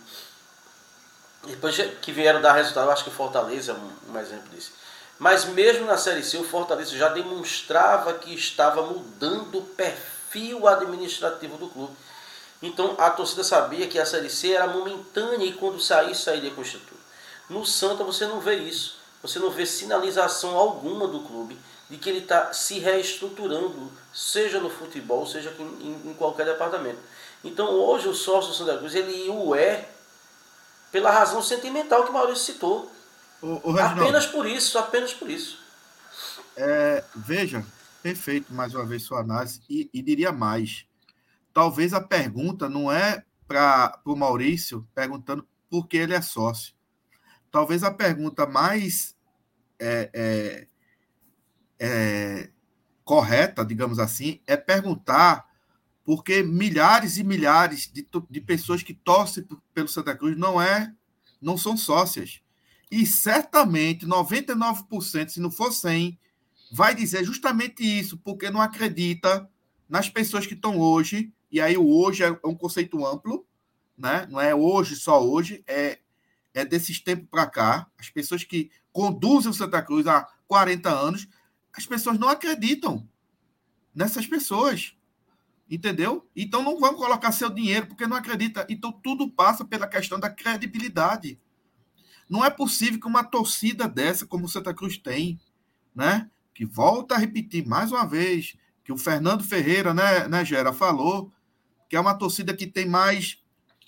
[1.45, 4.73] Depois que vieram dar resultado, acho que o Fortaleza é um, um exemplo disso.
[5.19, 11.57] Mas mesmo na Série C, o Fortaleza já demonstrava que estava mudando o perfil administrativo
[11.57, 11.95] do clube.
[12.61, 16.63] Então a torcida sabia que a Série C era momentânea e quando sair, sairia com
[16.63, 17.01] estrutura.
[17.52, 18.98] No Santa você não vê isso.
[19.22, 21.57] Você não vê sinalização alguma do clube
[21.90, 26.99] de que ele está se reestruturando, seja no futebol, seja em, em, qualquer departamento.
[27.44, 29.90] Então hoje o sócio Santa Cruz ele o é
[30.94, 32.90] pela razão sentimental que o Maurício citou.
[33.41, 35.60] O, o apenas por isso, apenas por isso.
[36.56, 37.65] É, veja,
[38.02, 40.86] perfeito mais uma vez sua análise e, e diria mais.
[41.53, 46.73] Talvez a pergunta não é para o Maurício perguntando por que ele é sócio.
[47.52, 49.15] Talvez a pergunta mais
[49.80, 50.68] é, é,
[51.80, 52.49] é,
[53.03, 55.49] correta, digamos assim, é perguntar
[56.03, 60.94] porque milhares e milhares de, de pessoas que torcem pelo Santa Cruz não é
[61.41, 62.41] não são sócias.
[62.90, 66.19] E certamente 99%, se não for 100,
[66.72, 69.49] vai dizer justamente isso, porque não acredita
[69.90, 73.45] nas pessoas que estão hoje, e aí o hoje é um conceito amplo,
[73.98, 74.28] né?
[74.30, 75.99] não é hoje, só hoje, é,
[76.53, 81.28] é desses tempos para cá, as pessoas que conduzem o Santa Cruz há 40 anos,
[81.73, 83.07] as pessoas não acreditam
[83.95, 84.95] nessas pessoas.
[85.69, 86.30] Entendeu?
[86.36, 88.65] Então não vão colocar seu dinheiro porque não acredita.
[88.69, 91.40] Então tudo passa pela questão da credibilidade.
[92.30, 95.40] Não é possível que uma torcida dessa, como o Santa Cruz tem,
[95.95, 96.30] né?
[96.53, 101.32] Que volta a repetir mais uma vez, que o Fernando Ferreira, né, né Gera, falou,
[101.90, 103.38] que é uma torcida que tem mais.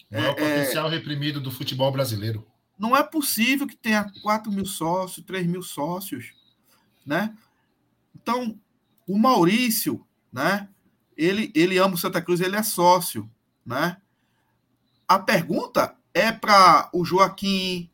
[0.09, 2.45] O é, potencial é, reprimido do futebol brasileiro.
[2.83, 6.33] Não é possível que tenha 4 mil sócios, 3 mil sócios,
[7.05, 7.33] né?
[8.13, 8.59] Então,
[9.07, 10.67] o Maurício, né?
[11.15, 13.31] Ele, ele ama o Santa Cruz, ele é sócio,
[13.65, 14.01] né?
[15.07, 17.89] A pergunta é para o Joaquim,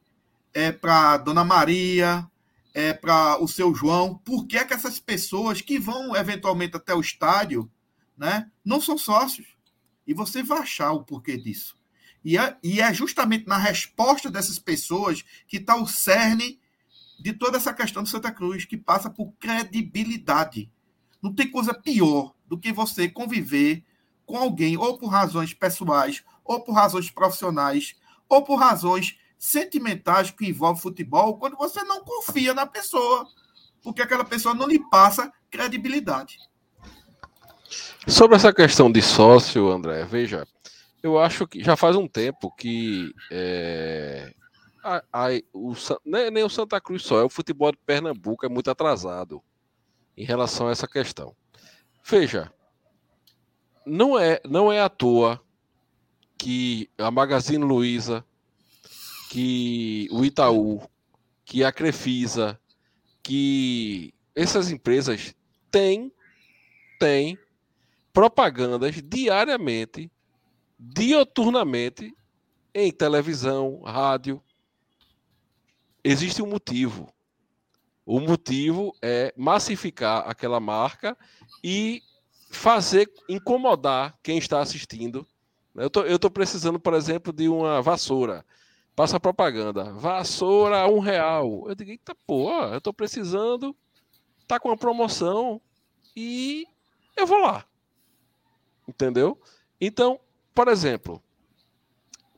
[0.55, 2.27] é para Dona Maria,
[2.73, 4.17] é para o seu João.
[4.17, 7.71] Por que, é que essas pessoas que vão eventualmente até o estádio,
[8.17, 9.45] né, não são sócios?
[10.07, 11.78] E você vai achar o porquê disso.
[12.29, 16.59] E é, e é justamente na resposta dessas pessoas que está o cerne
[17.19, 20.69] de toda essa questão do Santa Cruz, que passa por credibilidade.
[21.23, 23.83] Não tem coisa pior do que você conviver
[24.27, 27.95] com alguém, ou por razões pessoais, ou por razões profissionais,
[28.29, 33.27] ou por razões sentimentais que envolvem futebol, quando você não confia na pessoa,
[33.81, 36.37] porque aquela pessoa não lhe passa credibilidade.
[38.07, 40.47] Sobre essa questão de sócio, André, veja,
[41.01, 44.33] eu acho que já faz um tempo que é,
[44.83, 45.73] a, a, o,
[46.05, 49.41] nem, nem o Santa Cruz só, é o futebol de Pernambuco é muito atrasado
[50.15, 51.35] em relação a essa questão.
[52.03, 52.51] Veja,
[53.85, 55.41] não é, não é à toa
[56.37, 58.25] que a Magazine Luiza,
[59.29, 60.81] que o Itaú,
[61.45, 62.59] que a Crefisa,
[63.21, 65.35] que essas empresas
[65.69, 66.11] têm,
[66.99, 67.37] têm
[68.13, 70.11] propagandas diariamente,
[70.79, 72.15] dioturnamente,
[72.73, 74.41] em televisão, rádio.
[76.01, 77.11] Existe um motivo.
[78.05, 81.17] O motivo é massificar aquela marca
[81.63, 82.01] e
[82.49, 85.27] fazer incomodar quem está assistindo.
[85.75, 88.45] Eu tô, estou precisando, por exemplo, de uma vassoura.
[88.95, 89.93] Passa propaganda.
[89.93, 91.65] Vassoura um real.
[91.67, 93.75] Eu digo, eita porra, eu estou precisando.
[94.47, 95.61] Tá com uma promoção
[96.15, 96.65] e
[97.15, 97.65] eu vou lá.
[98.87, 99.39] Entendeu?
[99.79, 100.19] Então,
[100.59, 101.23] por exemplo,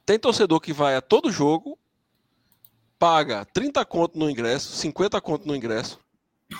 [0.05, 1.75] tem torcedor que vai a todo jogo
[2.99, 5.99] paga 30 conto no ingresso, 50 conto no ingresso,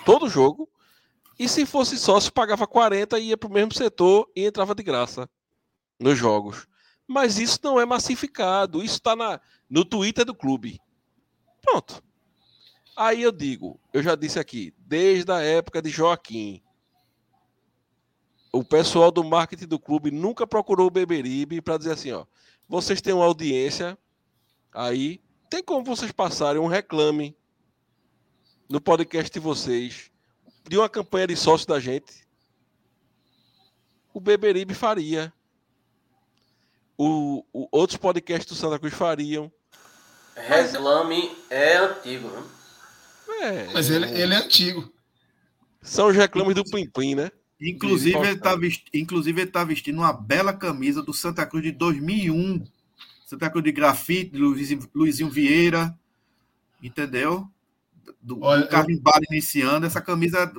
[0.04, 0.68] todo jogo,
[1.38, 4.82] e se fosse sócio, pagava 40 e ia para o mesmo setor e entrava de
[4.82, 5.30] graça
[6.00, 6.68] nos jogos.
[7.08, 9.16] Mas isso não é massificado, isso está
[9.70, 10.82] no Twitter do clube.
[11.62, 12.04] Pronto.
[12.98, 16.60] Aí eu digo, eu já disse aqui, desde a época de Joaquim,
[18.52, 22.26] o pessoal do marketing do clube nunca procurou o Beberibe para dizer assim, ó,
[22.68, 23.98] vocês têm uma audiência
[24.74, 25.22] aí
[25.52, 27.36] tem como vocês passarem um reclame
[28.70, 30.10] no podcast de vocês
[30.68, 32.26] de uma campanha de sócio da gente?
[34.14, 35.34] O Beberibe faria.
[36.98, 39.52] O, o, outros podcasts do Santa Cruz fariam.
[40.36, 42.44] Reclame é antigo, né?
[43.42, 44.90] É, Mas ele, ele é antigo.
[45.82, 47.30] São os reclames do Pim Pim, né?
[47.62, 51.72] Inclusive ele, tá vestindo, inclusive, ele tá vestindo uma bela camisa do Santa Cruz de
[51.72, 52.64] 2001
[53.26, 55.98] Santa Cruz de Grafite, Luizinho, Luizinho Vieira,
[56.84, 57.50] entendeu?
[58.22, 60.52] do, Olha, do carimbado iniciando, essa camisa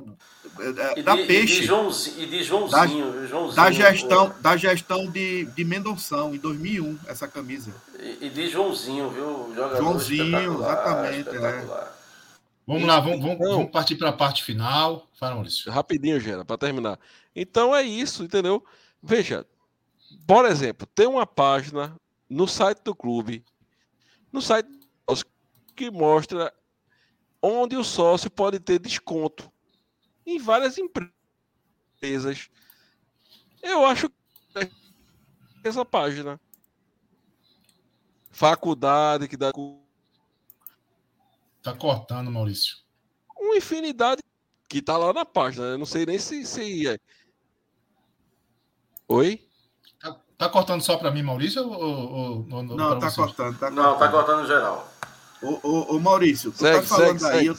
[0.58, 1.58] é, E da de, peixe.
[1.58, 6.38] E de, Joãozinho, e de Joãozinho, Joãozinho, da gestão, da gestão de, de Mendonção, em
[6.38, 7.72] 2001, essa camisa.
[7.98, 9.52] E, e de Joãozinho, viu?
[9.54, 12.01] Jogador Joãozinho, espetacular, exatamente, é.
[12.66, 15.08] Vamos lá, vamos, vamos, Então- vamos partir para a parte final.
[15.14, 15.70] Fala, Maurício.
[15.70, 16.98] Rapidinho, Gera, para terminar.
[17.34, 18.64] Então é isso, entendeu?
[19.02, 19.44] Veja,
[20.26, 21.96] por exemplo, tem uma página
[22.28, 23.44] no site do clube,
[24.32, 24.68] no site
[25.74, 26.52] que mostra
[27.42, 29.50] onde o sócio pode ter desconto
[30.24, 32.48] em várias empresas.
[33.62, 34.08] Eu acho que
[35.64, 36.40] essa página.
[38.30, 39.81] Faculdade que dá com
[41.62, 42.76] Tá cortando, Maurício.
[43.38, 44.22] uma infinidade
[44.68, 45.66] que tá lá na página.
[45.66, 46.98] Eu não sei nem se, se é.
[49.08, 49.40] Oi?
[50.00, 51.62] Tá, tá cortando só para mim, Maurício?
[51.62, 54.12] Ou, ou, ou- ou Não, pra tá cortando, tá Não, tá cortando.
[54.12, 54.92] cortando geral.
[55.42, 57.58] Ô, ô, ô, Maurício, tu Segue, tá falando segue, aí, segue, eu tô,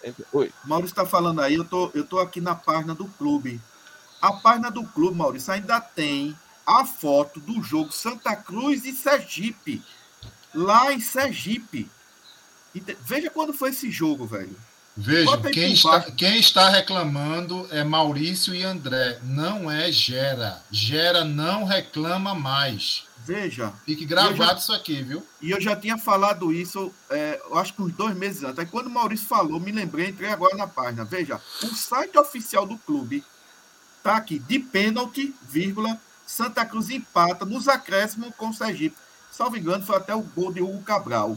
[0.00, 0.26] segue.
[0.32, 0.52] Oi.
[0.64, 3.60] Maurício tá falando aí, eu tô, eu tô aqui na página do clube.
[4.20, 6.36] A página do clube, Maurício, ainda tem
[6.66, 9.82] a foto do jogo Santa Cruz e Sergipe.
[10.54, 11.90] Lá em Sergipe.
[13.06, 14.56] Veja quando foi esse jogo, velho.
[14.96, 19.18] Aí quem está, quem está reclamando é Maurício e André.
[19.24, 20.62] Não é Gera.
[20.70, 23.02] Gera não reclama mais.
[23.26, 23.72] Veja.
[23.86, 25.26] Fique gravado já- isso aqui, viu?
[25.40, 28.58] E eu já tinha falado isso, é, eu acho que uns dois meses antes.
[28.58, 31.04] Aí quando o Maurício falou, me lembrei, entrei agora na página.
[31.04, 33.24] Veja, o site oficial do clube
[34.02, 38.96] tá aqui, de pênalti, vírgula, Santa Cruz empata nos acréscimos com o Sergipe.
[39.32, 41.36] Salvo engano, foi até o gol de Hugo Cabral.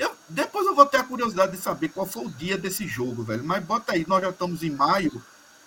[0.00, 3.22] Eu, depois eu vou ter a curiosidade de saber qual foi o dia desse jogo,
[3.22, 3.44] velho.
[3.44, 5.22] Mas bota aí, nós já estamos em maio,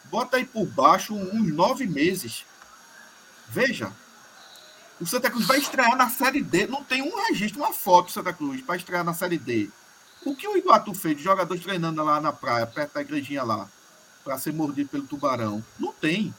[0.06, 2.44] bota aí por baixo uns nove meses.
[3.48, 3.94] Veja,
[5.00, 6.66] o Santa Cruz vai estrear na Série D.
[6.66, 9.70] Não tem um registro, uma foto do Santa Cruz para estrear na Série D.
[10.26, 13.70] O que o Iguatu fez de jogadores treinando lá na praia, perto da igrejinha lá,
[14.24, 15.64] para ser mordido pelo tubarão?
[15.78, 16.34] Não tem.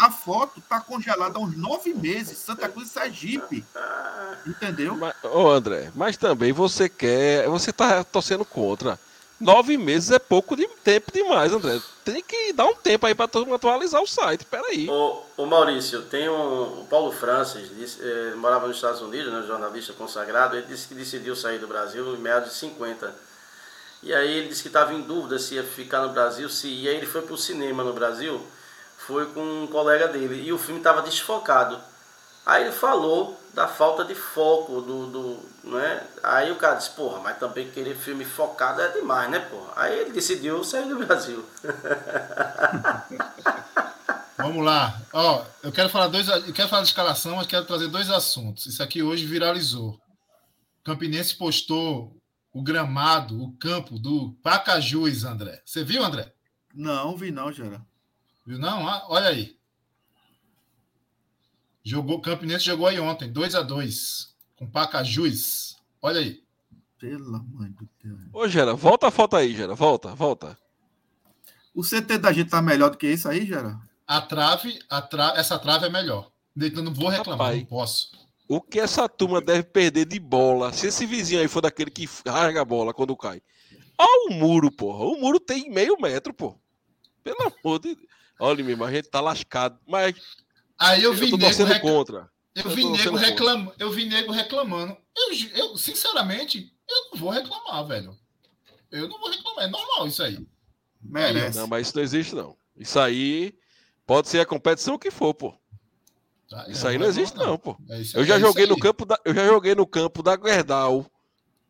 [0.00, 2.38] A foto tá congelada há uns nove meses.
[2.38, 3.62] Santa Cruz e Sergipe.
[4.46, 4.96] Entendeu?
[4.96, 7.46] Mas, ô André, mas também você quer.
[7.50, 8.98] Você tá torcendo contra.
[9.38, 11.78] Nove meses é pouco de tempo demais, André.
[12.02, 14.46] Tem que dar um tempo aí mundo atualizar o site.
[14.46, 14.88] Peraí.
[14.88, 16.80] Ô, ô Maurício, tem um.
[16.80, 20.94] O Paulo Francis, disse, eh, morava nos Estados Unidos, né, jornalista consagrado, ele disse que
[20.94, 23.14] decidiu sair do Brasil em meados de 50.
[24.02, 26.88] E aí ele disse que estava em dúvida se ia ficar no Brasil, se e
[26.88, 28.42] aí ele foi pro cinema no Brasil,
[29.10, 31.80] foi com um colega dele, e o filme estava desfocado.
[32.46, 36.06] Aí ele falou da falta de foco do, do né?
[36.22, 39.72] Aí o cara disse, porra, mas também querer filme focado é demais, né, porra?
[39.74, 41.44] Aí ele decidiu sair do Brasil.
[44.38, 44.98] Vamos lá.
[45.12, 46.28] Ó, eu quero falar dois.
[46.28, 48.64] Eu quero falar de escalação, mas quero trazer dois assuntos.
[48.64, 49.90] Isso aqui hoje viralizou.
[49.90, 52.16] O Campinense postou
[52.52, 55.60] o gramado, o campo do Pacajus, André.
[55.64, 56.32] Você viu, André?
[56.74, 57.84] Não, vi não, Gera.
[58.50, 58.88] Viu não?
[58.88, 59.56] Ah, olha aí.
[61.84, 65.76] Jogou, o Campinense jogou aí ontem, 2 a 2 com Pacajus.
[66.02, 66.42] Olha aí.
[66.98, 68.18] Pela mãe do Deus.
[68.32, 69.76] Ô, Gera, volta a foto aí, Gera.
[69.76, 70.58] Volta, volta.
[71.72, 73.78] O CT da gente tá melhor do que isso aí, Gera?
[74.04, 75.32] A trave, a tra...
[75.36, 76.28] essa trave é melhor.
[76.60, 77.60] Eu não vou reclamar, Rapaz.
[77.60, 78.10] não posso.
[78.48, 80.72] O que essa turma deve perder de bola?
[80.72, 83.40] Se esse vizinho aí for daquele que rasga a bola quando cai.
[83.96, 85.04] Olha o muro, porra.
[85.04, 86.58] O muro tem meio metro, pô.
[87.22, 88.09] Pelo amor de Deus.
[88.40, 89.78] Olha, meu irmão, a gente tá lascado.
[89.86, 90.14] Mas
[90.78, 91.82] Aí eu eu, vi tô nego, torcendo rec...
[91.82, 92.30] contra.
[92.54, 93.74] eu eu vi nego contra.
[93.78, 94.96] Eu vi nego reclamando.
[95.16, 98.16] Eu, eu, sinceramente, eu não vou reclamar, velho.
[98.90, 99.64] Eu não vou reclamar.
[99.64, 100.46] É normal isso aí.
[101.02, 101.58] Merece.
[101.58, 102.56] Não, mas isso não existe, não.
[102.76, 103.54] Isso aí
[104.06, 105.54] pode ser a competição que for, pô.
[106.48, 106.66] tá?
[106.68, 107.76] Isso Eu aí não existe, não, pô.
[107.90, 110.36] É isso- Eu já é joguei no campo da, eu já joguei no campo da
[110.42, 111.06] Gerdau.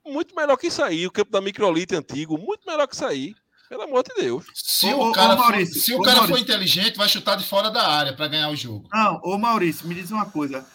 [0.06, 1.06] Muito melhor que isso aí.
[1.06, 3.34] O campo da Microlite antigo, muito melhor que isso aí.
[3.70, 4.46] Pelo amor de Deus.
[4.52, 6.42] Se Ô, o cara, ô, for, Maurício, se o cara for Maurício.
[6.42, 8.88] inteligente, vai chutar de fora da área para ganhar o jogo.
[8.92, 10.66] Não, ô Maurício, me diz uma coisa.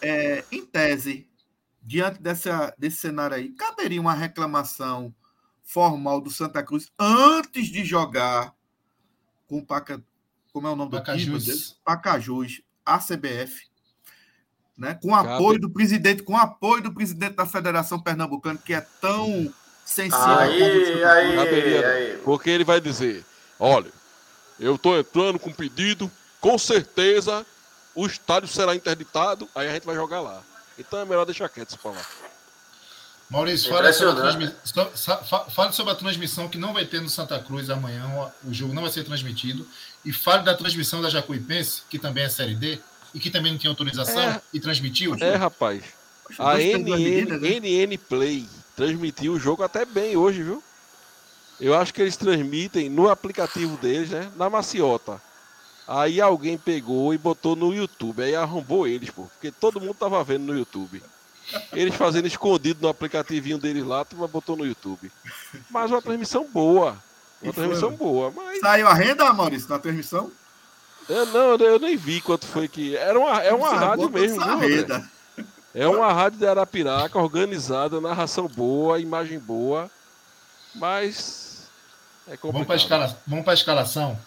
[0.00, 1.26] É, em tese,
[1.82, 5.12] diante dessa, desse cenário aí, caberia uma reclamação
[5.64, 8.54] formal do Santa Cruz antes de jogar
[9.48, 10.00] com o Paca,
[10.52, 11.06] como é o nome do time?
[11.06, 11.28] Pacajus.
[11.28, 11.80] meu Deus?
[11.84, 13.66] Pacajus, a CBF,
[14.78, 14.94] né?
[15.02, 15.30] Com Cabe.
[15.30, 19.52] apoio do presidente, com apoio do presidente da Federação Pernambucana, que é tão
[19.90, 22.18] sensível Aí, aí, aí.
[22.24, 23.24] Porque ele vai dizer:
[23.58, 23.90] olha,
[24.58, 26.10] eu tô entrando com pedido,
[26.40, 27.44] com certeza
[27.94, 30.42] o estádio será interditado, aí a gente vai jogar lá.
[30.78, 32.02] Então é melhor deixar quieto isso pra lá.
[33.28, 34.50] Maurício, fala sobre,
[35.50, 38.04] fale sobre a transmissão que não vai ter no Santa Cruz amanhã.
[38.44, 39.66] O jogo não vai ser transmitido.
[40.04, 42.80] E fale da transmissão da Jacuipense, que também é Série D,
[43.14, 44.40] e que também não tinha autorização, É.
[44.52, 45.14] e transmitiu.
[45.20, 45.82] É, rapaz.
[46.38, 47.60] A NN, né?
[47.60, 48.48] NN Play
[48.80, 50.62] transmitiu o jogo até bem hoje, viu?
[51.60, 54.30] Eu acho que eles transmitem no aplicativo deles, né?
[54.36, 55.20] Na maciota.
[55.86, 58.22] Aí alguém pegou e botou no YouTube.
[58.22, 59.24] Aí arrombou eles, pô.
[59.24, 61.02] Porque todo mundo tava vendo no YouTube.
[61.74, 65.12] Eles fazendo escondido no aplicativinho deles lá, tu botou no YouTube.
[65.68, 66.96] Mas uma transmissão boa.
[67.42, 68.32] Uma transmissão boa.
[68.34, 68.60] Mas...
[68.60, 70.32] Saiu a renda, Maurício, na transmissão?
[71.06, 72.96] Eu, não, eu nem vi quanto foi que.
[72.96, 75.10] Era uma, é uma rádio mesmo, viu, renda.
[75.74, 79.90] É uma rádio de Arapiraca, organizada, narração boa, imagem boa.
[80.74, 81.68] Mas.
[82.26, 82.52] É complicado.
[82.52, 83.22] Vamos para escala...
[83.26, 84.20] Vamos a escalação?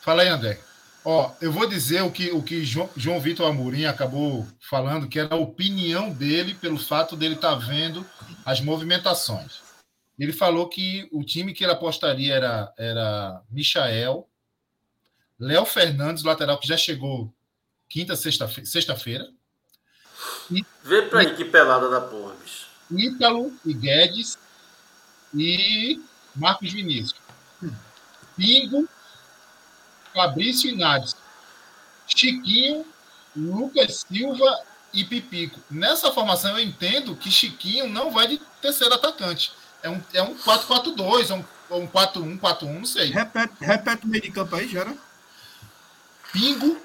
[0.00, 0.60] Fala aí, André.
[1.04, 5.18] Ó, eu vou dizer o que o que João, João Vitor Amorim acabou falando, que
[5.18, 8.06] era a opinião dele pelo fato dele estar tá vendo
[8.44, 9.60] as movimentações.
[10.18, 14.28] Ele falou que o time que ele apostaria era, era Michael,
[15.38, 17.32] Léo Fernandes, lateral que já chegou
[17.88, 18.68] quinta, sexta-feira.
[18.68, 18.96] Sexta
[20.82, 22.66] Vê pra aí que pelada da porra, bicho.
[22.90, 24.38] Ítalo e Guedes
[25.34, 26.00] e
[26.34, 27.20] Marcos Vinícius.
[28.36, 28.88] Pingo,
[30.14, 31.18] Fabrício Inácio,
[32.06, 32.86] Chiquinho,
[33.36, 34.62] Lucas Silva
[34.92, 35.60] e Pipico.
[35.70, 39.52] Nessa formação eu entendo que Chiquinho não vai de terceiro atacante.
[39.82, 43.10] É um, é um 4-4-2, é um, um 4-1-4-1, não sei.
[43.10, 44.94] Repete, repete o meio de campo aí, Gera.
[46.32, 46.78] Pingo,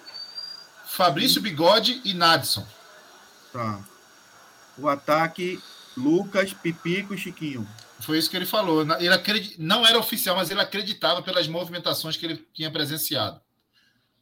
[0.85, 2.67] Fabrício Bigode e Nadson.
[3.53, 3.79] Tá.
[4.77, 5.61] O ataque,
[5.95, 7.67] Lucas, Pipico e Chiquinho.
[8.01, 8.81] Foi isso que ele falou.
[8.99, 9.61] Ele acredit...
[9.61, 13.39] Não era oficial, mas ele acreditava pelas movimentações que ele tinha presenciado.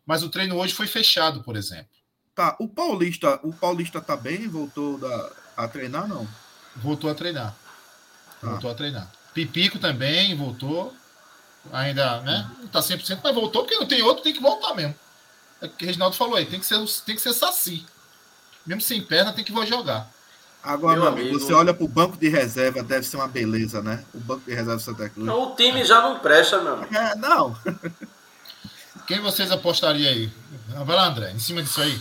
[0.06, 1.90] Mas o treino hoje foi fechado, por exemplo.
[2.36, 4.48] Tá, o Paulista, o Paulista tá bem?
[4.48, 5.32] Voltou da...
[5.58, 6.28] a treinar, não?
[6.76, 7.56] Voltou a treinar.
[8.40, 8.50] Tá.
[8.50, 9.12] Voltou a treinar.
[9.34, 10.94] Pipico também voltou.
[11.72, 12.50] Ainda, né?
[12.60, 14.96] Não tá 100%, mas voltou porque não tem outro, tem que voltar mesmo.
[15.62, 17.86] É o que o Reginaldo falou aí, tem que ser, tem que ser saci.
[18.66, 20.10] Mesmo sem perna, tem que jogar.
[20.64, 24.04] Agora, meu amigo, você olha para o banco de reserva, deve ser uma beleza, né?
[24.14, 25.26] O banco de reserva do Santa Cruz.
[25.26, 26.96] Não, o time já não presta, meu amigo.
[26.96, 27.58] É, não.
[29.08, 30.32] Quem vocês apostariam aí?
[30.86, 32.00] Vai lá, André, em cima disso aí.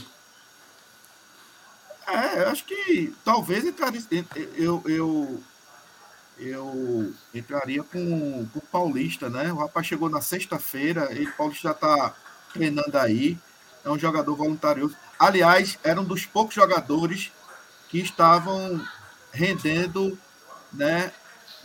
[2.07, 4.03] É, eu acho que talvez entraria.
[4.57, 5.43] Eu, eu,
[6.39, 9.51] eu entraria com, com o Paulista, né?
[9.53, 12.15] O rapaz chegou na sexta-feira, ele Paulista já está
[12.53, 13.39] treinando aí.
[13.85, 14.97] É um jogador voluntarioso.
[15.21, 17.31] Aliás, era um dos poucos jogadores
[17.91, 18.83] que estavam
[19.31, 20.19] rendendo
[20.73, 21.13] né,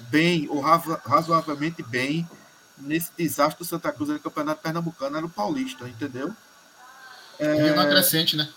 [0.10, 2.30] bem, ou razoavelmente bem,
[2.78, 6.36] nesse desastre do Santa Cruz no Campeonato Pernambucano, era o Paulista, entendeu?
[7.40, 8.50] É, na crescente, né?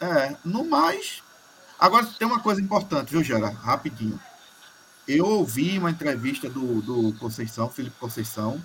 [0.00, 1.22] É, no mais.
[1.78, 3.48] Agora tem uma coisa importante, viu, Gera?
[3.48, 4.20] Rapidinho.
[5.06, 8.60] Eu ouvi uma entrevista do, do Conceição, Felipe Conceição,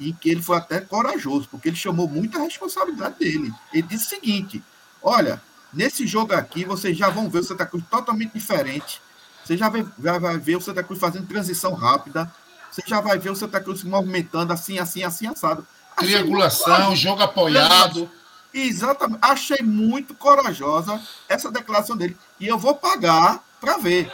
[0.00, 3.54] em que ele foi até corajoso, porque ele chamou muita responsabilidade dele.
[3.72, 4.62] Ele disse o seguinte:
[5.02, 5.40] olha,
[5.72, 9.00] Nesse jogo aqui, vocês já vão ver o Santa Cruz totalmente diferente.
[9.42, 12.30] Você já vai, já vai ver o Santa Cruz fazendo transição rápida.
[12.70, 15.66] Você já vai ver o Santa Cruz se movimentando assim, assim, assim, assado.
[15.96, 18.10] Achei Triangulação, jogo apoiado.
[18.52, 19.18] Exatamente.
[19.22, 22.16] Achei muito corajosa essa declaração dele.
[22.38, 24.12] E eu vou pagar para ver.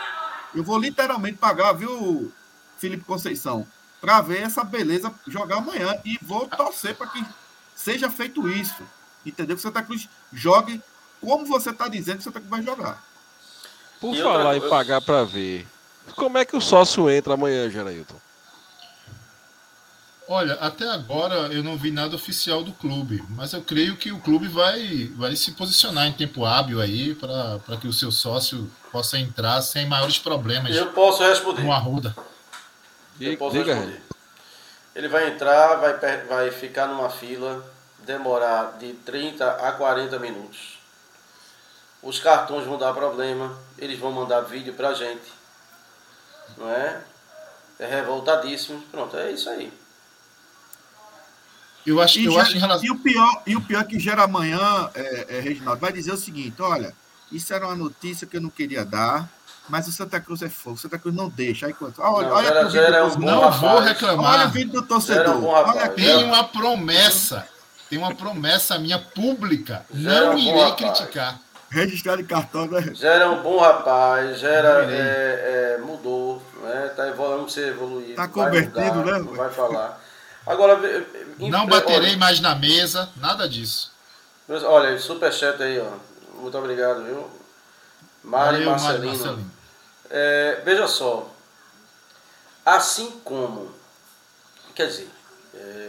[0.55, 2.33] Eu vou literalmente pagar, viu,
[2.79, 3.67] Felipe Conceição?
[4.01, 5.99] Para ver essa beleza jogar amanhã.
[6.05, 7.25] E vou torcer para que
[7.75, 8.83] seja feito isso.
[9.29, 9.57] Entendeu?
[9.57, 10.83] Que o Santa Cruz jogue
[11.21, 13.03] como você está dizendo que você vai jogar.
[14.01, 14.67] Por e falar outra...
[14.67, 15.67] em pagar para ver,
[16.15, 18.17] como é que o sócio entra amanhã, Gerailton?
[20.31, 24.21] Olha, até agora eu não vi nada oficial do clube, mas eu creio que o
[24.21, 29.19] clube vai, vai se posicionar em tempo hábil aí para que o seu sócio possa
[29.19, 30.77] entrar sem maiores problemas.
[30.77, 31.63] Eu posso responder.
[31.63, 32.15] Com a Ruda.
[33.19, 34.03] Eu posso Diga responder.
[34.95, 35.97] Ele vai entrar, vai,
[36.27, 37.65] vai ficar numa fila,
[38.09, 40.79] demorar de 30 a 40 minutos
[42.03, 45.33] os cartões vão dar problema, eles vão mandar vídeo pra gente.
[46.57, 47.01] Não é?
[47.79, 48.81] É revoltadíssimo.
[48.91, 49.73] Pronto, é isso aí.
[51.87, 52.85] Eu acho, e, eu acho relação...
[52.85, 56.17] e, o pior, e o pior que gera amanhã, é, é, Reginaldo, vai dizer o
[56.17, 56.95] seguinte: olha,
[57.33, 59.29] isso era uma notícia que eu não queria dar,
[59.69, 60.77] mas o Santa Cruz é fogo.
[60.77, 61.67] O Santa Cruz não deixa.
[61.67, 62.03] Aí quanto?
[62.03, 64.35] Ah, olha, não, olha gera, gera um não vou reclamar.
[64.35, 65.37] Olha o vídeo do torcedor.
[65.37, 67.49] Um olha, tem uma promessa.
[67.89, 69.85] Tem uma promessa minha pública.
[69.93, 71.41] Gera não um irei criticar
[71.71, 72.95] registrado em cartório, né?
[72.95, 76.93] Já era um bom rapaz, já era, é, é, mudou, né?
[76.97, 78.15] Tá evoluindo, ser evoluído.
[78.15, 79.37] Tá convertido, mudar, né?
[79.37, 80.01] Vai falar.
[80.47, 80.81] Agora,
[81.39, 83.93] não baterei olha, mais na mesa, nada disso.
[84.49, 86.41] Olha, superchat aí, ó.
[86.41, 87.29] Muito obrigado, viu?
[88.25, 89.07] Mari Valeu, Marcelino.
[89.07, 89.51] Marcelino.
[90.11, 91.31] É, veja só.
[92.65, 93.71] Assim como,
[94.75, 95.11] quer dizer,
[95.55, 95.88] é,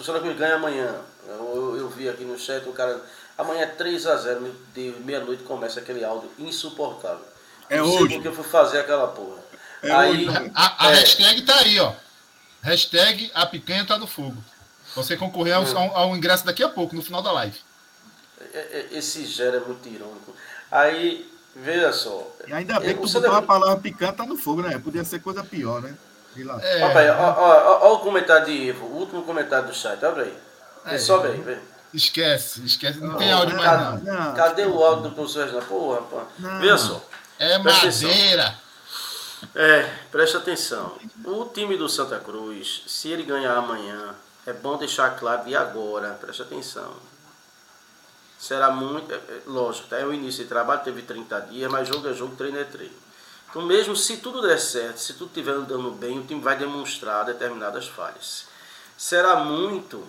[0.00, 0.94] o Santa Cruz ganha amanhã.
[1.26, 3.00] Eu, eu vi aqui no chat o cara
[3.38, 7.24] Amanhã é 3 a 0 de meia-noite começa aquele áudio insuportável.
[7.70, 8.14] É não hoje.
[8.14, 9.38] porque eu fui fazer aquela porra.
[9.80, 10.26] É aí,
[10.56, 10.94] a, a é.
[10.96, 11.92] hashtag tá aí, ó.
[12.62, 14.36] Hashtag a picanha tá no fogo.
[14.96, 17.56] Você concorrer ao, ao, ao, ingresso daqui a pouco, no final da live.
[18.52, 20.34] É, é, esse gera é muito irônico.
[20.68, 22.26] Aí, veja só.
[22.44, 24.76] E ainda bem que tu botou a palavra picanha tá no fogo, né?
[24.80, 25.94] Podia ser coisa pior, né?
[26.62, 26.82] É.
[26.82, 30.38] Olha o comentário de Ivo, o último comentário do chat, abre aí.
[30.86, 31.58] É, sobe aí, vê.
[31.92, 34.14] Esquece, esquece, não, não tem áudio mais não.
[34.14, 34.34] não.
[34.34, 35.66] Cadê o áudio do professor Reginaldo?
[35.66, 36.60] Porra, rapaz.
[36.60, 37.02] Veja só.
[37.38, 38.54] É madeira.
[39.54, 40.96] É, presta atenção.
[41.24, 44.14] O time do Santa Cruz, se ele ganhar amanhã,
[44.46, 46.92] é bom deixar claro de agora, presta atenção.
[48.38, 49.12] Será muito.
[49.12, 49.98] É, é, lógico, tá?
[49.98, 52.94] é o início de trabalho, teve 30 dias, mas jogo é jogo, treino é treino.
[53.50, 57.24] Então, mesmo se tudo der certo, se tudo estiver andando bem, o time vai demonstrar
[57.24, 58.46] determinadas falhas.
[58.96, 60.06] Será muito,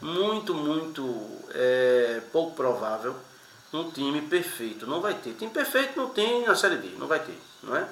[0.00, 3.14] muito, muito é, pouco provável
[3.72, 4.86] um time perfeito.
[4.86, 5.34] Não vai ter.
[5.34, 7.88] Time perfeito não tem na Série D, não vai ter, não é?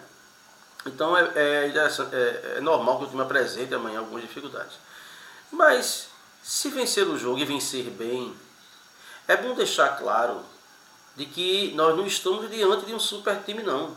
[0.87, 4.79] Então é, é, é, é normal que o time apresente amanhã algumas dificuldades.
[5.51, 6.09] Mas
[6.43, 8.35] se vencer o jogo e vencer bem,
[9.29, 10.43] é bom deixar claro
[11.17, 13.95] de que nós não estamos diante de um super time não.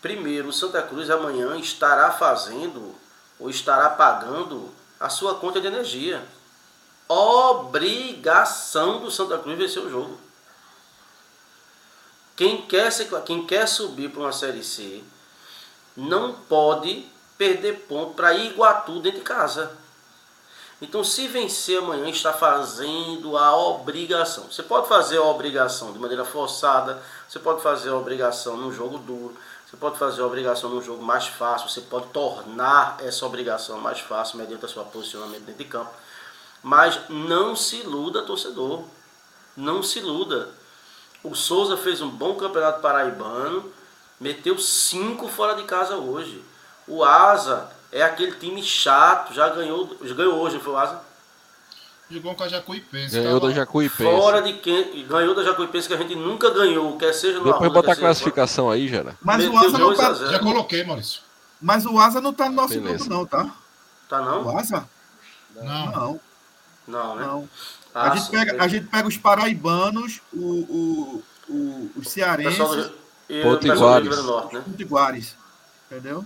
[0.00, 2.94] Primeiro, o Santa Cruz amanhã estará fazendo
[3.38, 6.24] ou estará pagando a sua conta de energia.
[7.08, 10.18] Obrigação do Santa Cruz vencer o jogo.
[12.34, 12.90] Quem quer,
[13.24, 15.02] quem quer subir para uma Série C
[15.96, 17.06] não pode
[17.38, 19.76] perder ponto para Iguatu dentro de casa.
[20.80, 24.44] Então, se vencer amanhã, está fazendo a obrigação.
[24.44, 28.98] Você pode fazer a obrigação de maneira forçada, você pode fazer a obrigação num jogo
[28.98, 29.34] duro,
[29.66, 33.98] você pode fazer a obrigação num jogo mais fácil, você pode tornar essa obrigação mais
[33.98, 35.90] fácil mediante o seu posicionamento dentro de campo.
[36.62, 38.84] Mas não se iluda, torcedor.
[39.56, 40.50] Não se iluda.
[41.24, 43.72] O Souza fez um bom campeonato paraibano,
[44.20, 46.44] meteu cinco fora de casa hoje.
[46.86, 51.02] O Asa é aquele time chato, já ganhou, já ganhou hoje, foi o Asa?
[52.08, 53.20] Jogou com a Jacuipense.
[53.20, 54.02] Ganhou da Jacuipense.
[54.04, 57.72] Fora de quem ganhou da Jacuipense que a gente nunca ganhou, quer seja no Depois
[57.72, 59.16] bota a classificação aí, Gera.
[59.20, 60.14] Mas Meteu o Asa não tá...
[60.14, 61.22] Já coloquei, Maurício.
[61.60, 62.98] Mas o Asa não tá no nosso Beleza.
[62.98, 63.50] grupo não, tá?
[64.08, 64.46] Tá não?
[64.46, 64.88] O Asa?
[65.56, 65.64] Não.
[65.64, 66.20] Não.
[66.86, 67.26] Não, né?
[67.26, 67.48] Não.
[67.92, 72.90] a, gente pega, a gente pega os paraibanos, o, o, o, os cearenses...
[73.28, 74.22] E Potiguares.
[74.22, 74.62] Norte, né?
[74.64, 75.34] Potiguares.
[75.90, 76.24] Entendeu?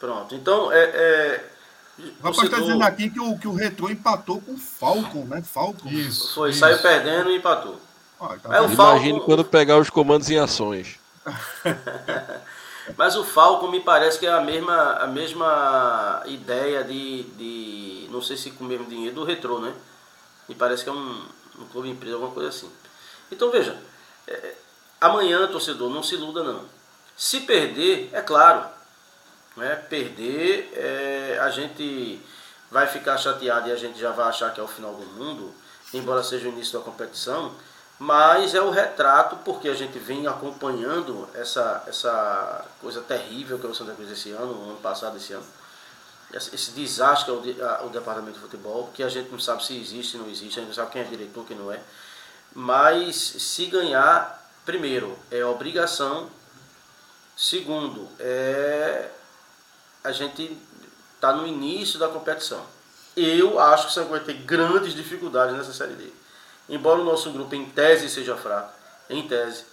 [0.00, 0.34] Pronto.
[0.34, 1.50] Então, é, é
[1.98, 5.42] o rapaz está dizendo aqui que o, que o Retro empatou com o Falcon, né?
[5.42, 5.88] Falcon.
[5.88, 6.34] Isso.
[6.34, 6.60] Foi, isso.
[6.60, 7.78] saiu perdendo e empatou.
[8.20, 9.24] Ah, tá Imagine Falcon...
[9.24, 10.98] quando pegar os comandos em ações.
[12.96, 18.08] Mas o Falcon me parece que é a mesma, a mesma ideia de, de.
[18.10, 19.72] Não sei se com o mesmo dinheiro do Retro, né?
[20.48, 21.24] Me parece que é um,
[21.58, 22.70] um clube empresa, alguma coisa assim.
[23.30, 23.76] Então veja,
[24.26, 24.54] é,
[25.00, 26.64] amanhã, torcedor, não se iluda não.
[27.16, 28.64] Se perder, é claro,
[29.60, 29.76] né?
[29.76, 32.20] Perder, é, a gente
[32.70, 35.52] vai ficar chateado e a gente já vai achar que é o final do mundo,
[35.92, 37.52] embora seja o início da competição,
[37.98, 43.68] mas é o retrato porque a gente vem acompanhando essa, essa coisa terrível que é
[43.68, 45.46] o Santa Cruz esse ano, ano passado esse ano.
[46.32, 50.16] Esse desastre que é o, departamento de futebol, que a gente não sabe se existe
[50.16, 51.80] não existe, a gente não sabe quem é diretor, quem não é.
[52.54, 56.30] Mas se ganhar, primeiro, é obrigação.
[57.36, 59.10] Segundo, é
[60.02, 60.56] a gente
[61.14, 62.64] está no início da competição.
[63.16, 66.10] Eu acho que o Santa vai ter grandes dificuldades nessa Série D.
[66.68, 68.72] Embora o nosso grupo em tese seja fraco,
[69.08, 69.64] em tese,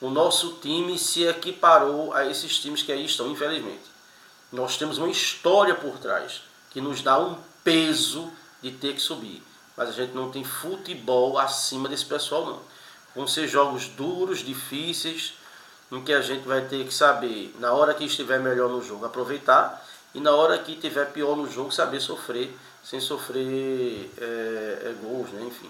[0.00, 3.90] o nosso time se equiparou a esses times que aí estão, infelizmente.
[4.50, 9.42] Nós temos uma história por trás que nos dá um peso de ter que subir.
[9.76, 12.60] Mas a gente não tem futebol acima desse pessoal, não.
[13.14, 15.34] Vão ser jogos duros, difíceis,
[15.92, 19.04] em que a gente vai ter que saber, na hora que estiver melhor no jogo,
[19.04, 24.24] aproveitar, e na hora que estiver pior no jogo, saber sofrer, sem sofrer é,
[24.86, 25.42] é, gols, né?
[25.42, 25.68] enfim.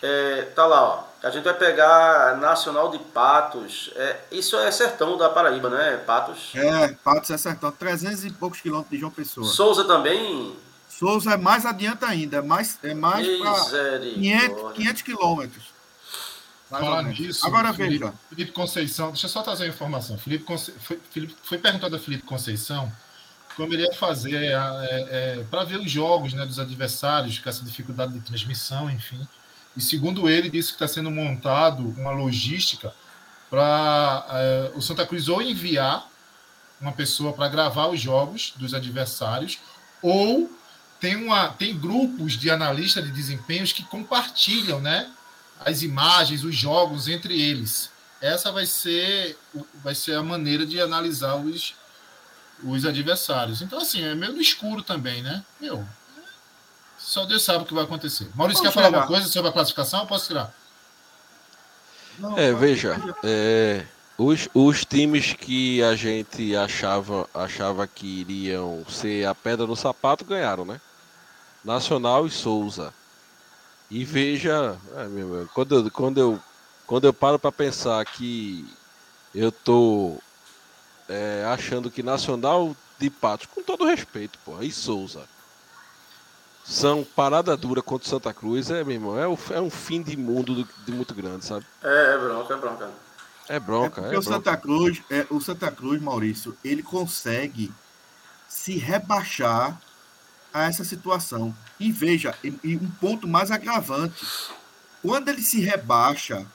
[0.00, 1.04] É, tá lá, ó.
[1.22, 3.92] A gente vai pegar Nacional de Patos.
[3.94, 5.96] É, isso é sertão da Paraíba, né?
[5.98, 6.50] Patos.
[6.54, 7.70] É, Patos é sertão.
[7.70, 9.46] 300 e poucos quilômetros de João Pessoa.
[9.46, 10.56] Souza também?
[10.88, 12.38] Souza é mais adiante ainda.
[12.38, 15.71] É mais, é mais para 500, 500 quilômetros.
[17.02, 18.14] Nisso, Agora Felipe, veja.
[18.28, 20.16] Felipe Conceição, deixa eu só trazer a informação.
[20.18, 20.72] Felipe Conce...
[20.72, 22.92] foi, Felipe, foi perguntado a Felipe Conceição
[23.56, 27.64] como ele ia fazer é, é, para ver os jogos né, dos adversários, com essa
[27.64, 29.20] dificuldade de transmissão, enfim.
[29.76, 32.94] E segundo ele, disse que está sendo montado uma logística
[33.50, 36.08] para é, o Santa Cruz ou enviar
[36.80, 39.58] uma pessoa para gravar os jogos dos adversários,
[40.02, 40.50] ou
[41.00, 45.10] tem, uma, tem grupos de analistas de desempenhos que compartilham né,
[45.64, 47.90] as imagens, os jogos entre eles.
[48.20, 49.36] Essa vai ser,
[49.82, 51.74] vai ser a maneira de analisar os,
[52.62, 53.60] os adversários.
[53.62, 55.44] Então, assim, é meio no escuro também, né?
[55.60, 55.84] Meu,
[56.98, 58.28] só Deus sabe o que vai acontecer.
[58.34, 60.54] Maurício, Vamos quer falar alguma coisa sobre a classificação posso tirar?
[62.18, 63.84] Não, É, pode- veja, é,
[64.16, 70.24] os, os times que a gente achava, achava que iriam ser a pedra no sapato
[70.24, 70.80] ganharam, né?
[71.64, 72.92] Nacional e Souza.
[73.92, 76.40] E veja, é, quando, eu, quando, eu,
[76.86, 78.66] quando eu paro para pensar que
[79.34, 80.16] eu tô
[81.10, 85.20] é, achando que Nacional de Patos, com todo respeito, pô, e Souza
[86.64, 90.00] são parada dura contra o Santa Cruz, é, meu irmão, é, o- é um fim
[90.02, 91.66] de mundo do- de muito grande, sabe?
[91.84, 92.90] É, é bronca, é bronca.
[93.46, 94.36] É É bronca, porque é, o bronca.
[94.36, 97.70] Santa Cruz, é, o Santa Cruz, Maurício, ele consegue
[98.48, 99.78] se rebaixar
[100.52, 101.54] a essa situação.
[101.78, 104.24] E veja, e, um ponto mais agravante,
[105.00, 106.46] quando ele se rebaixa,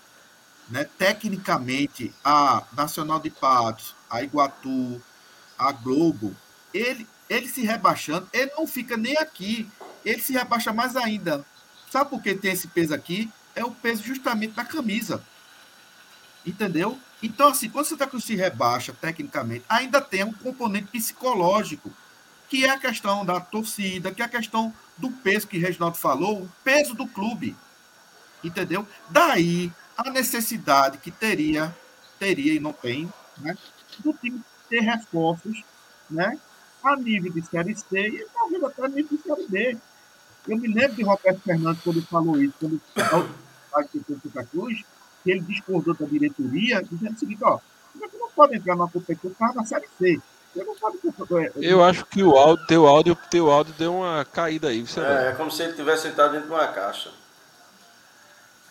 [0.70, 5.02] né, tecnicamente, a Nacional de Patos, a Iguatu,
[5.58, 6.36] a Globo,
[6.74, 9.70] ele, ele se rebaixando, ele não fica nem aqui,
[10.06, 11.46] ele se rebaixa mais ainda.
[11.90, 13.32] Sabe por que tem esse peso aqui?
[13.56, 15.24] É o peso justamente da camisa.
[16.46, 17.00] Entendeu?
[17.22, 21.92] Então, assim, quando o Santa Cruz se rebaixa tecnicamente, ainda tem um componente psicológico,
[22.50, 26.44] que é a questão da torcida, que é a questão do peso que Reginaldo falou,
[26.44, 27.56] o peso do clube.
[28.44, 28.88] Entendeu?
[29.10, 31.76] Daí a necessidade que teria,
[32.20, 33.58] teria e não tem, né,
[34.00, 35.64] do time ter reforços,
[36.10, 36.38] né,
[36.84, 39.78] a nível de Série C e talvez até a nível de Série B.
[40.48, 43.30] Eu me lembro de Roberto Fernandes quando ele falou isso, quando ele falou
[44.24, 44.84] Santa Cruz,
[45.24, 47.60] que ele discordou da diretoria, dizendo o seguinte, ó,
[47.96, 50.22] não pode entrar na competição, estava na Série C.
[50.56, 55.00] É, Eu acho que o áudio, teu áudio, teu áudio deu uma caída aí, você
[55.00, 57.12] É, é como se ele tivesse sentado dentro de uma caixa.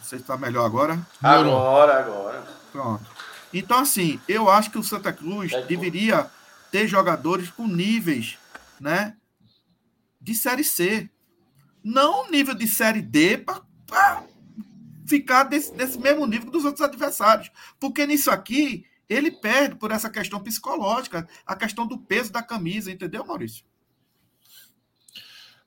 [0.02, 0.98] Você está melhor agora?
[1.22, 2.44] Agora, agora.
[2.72, 3.04] Pronto.
[3.52, 5.60] Então, assim, eu acho que o Santa Cruz pô.
[5.62, 6.30] deveria
[6.70, 8.38] ter jogadores com níveis,
[8.80, 9.16] né,
[10.20, 11.08] de Série C.
[11.82, 14.24] Não nível de Série D para
[15.06, 17.50] ficar desse, desse mesmo nível dos outros adversários.
[17.78, 22.90] Porque nisso aqui, ele perde por essa questão psicológica, a questão do peso da camisa,
[22.90, 23.64] entendeu, Maurício?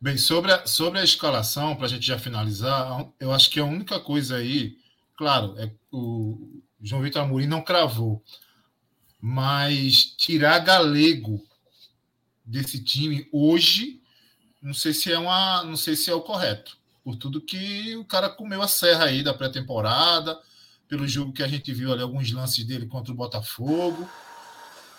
[0.01, 3.65] Bem, sobre a, sobre a escalação, para a gente já finalizar, eu acho que a
[3.65, 4.77] única coisa aí,
[5.17, 8.23] claro, é o João Vitor Amorim não cravou,
[9.19, 11.43] mas tirar Galego
[12.45, 14.01] desse time hoje,
[14.61, 18.05] não sei se é uma, não sei se é o correto, por tudo que o
[18.05, 20.39] cara comeu a serra aí da pré-temporada,
[20.89, 24.09] pelo jogo que a gente viu ali alguns lances dele contra o Botafogo,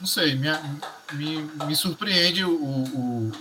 [0.01, 0.49] não sei, me,
[1.12, 3.33] me, me surpreende o, o,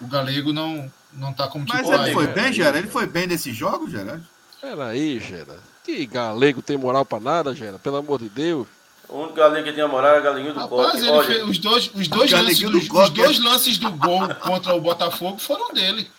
[0.00, 2.06] o Galego não não tá como Mas titular.
[2.06, 2.78] ele foi bem, Gera?
[2.78, 4.20] Ele foi bem nesse jogo, Gera?
[4.60, 5.58] Peraí, Gera.
[5.84, 7.78] Que galego tem moral pra nada, Gera?
[7.78, 8.66] Pelo amor de Deus.
[9.08, 11.90] O único galinho que tinha moral era galinho do Rapaz, ele Olha, fez, os dois,
[11.94, 15.72] os dois, lances Galeguinho do, do os dois lances do gol contra o Botafogo foram
[15.72, 16.10] dele.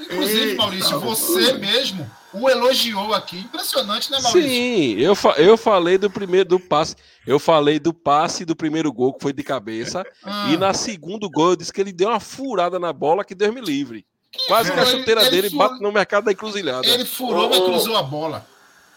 [0.00, 3.38] Inclusive, Eita, Maurício, você mesmo o elogiou aqui.
[3.40, 4.48] Impressionante, né, Maurício?
[4.50, 6.96] Sim, eu, fa- eu falei do primeiro do passe.
[7.26, 10.04] Eu falei do passe do primeiro gol, que foi de cabeça.
[10.24, 13.34] Ah, E na segundo gol, eu disse que ele deu uma furada na bola que
[13.34, 14.04] Deus me livre.
[14.46, 16.86] Quase que a Ele- chuteira ele dele furou- bate no mercado da encruzilhada.
[16.86, 18.46] Ele furou, mas ô, cruzou a bola.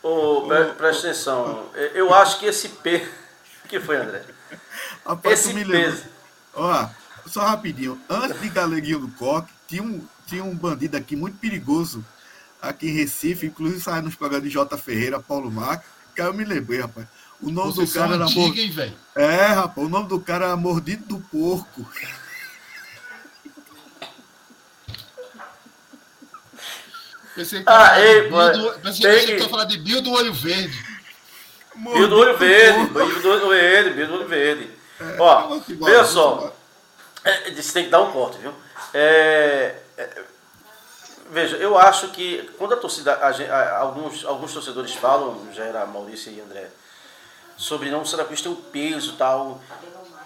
[0.04, 1.70] ô, pre- presta atenção.
[1.94, 3.06] Eu acho que esse peso.
[3.66, 4.22] O que foi, André?
[5.06, 6.04] Rapaz, Esse peso.
[6.54, 6.86] Ó,
[7.26, 8.00] só rapidinho.
[8.08, 12.04] Antes de Galeguinho do Coque, tinha um, tinha um bandido aqui muito perigoso,
[12.62, 14.78] aqui em Recife, inclusive saiu nos programas de J.
[14.78, 17.08] Ferreira, Paulo Marques, que aí eu me lembrei, rapaz.
[17.42, 18.58] O nome Vocês do cara era antiga, Mor...
[18.58, 18.94] hein, velho?
[19.16, 21.86] É, rapaz, o nome do cara era Mordido do Porco.
[27.36, 30.12] Pensei que Ah, ei, falar de pô, Bill do- pensei que falar de Bill do
[30.12, 30.94] Olho Verde.
[31.76, 32.86] Bill do olho verde.
[32.94, 33.90] Bill do olho verde.
[33.96, 34.70] Bill do olho verde.
[35.20, 36.56] Ó, vamos embora, veja vamos só.
[37.26, 38.54] É, Isso tem que dar um corte, viu?
[38.94, 40.24] É, é,
[41.30, 45.86] veja, eu acho que quando a torcida, a a- alguns, alguns torcedores falam, já era
[45.86, 46.70] Maurício e André,
[47.58, 49.62] sobre não o Santa Cruz ter o peso tal.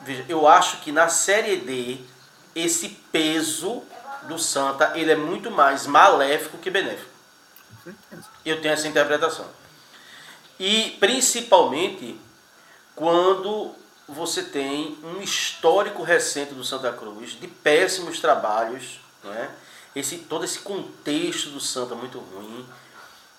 [0.01, 1.97] Veja, eu acho que na Série D,
[2.55, 3.83] esse peso
[4.23, 7.09] do Santa, ele é muito mais maléfico que benéfico.
[8.45, 9.45] Eu tenho essa interpretação.
[10.59, 12.19] E principalmente
[12.95, 13.75] quando
[14.07, 19.49] você tem um histórico recente do Santa Cruz de péssimos trabalhos, né?
[19.95, 22.65] esse, todo esse contexto do Santa muito ruim.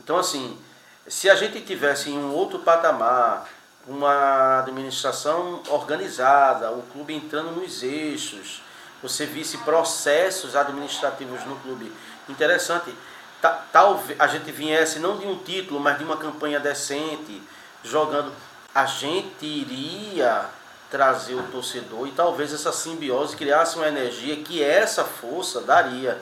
[0.01, 0.59] Então, assim,
[1.07, 3.49] se a gente tivesse em um outro patamar,
[3.87, 8.61] uma administração organizada, o clube entrando nos eixos,
[9.03, 11.91] você visse processos administrativos no clube
[12.29, 12.95] interessante,
[13.41, 17.41] ta- talvez a gente viesse não de um título, mas de uma campanha decente,
[17.83, 18.33] jogando,
[18.75, 20.45] a gente iria
[20.90, 26.20] trazer o torcedor e talvez essa simbiose criasse uma energia que essa força daria.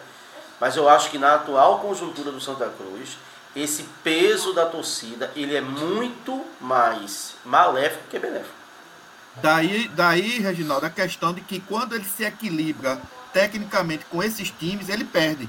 [0.61, 3.17] Mas eu acho que na atual conjuntura do Santa Cruz,
[3.55, 8.55] esse peso da torcida, ele é muito mais maléfico que benéfico.
[9.43, 13.01] Daí, daí, Reginaldo, a questão de que quando ele se equilibra
[13.33, 15.49] tecnicamente com esses times, ele perde.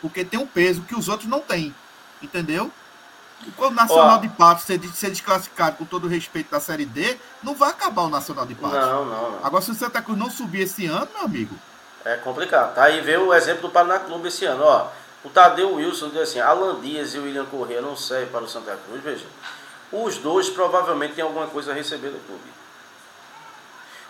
[0.00, 1.74] Porque tem um peso que os outros não têm.
[2.22, 2.70] Entendeu?
[3.56, 6.84] Quando o Nacional Ó, de Patos ser, ser desclassificado com todo o respeito da Série
[6.84, 8.78] D, não vai acabar o Nacional de Patos.
[8.78, 9.38] Não, não, não.
[9.44, 11.54] Agora, se o Santa Cruz não subir esse ano, meu amigo.
[12.04, 12.74] É complicado.
[12.74, 14.62] Tá aí vê o exemplo do Paraná Clube esse ano.
[14.62, 14.88] Ó,
[15.24, 18.48] o Tadeu Wilson diz assim: Alan Dias e o William Corrêa não servem para o
[18.48, 19.02] Santa Cruz.
[19.02, 19.24] Veja,
[19.90, 22.42] os dois provavelmente têm alguma coisa a receber do clube.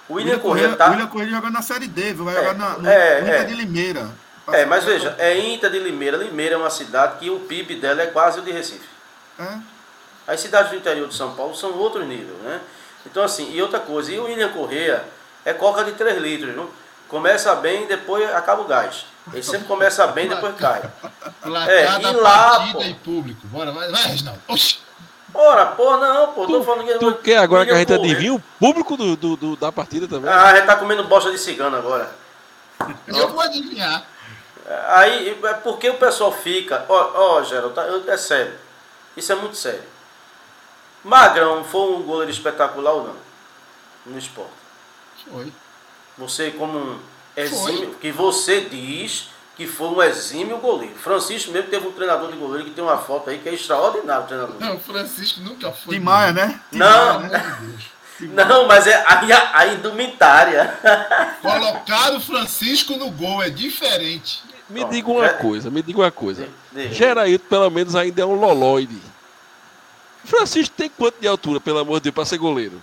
[0.08, 0.88] O William, William Corrêa tá.
[0.88, 3.44] O William Corrêa joga na Série D, vai é, jogar na, no, é, Inter é.
[3.44, 4.10] de Limeira.
[4.48, 6.16] É, mas veja, é Inter de Limeira.
[6.16, 8.93] Limeira é uma cidade que o PIB dela é quase o de Recife.
[10.26, 12.60] As cidades do interior de São Paulo são outro nível, né?
[13.06, 15.04] Então, assim, e outra coisa, e o William Correia
[15.44, 16.68] é coca de 3 litros, não?
[17.08, 19.04] Começa bem, depois acaba o gás.
[19.32, 20.82] Ele sempre começa bem, depois cai.
[21.68, 22.82] é, e lá, pô.
[22.82, 23.46] em público.
[23.48, 24.40] Bora, vai, vai, Reginaldo.
[24.48, 24.78] Oxi.
[25.34, 26.94] Ora, pô, não, pô, tu, tô falando que.
[26.94, 30.30] Tu quer agora que a gente adivinhe o público do, do, do, da partida também?
[30.30, 32.08] Ah, a gente tá comendo bosta de cigano agora.
[33.08, 34.04] Eu vou adivinhar.
[34.88, 36.84] Aí, é porque o pessoal fica.
[36.88, 38.52] Ó, ó Geraldo, tá, é sério.
[39.16, 39.82] Isso é muito sério.
[41.04, 43.16] Magrão foi um goleiro espetacular ou não?
[44.06, 44.50] No esporte.
[45.30, 45.52] Foi.
[46.18, 46.98] Você como um
[47.36, 47.94] exímio, foi.
[48.00, 50.94] que você diz que foi um exímio goleiro.
[50.96, 54.26] Francisco mesmo teve um treinador de goleiro que tem uma foto aí que é extraordinário,
[54.26, 54.56] treinador.
[54.58, 55.94] Não, Francisco nunca foi.
[55.94, 56.60] De Maia, né?
[56.72, 57.20] Não.
[57.20, 57.74] Maia, né?
[58.20, 60.78] Não, mas é a, a indumentária.
[61.42, 64.42] Colocar o Francisco no gol é diferente.
[64.68, 66.48] Me diga uma coisa, me diga uma coisa.
[66.90, 69.00] Geraíto, pelo menos, ainda é um loloide.
[70.24, 72.82] Francisco tem quanto de altura, pelo amor de Deus, para ser goleiro?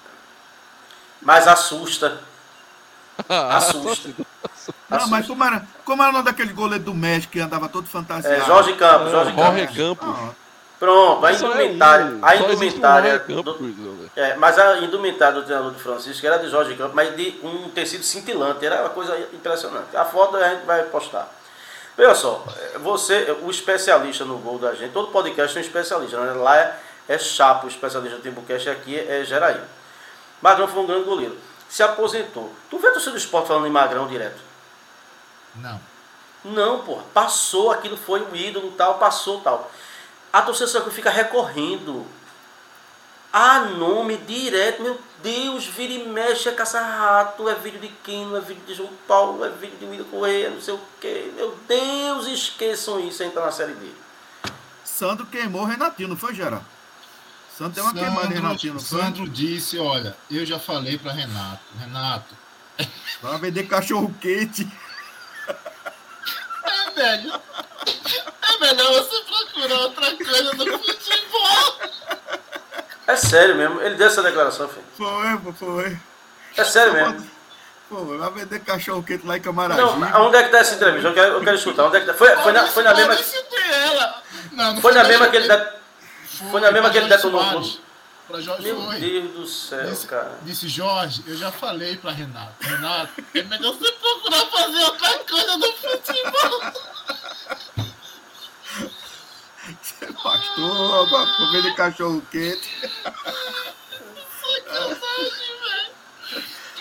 [1.22, 2.20] Mas assusta.
[3.28, 4.10] assusta.
[4.90, 7.88] Não, mas como era, como era o nome daquele goleiro do México que andava todo
[7.88, 8.42] fantasiado?
[8.42, 10.08] É, Jorge Campos, é, Jorge Jorge Campos.
[10.08, 10.30] Ah.
[10.80, 12.04] Pronto, a indumentária.
[12.04, 13.20] É um, a indumentária.
[13.20, 17.40] Do, é, mas a indumentária do treinador de Francisco era de Jorge Campos, mas de
[17.44, 18.66] um tecido cintilante.
[18.66, 19.96] Era uma coisa impressionante.
[19.96, 21.32] A foto a gente vai postar.
[22.02, 22.44] Veja só,
[22.80, 26.34] você, o especialista no gol da gente, todo podcast é um especialista, né?
[26.34, 29.62] Lá é é Chapo, o especialista do Timbucast aqui é Jeraí.
[30.42, 31.38] Magrão foi um grande goleiro.
[31.70, 32.52] Se aposentou.
[32.72, 34.42] Tu vê a torcida do esporte falando em Magrão direto?
[35.54, 35.80] Não.
[36.44, 37.04] Não, porra.
[37.14, 39.72] Passou, aquilo foi um ídolo tal, passou tal.
[40.34, 42.04] A torcida fica recorrendo
[43.32, 44.82] a nome direto.
[44.82, 48.92] Meu Deus, vira e mexe, é caça-rato, é vídeo de Quino, é vídeo de João
[49.08, 51.32] Paulo, é vídeo de William Correia, não sei o quê.
[51.36, 53.92] Meu Deus, esqueçam isso, entrar na série B.
[54.84, 56.66] Sandro queimou o Renatinho, não foi, Geraldo?
[57.58, 58.80] Sandro tem uma Sandro, queimada Renatinho.
[58.80, 61.62] Sandro disse, olha, eu já falei para Renato.
[61.80, 62.36] Renato.
[63.22, 64.68] Vai vender cachorro quente.
[66.64, 67.42] É, velho.
[68.42, 71.80] É melhor você procurar outra coisa do futebol.
[73.12, 73.82] É sério mesmo.
[73.82, 74.86] Ele deu essa declaração, filho.
[74.98, 75.98] Foi, foi.
[76.56, 77.30] É sério mesmo.
[77.90, 80.00] Pô, vai vender cachorro quente lá em Camaragibe.
[80.00, 81.10] Não, onde é que tá essa entrevista?
[81.10, 81.84] Eu quero, eu quero escutar.
[81.88, 82.14] Onde é que tá?
[82.14, 83.18] Foi, foi, na, foi na mesma.
[84.54, 85.48] Não, não foi, foi na mesma que ele.
[86.50, 87.44] Foi na mesma que ele detonou
[88.30, 88.98] Para Jorge Meu foi.
[88.98, 90.40] Deus do céu, disse, cara.
[90.44, 92.54] Disse, Jorge, eu já falei para Renato.
[92.62, 96.62] Renato, é melhor você procurar fazer outra coisa no futebol.
[100.24, 102.92] Pastor, pra comer de cachorro quente.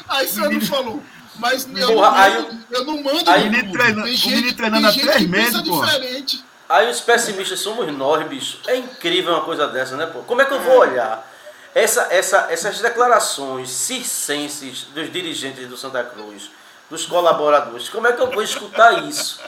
[0.09, 1.03] Aí você não falou.
[1.37, 3.31] Mas eu, Porra, não, aí, eu não mando.
[3.31, 5.85] Aí, o menino treinando, menino treinando há três meses, pô.
[5.85, 6.45] Diferente.
[6.69, 8.59] Aí os pessimistas somos nós, bicho.
[8.67, 10.21] É incrível uma coisa dessa, né, pô?
[10.21, 11.29] Como é que eu vou olhar
[11.75, 16.51] essa, essa, essas declarações circenses dos dirigentes do Santa Cruz,
[16.89, 17.89] dos colaboradores?
[17.89, 19.41] Como é que eu vou escutar isso?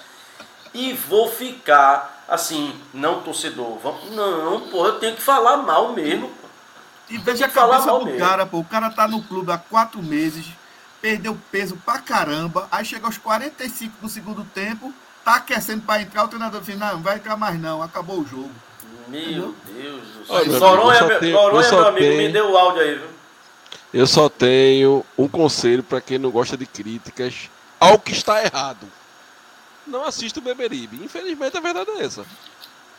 [0.75, 3.79] E vou ficar assim, não torcedor.
[4.11, 6.31] Não, pô, eu tenho que falar mal mesmo.
[7.09, 8.19] E veja a cabeça do mesmo.
[8.19, 8.59] cara, pô.
[8.59, 10.47] O cara tá no clube há quatro meses,
[11.01, 14.93] perdeu peso pra caramba, aí chega aos 45 do segundo tempo
[15.25, 18.27] tá aquecendo para entrar, o treinador diz, não, não vai entrar mais não, acabou o
[18.27, 18.51] jogo.
[19.09, 20.61] Meu Deus do céu.
[20.61, 23.09] Noronha, Noronha meu amigo, tenho, me deu o áudio aí, viu?
[23.93, 28.87] Eu só tenho um conselho para quem não gosta de críticas ao que está errado.
[29.87, 31.03] Não assista o Beberibe.
[31.05, 32.25] Infelizmente a verdade é essa.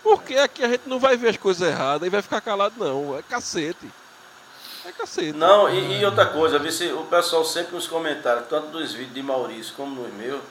[0.02, 3.18] Porque aqui a gente não vai ver as coisas erradas e vai ficar calado, não.
[3.18, 3.90] É cacete.
[4.86, 5.32] É cacete.
[5.38, 9.74] Não, e, e outra coisa, o pessoal sempre nos comentários, tanto dos vídeos de Maurício
[9.76, 10.42] como nos meus,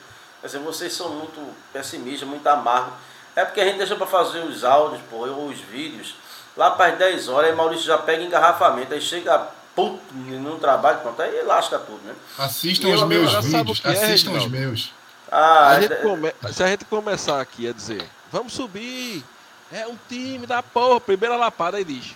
[0.41, 1.39] Quer vocês são muito
[1.71, 2.93] pessimistas, muito amargos.
[3.35, 6.15] É porque a gente deixa para fazer os áudios, pô, ou os vídeos,
[6.57, 10.99] lá para as 10 horas, aí Maurício já pega engarrafamento, aí chega puto, não trabalho,
[10.99, 12.13] pronto, aí lasca tudo, né?
[12.37, 13.81] Assistam E os eu- meus vídeos.
[13.85, 14.49] é, assistam os Reginaldo?
[14.49, 14.91] meus.
[15.35, 19.23] Ah, A gente é- come- Se a gente começar aqui a dizer, vamos subir,
[19.71, 22.15] é um time da porra, primeira lapada, aí diz,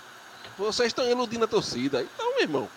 [0.56, 2.00] vocês estão iludindo a torcida.
[2.02, 2.68] Então, meu irmão,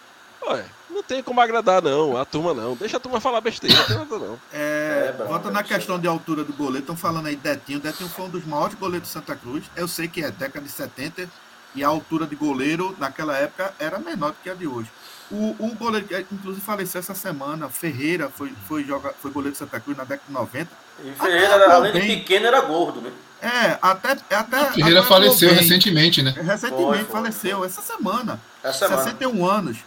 [0.41, 2.76] olha, não tem como agradar não, a turma não.
[2.76, 4.39] Deixa a turma falar besteira, não tem nada não.
[4.51, 7.80] É, É, volta é na questão de altura do goleiro, estão falando aí Detinho.
[7.80, 9.63] Detinho foi um dos maiores goleiros de Santa Cruz.
[9.76, 11.30] Eu sei que é década de 70
[11.76, 14.89] e a altura de goleiro naquela época era menor do que a de hoje.
[15.31, 19.57] O, o goleiro que inclusive faleceu essa semana, Ferreira, foi, foi, joga, foi goleiro de
[19.59, 20.69] Santa Cruz na década de 90.
[21.03, 22.17] E Ferreira, Até além de bem.
[22.19, 23.11] pequeno, era gordo, né?
[23.41, 24.11] É, até.
[24.35, 25.57] até Ferreira até faleceu bem.
[25.59, 26.31] recentemente, né?
[26.31, 27.05] Recentemente Foi, foi.
[27.05, 28.39] faleceu, essa semana.
[28.63, 29.03] Essa semana.
[29.03, 29.77] 61 anos.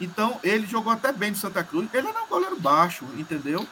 [0.00, 1.86] Então, ele jogou até bem no Santa Cruz.
[1.94, 3.64] Ele era um goleiro baixo, entendeu?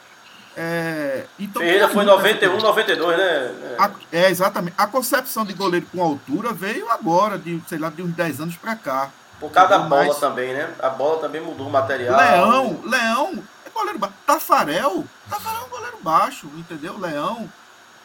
[0.56, 3.74] É, então, Ferreira foi muito 91, essa- 92, né?
[3.78, 4.74] A- é, exatamente.
[4.76, 8.54] A concepção de goleiro com altura veio agora, de, sei lá, de uns 10 anos
[8.56, 9.10] pra cá.
[9.42, 10.72] Por causa da bola Mas- também, né?
[10.80, 12.16] A bola também mudou o material.
[12.16, 14.14] Leão, Leão é goleiro baixo.
[14.24, 16.96] Tafarel, Tafarel é um goleiro baixo, entendeu?
[16.98, 17.52] Leão,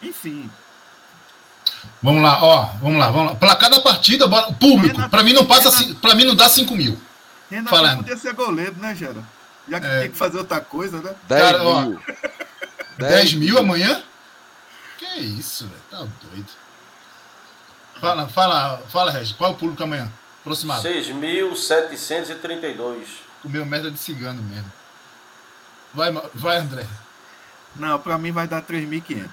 [0.02, 0.50] enfim.
[2.02, 3.36] Vamos lá, ó, vamos lá, vamos lá.
[3.36, 5.08] Placar da partida, bora- público.
[5.10, 7.00] Pra mim não passa, pra mim não dá 5 mil.
[7.52, 7.98] Renato Falando.
[8.00, 9.24] podia ser goleiro, né, Gera?
[9.70, 9.98] Já que É.
[10.00, 11.14] tinha que fazer outra coisa, né?
[11.28, 12.02] 10 Cara, ó, mil.
[12.98, 14.02] 10 mil amanhã?
[14.98, 15.82] Que isso, velho?
[15.92, 15.98] Tá
[16.30, 16.48] doido.
[18.02, 19.34] Fala, fala, fala, Regis.
[19.34, 20.12] Qual é o público amanhã?
[20.48, 20.82] Aproximado.
[20.88, 23.06] 6.732.
[23.42, 24.72] Comeu merda de cigano mesmo.
[25.94, 26.86] Vai, vai, André.
[27.76, 29.28] Não, pra mim vai dar 3.500.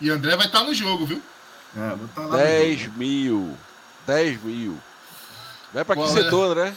[0.00, 1.22] E André vai estar no jogo, viu?
[1.76, 2.26] É, vou estar lá.
[2.28, 3.56] no 10 mil.
[4.06, 4.78] 10 mil.
[5.72, 6.08] Vai pra que é?
[6.08, 6.72] setor, André?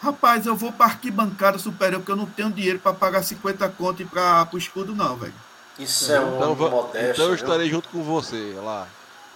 [0.00, 4.02] Rapaz, eu vou pra arquibancada superior, porque eu não tenho dinheiro pra pagar 50 conto
[4.02, 5.34] e pra, pro escudo, não, velho.
[5.78, 7.12] Isso é um Então, modesto.
[7.12, 7.44] então eu viu?
[7.44, 8.86] estarei junto com você lá.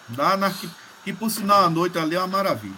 [0.09, 0.69] Dá na arqui...
[1.09, 2.77] Que por sinal a noite ali é uma maravilha.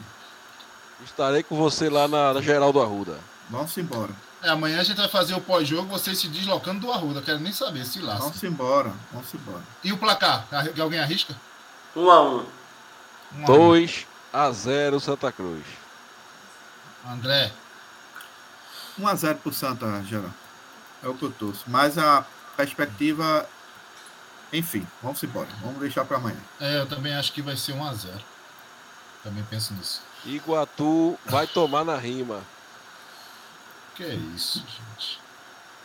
[1.05, 3.19] Estarei com você lá na, na Geraldo Arruda.
[3.49, 4.13] Vamos embora.
[4.41, 7.21] É, amanhã a gente vai fazer o pós-jogo, vocês se deslocando do Arruda.
[7.23, 8.23] Quero nem saber se lasca.
[8.23, 8.93] Vamos embora.
[9.11, 9.65] Vamos embora.
[9.83, 10.47] E o placar?
[10.81, 11.35] Alguém arrisca?
[11.97, 12.47] Um a um.
[13.35, 15.65] Um a 2 a 0 Santa Cruz.
[17.05, 17.11] um.
[17.11, 17.51] André,
[19.01, 20.31] 1x0 pro Santa, geral.
[21.03, 21.65] É o que eu torço.
[21.67, 22.25] Mas a
[22.57, 23.45] perspectiva.
[24.53, 25.49] Enfim, vamos embora.
[25.63, 26.37] Vamos deixar pra amanhã.
[26.61, 28.15] é, eu também acho que vai ser 1 a 0
[29.23, 30.01] Também penso nisso.
[30.25, 32.41] Iguatu vai tomar na rima.
[33.95, 35.19] Que é isso, gente.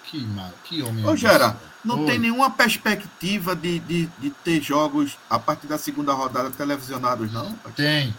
[0.05, 1.05] Que, mal, que homem.
[1.05, 2.05] Ô, Gera, não Oi.
[2.05, 7.53] tem nenhuma perspectiva de, de, de ter jogos a partir da segunda rodada televisionados, não?
[7.75, 8.15] Tem.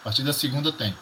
[0.00, 0.96] A partir da segunda tem.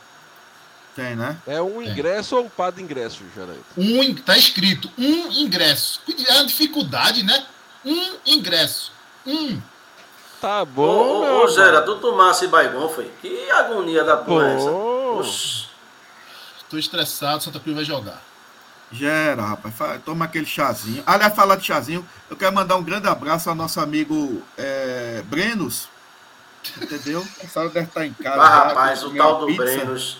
[0.94, 1.38] Tem, né?
[1.46, 1.86] É um É.
[1.90, 3.64] ingresso ou um par de ingressos, Geraldo?
[3.76, 6.00] Um, tá escrito um ingresso.
[6.28, 7.46] É uma dificuldade, né?
[7.84, 8.92] Um ingresso.
[9.26, 9.60] Um.
[10.40, 13.08] Tá bom, ô, meu ô, tu tomasse Baigon, foi?
[13.20, 14.70] Que agonia da porra é essa?
[14.70, 15.66] Oxi.
[16.68, 18.20] Tô estressado, Santa Cruz vai jogar.
[18.90, 20.02] Gera, rapaz.
[20.04, 21.02] Toma aquele chazinho.
[21.06, 25.88] Aliás, falar de chazinho, eu quero mandar um grande abraço ao nosso amigo é, Brenos.
[26.80, 27.26] Entendeu?
[27.42, 28.36] Essa hora deve estar em casa.
[28.36, 30.18] Já, rapaz, o tal do pizza, Brenos.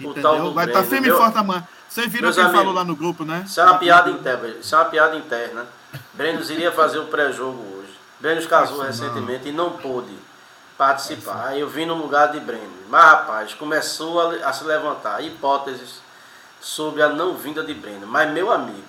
[0.00, 0.44] O tal Entendeu?
[0.44, 1.68] do Vai estar Breno, firme e forte amanhã.
[1.88, 3.44] Vocês viram Meus quem falou amigos, lá no grupo, né?
[3.46, 4.48] Isso é uma piada interna.
[4.48, 5.66] Isso é uma piada interna.
[6.12, 7.98] Brenos iria fazer o pré-jogo hoje.
[8.20, 8.86] Brenos casou não.
[8.86, 10.14] recentemente e não pôde
[10.76, 11.48] participar.
[11.48, 12.72] Aí eu vim no lugar de Breno.
[12.88, 16.00] Mas, rapaz, começou a, a se levantar hipóteses
[16.60, 18.06] sobre a não vinda de Breno.
[18.06, 18.84] Mas, meu amigo,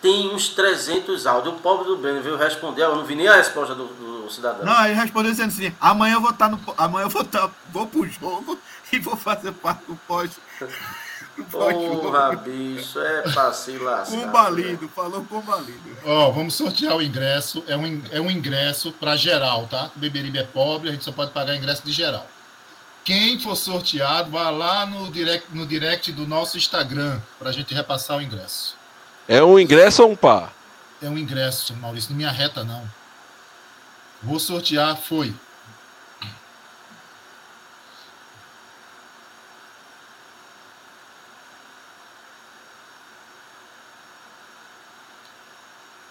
[0.00, 1.54] tem uns 300 áudios.
[1.54, 2.82] O pobre do Breno veio responder.
[2.82, 4.64] Eu não vi nem a resposta do, do cidadão.
[4.64, 6.60] Não, ele respondeu dizendo assim: amanhã eu vou estar no.
[6.76, 7.50] Amanhã eu vou estar.
[7.72, 8.58] Vou pro jogo
[8.92, 10.30] e vou fazer parte do pós.
[11.44, 14.18] Porra, bicho, é pra se lascar.
[14.18, 15.96] Combalido, falou combalido.
[16.04, 17.62] Ó, vamos sortear o ingresso.
[17.68, 19.90] É um, é um ingresso para geral, tá?
[19.94, 22.26] O Beberibe é pobre, a gente só pode pagar ingresso de geral.
[23.04, 28.18] Quem for sorteado, vai lá no direct, no direct do nosso Instagram pra gente repassar
[28.18, 28.76] o ingresso.
[29.28, 30.52] É um ingresso ou um par?
[31.00, 32.82] É um ingresso, Maurício, não me arreta não.
[34.22, 35.32] Vou sortear, foi.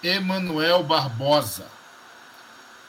[0.06, 1.65] Emanuel Barbosa.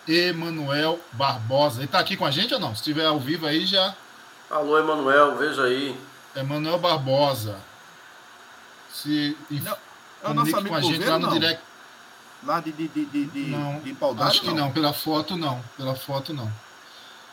[0.07, 1.81] Emanuel Barbosa.
[1.81, 2.75] Ele tá aqui com a gente ou não?
[2.75, 3.95] Se estiver ao vivo aí já.
[4.51, 5.99] Alô, Emanuel, veja aí.
[6.35, 7.59] Emanuel Barbosa.
[8.93, 9.77] Se Não,
[10.23, 11.33] É o nosso amigo com a gente Goveiro, lá no não?
[11.33, 11.63] direct.
[12.45, 14.71] Lá de, de, de, de, de, Não, de Paudalho, acho que não.
[14.71, 15.63] Pela foto não.
[15.77, 16.53] Pela foto não.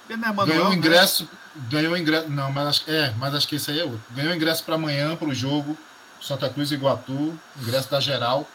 [0.09, 0.75] É ganhou né?
[0.75, 1.29] ingresso,
[1.69, 4.01] ganhou ingresso, não, mas acho, é, mas acho que esse aí é outro.
[4.11, 5.77] Ganhou ingresso para amanhã para o jogo
[6.21, 8.47] Santa Cruz e Iguatu, ingresso da geral.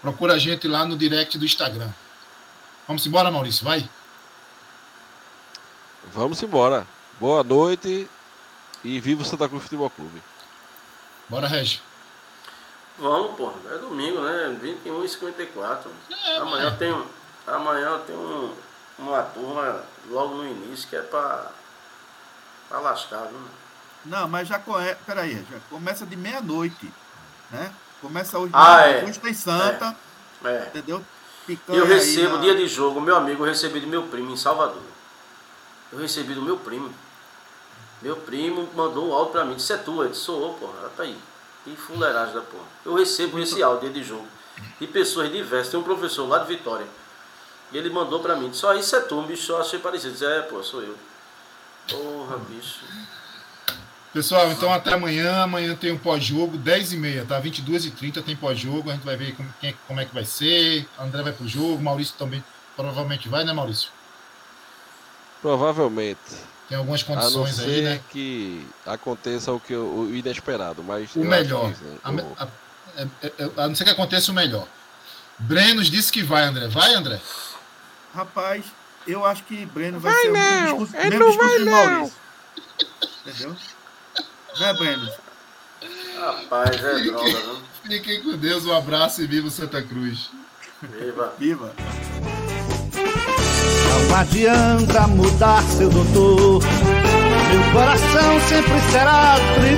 [0.00, 1.90] Procura a gente lá no direct do Instagram.
[2.86, 3.88] Vamos embora, Maurício, vai.
[6.12, 6.86] Vamos embora.
[7.18, 8.08] Boa noite.
[8.82, 10.22] E viva o Santa Cruz Futebol Clube.
[11.28, 11.82] Bora, Regi.
[12.98, 13.52] Vamos, pô.
[13.70, 14.56] É domingo, né?
[14.60, 15.90] 21 e 54.
[16.10, 17.06] É, amanhã tem, um-
[17.46, 18.54] amanhã tem um,
[18.98, 21.50] uma turma logo no início que é pra,
[22.68, 23.40] pra lascar, viu?
[24.06, 24.98] Não, mas já conhece.
[25.06, 26.90] Peraí, já começa de meia-noite.
[27.50, 27.70] Né?
[28.00, 28.50] Começa hoje.
[28.54, 29.04] Ah, é.
[29.04, 29.96] Hoje tem Santa,
[30.44, 30.64] É.
[30.68, 31.04] entendeu?
[31.48, 34.30] E Picanha eu recebo, na- dia de jogo, meu amigo, eu recebi do meu primo
[34.32, 34.82] em Salvador.
[35.92, 36.92] Eu recebi do meu primo.
[38.00, 41.02] Meu primo mandou um áudio pra mim, disse, é tu, eu disse, sou porra, tá
[41.02, 41.18] aí.
[41.66, 42.64] E fuleiragem da porra.
[42.86, 44.26] Eu recebo esse áudio dia de jogo.
[44.78, 45.70] De pessoas diversas.
[45.70, 46.86] Tem um professor lá de Vitória.
[47.72, 50.12] E ele mandou pra mim, disse, ó, isso é tu, bicho, eu achei parecido.
[50.12, 50.96] Disse, é, pô, sou eu.
[51.88, 52.80] Porra, bicho.
[54.12, 55.42] Pessoal, então até amanhã.
[55.42, 57.40] Amanhã tem um pós-jogo, 10h30, tá?
[57.40, 58.90] 22h30 tem pós-jogo.
[58.90, 60.88] A gente vai ver como, quem- como é que vai ser.
[60.98, 62.42] André vai pro jogo, Maurício também
[62.76, 63.90] provavelmente vai, né, Maurício?
[65.40, 66.18] Provavelmente.
[66.68, 68.00] Tem algumas A não condições ser aí, né?
[68.10, 71.72] que aconteça o, que, eu- o inesperado, mas O melhor.
[71.72, 72.48] que, né, A, o- a-
[72.96, 74.66] é- é- é- a não ser que aconteça o melhor.
[75.38, 76.68] Brenos disse que vai, André.
[76.68, 77.18] Vai, André?
[78.14, 78.64] Rapaz,
[79.06, 82.14] eu acho que Breno vai, ser o mesmo discurso, mesmo discurso de Maurício.
[83.26, 83.56] Entendeu?
[84.60, 85.08] Né, Breno?
[86.20, 87.58] Rapaz, é droga, viu?
[87.82, 90.30] Fiquem com Deus, um abraço e viva Santa Cruz.
[90.82, 91.32] Viva.
[91.38, 91.72] Viva!
[94.08, 96.62] Não adianta mudar, seu doutor.
[96.62, 99.70] Meu coração sempre será tricolor.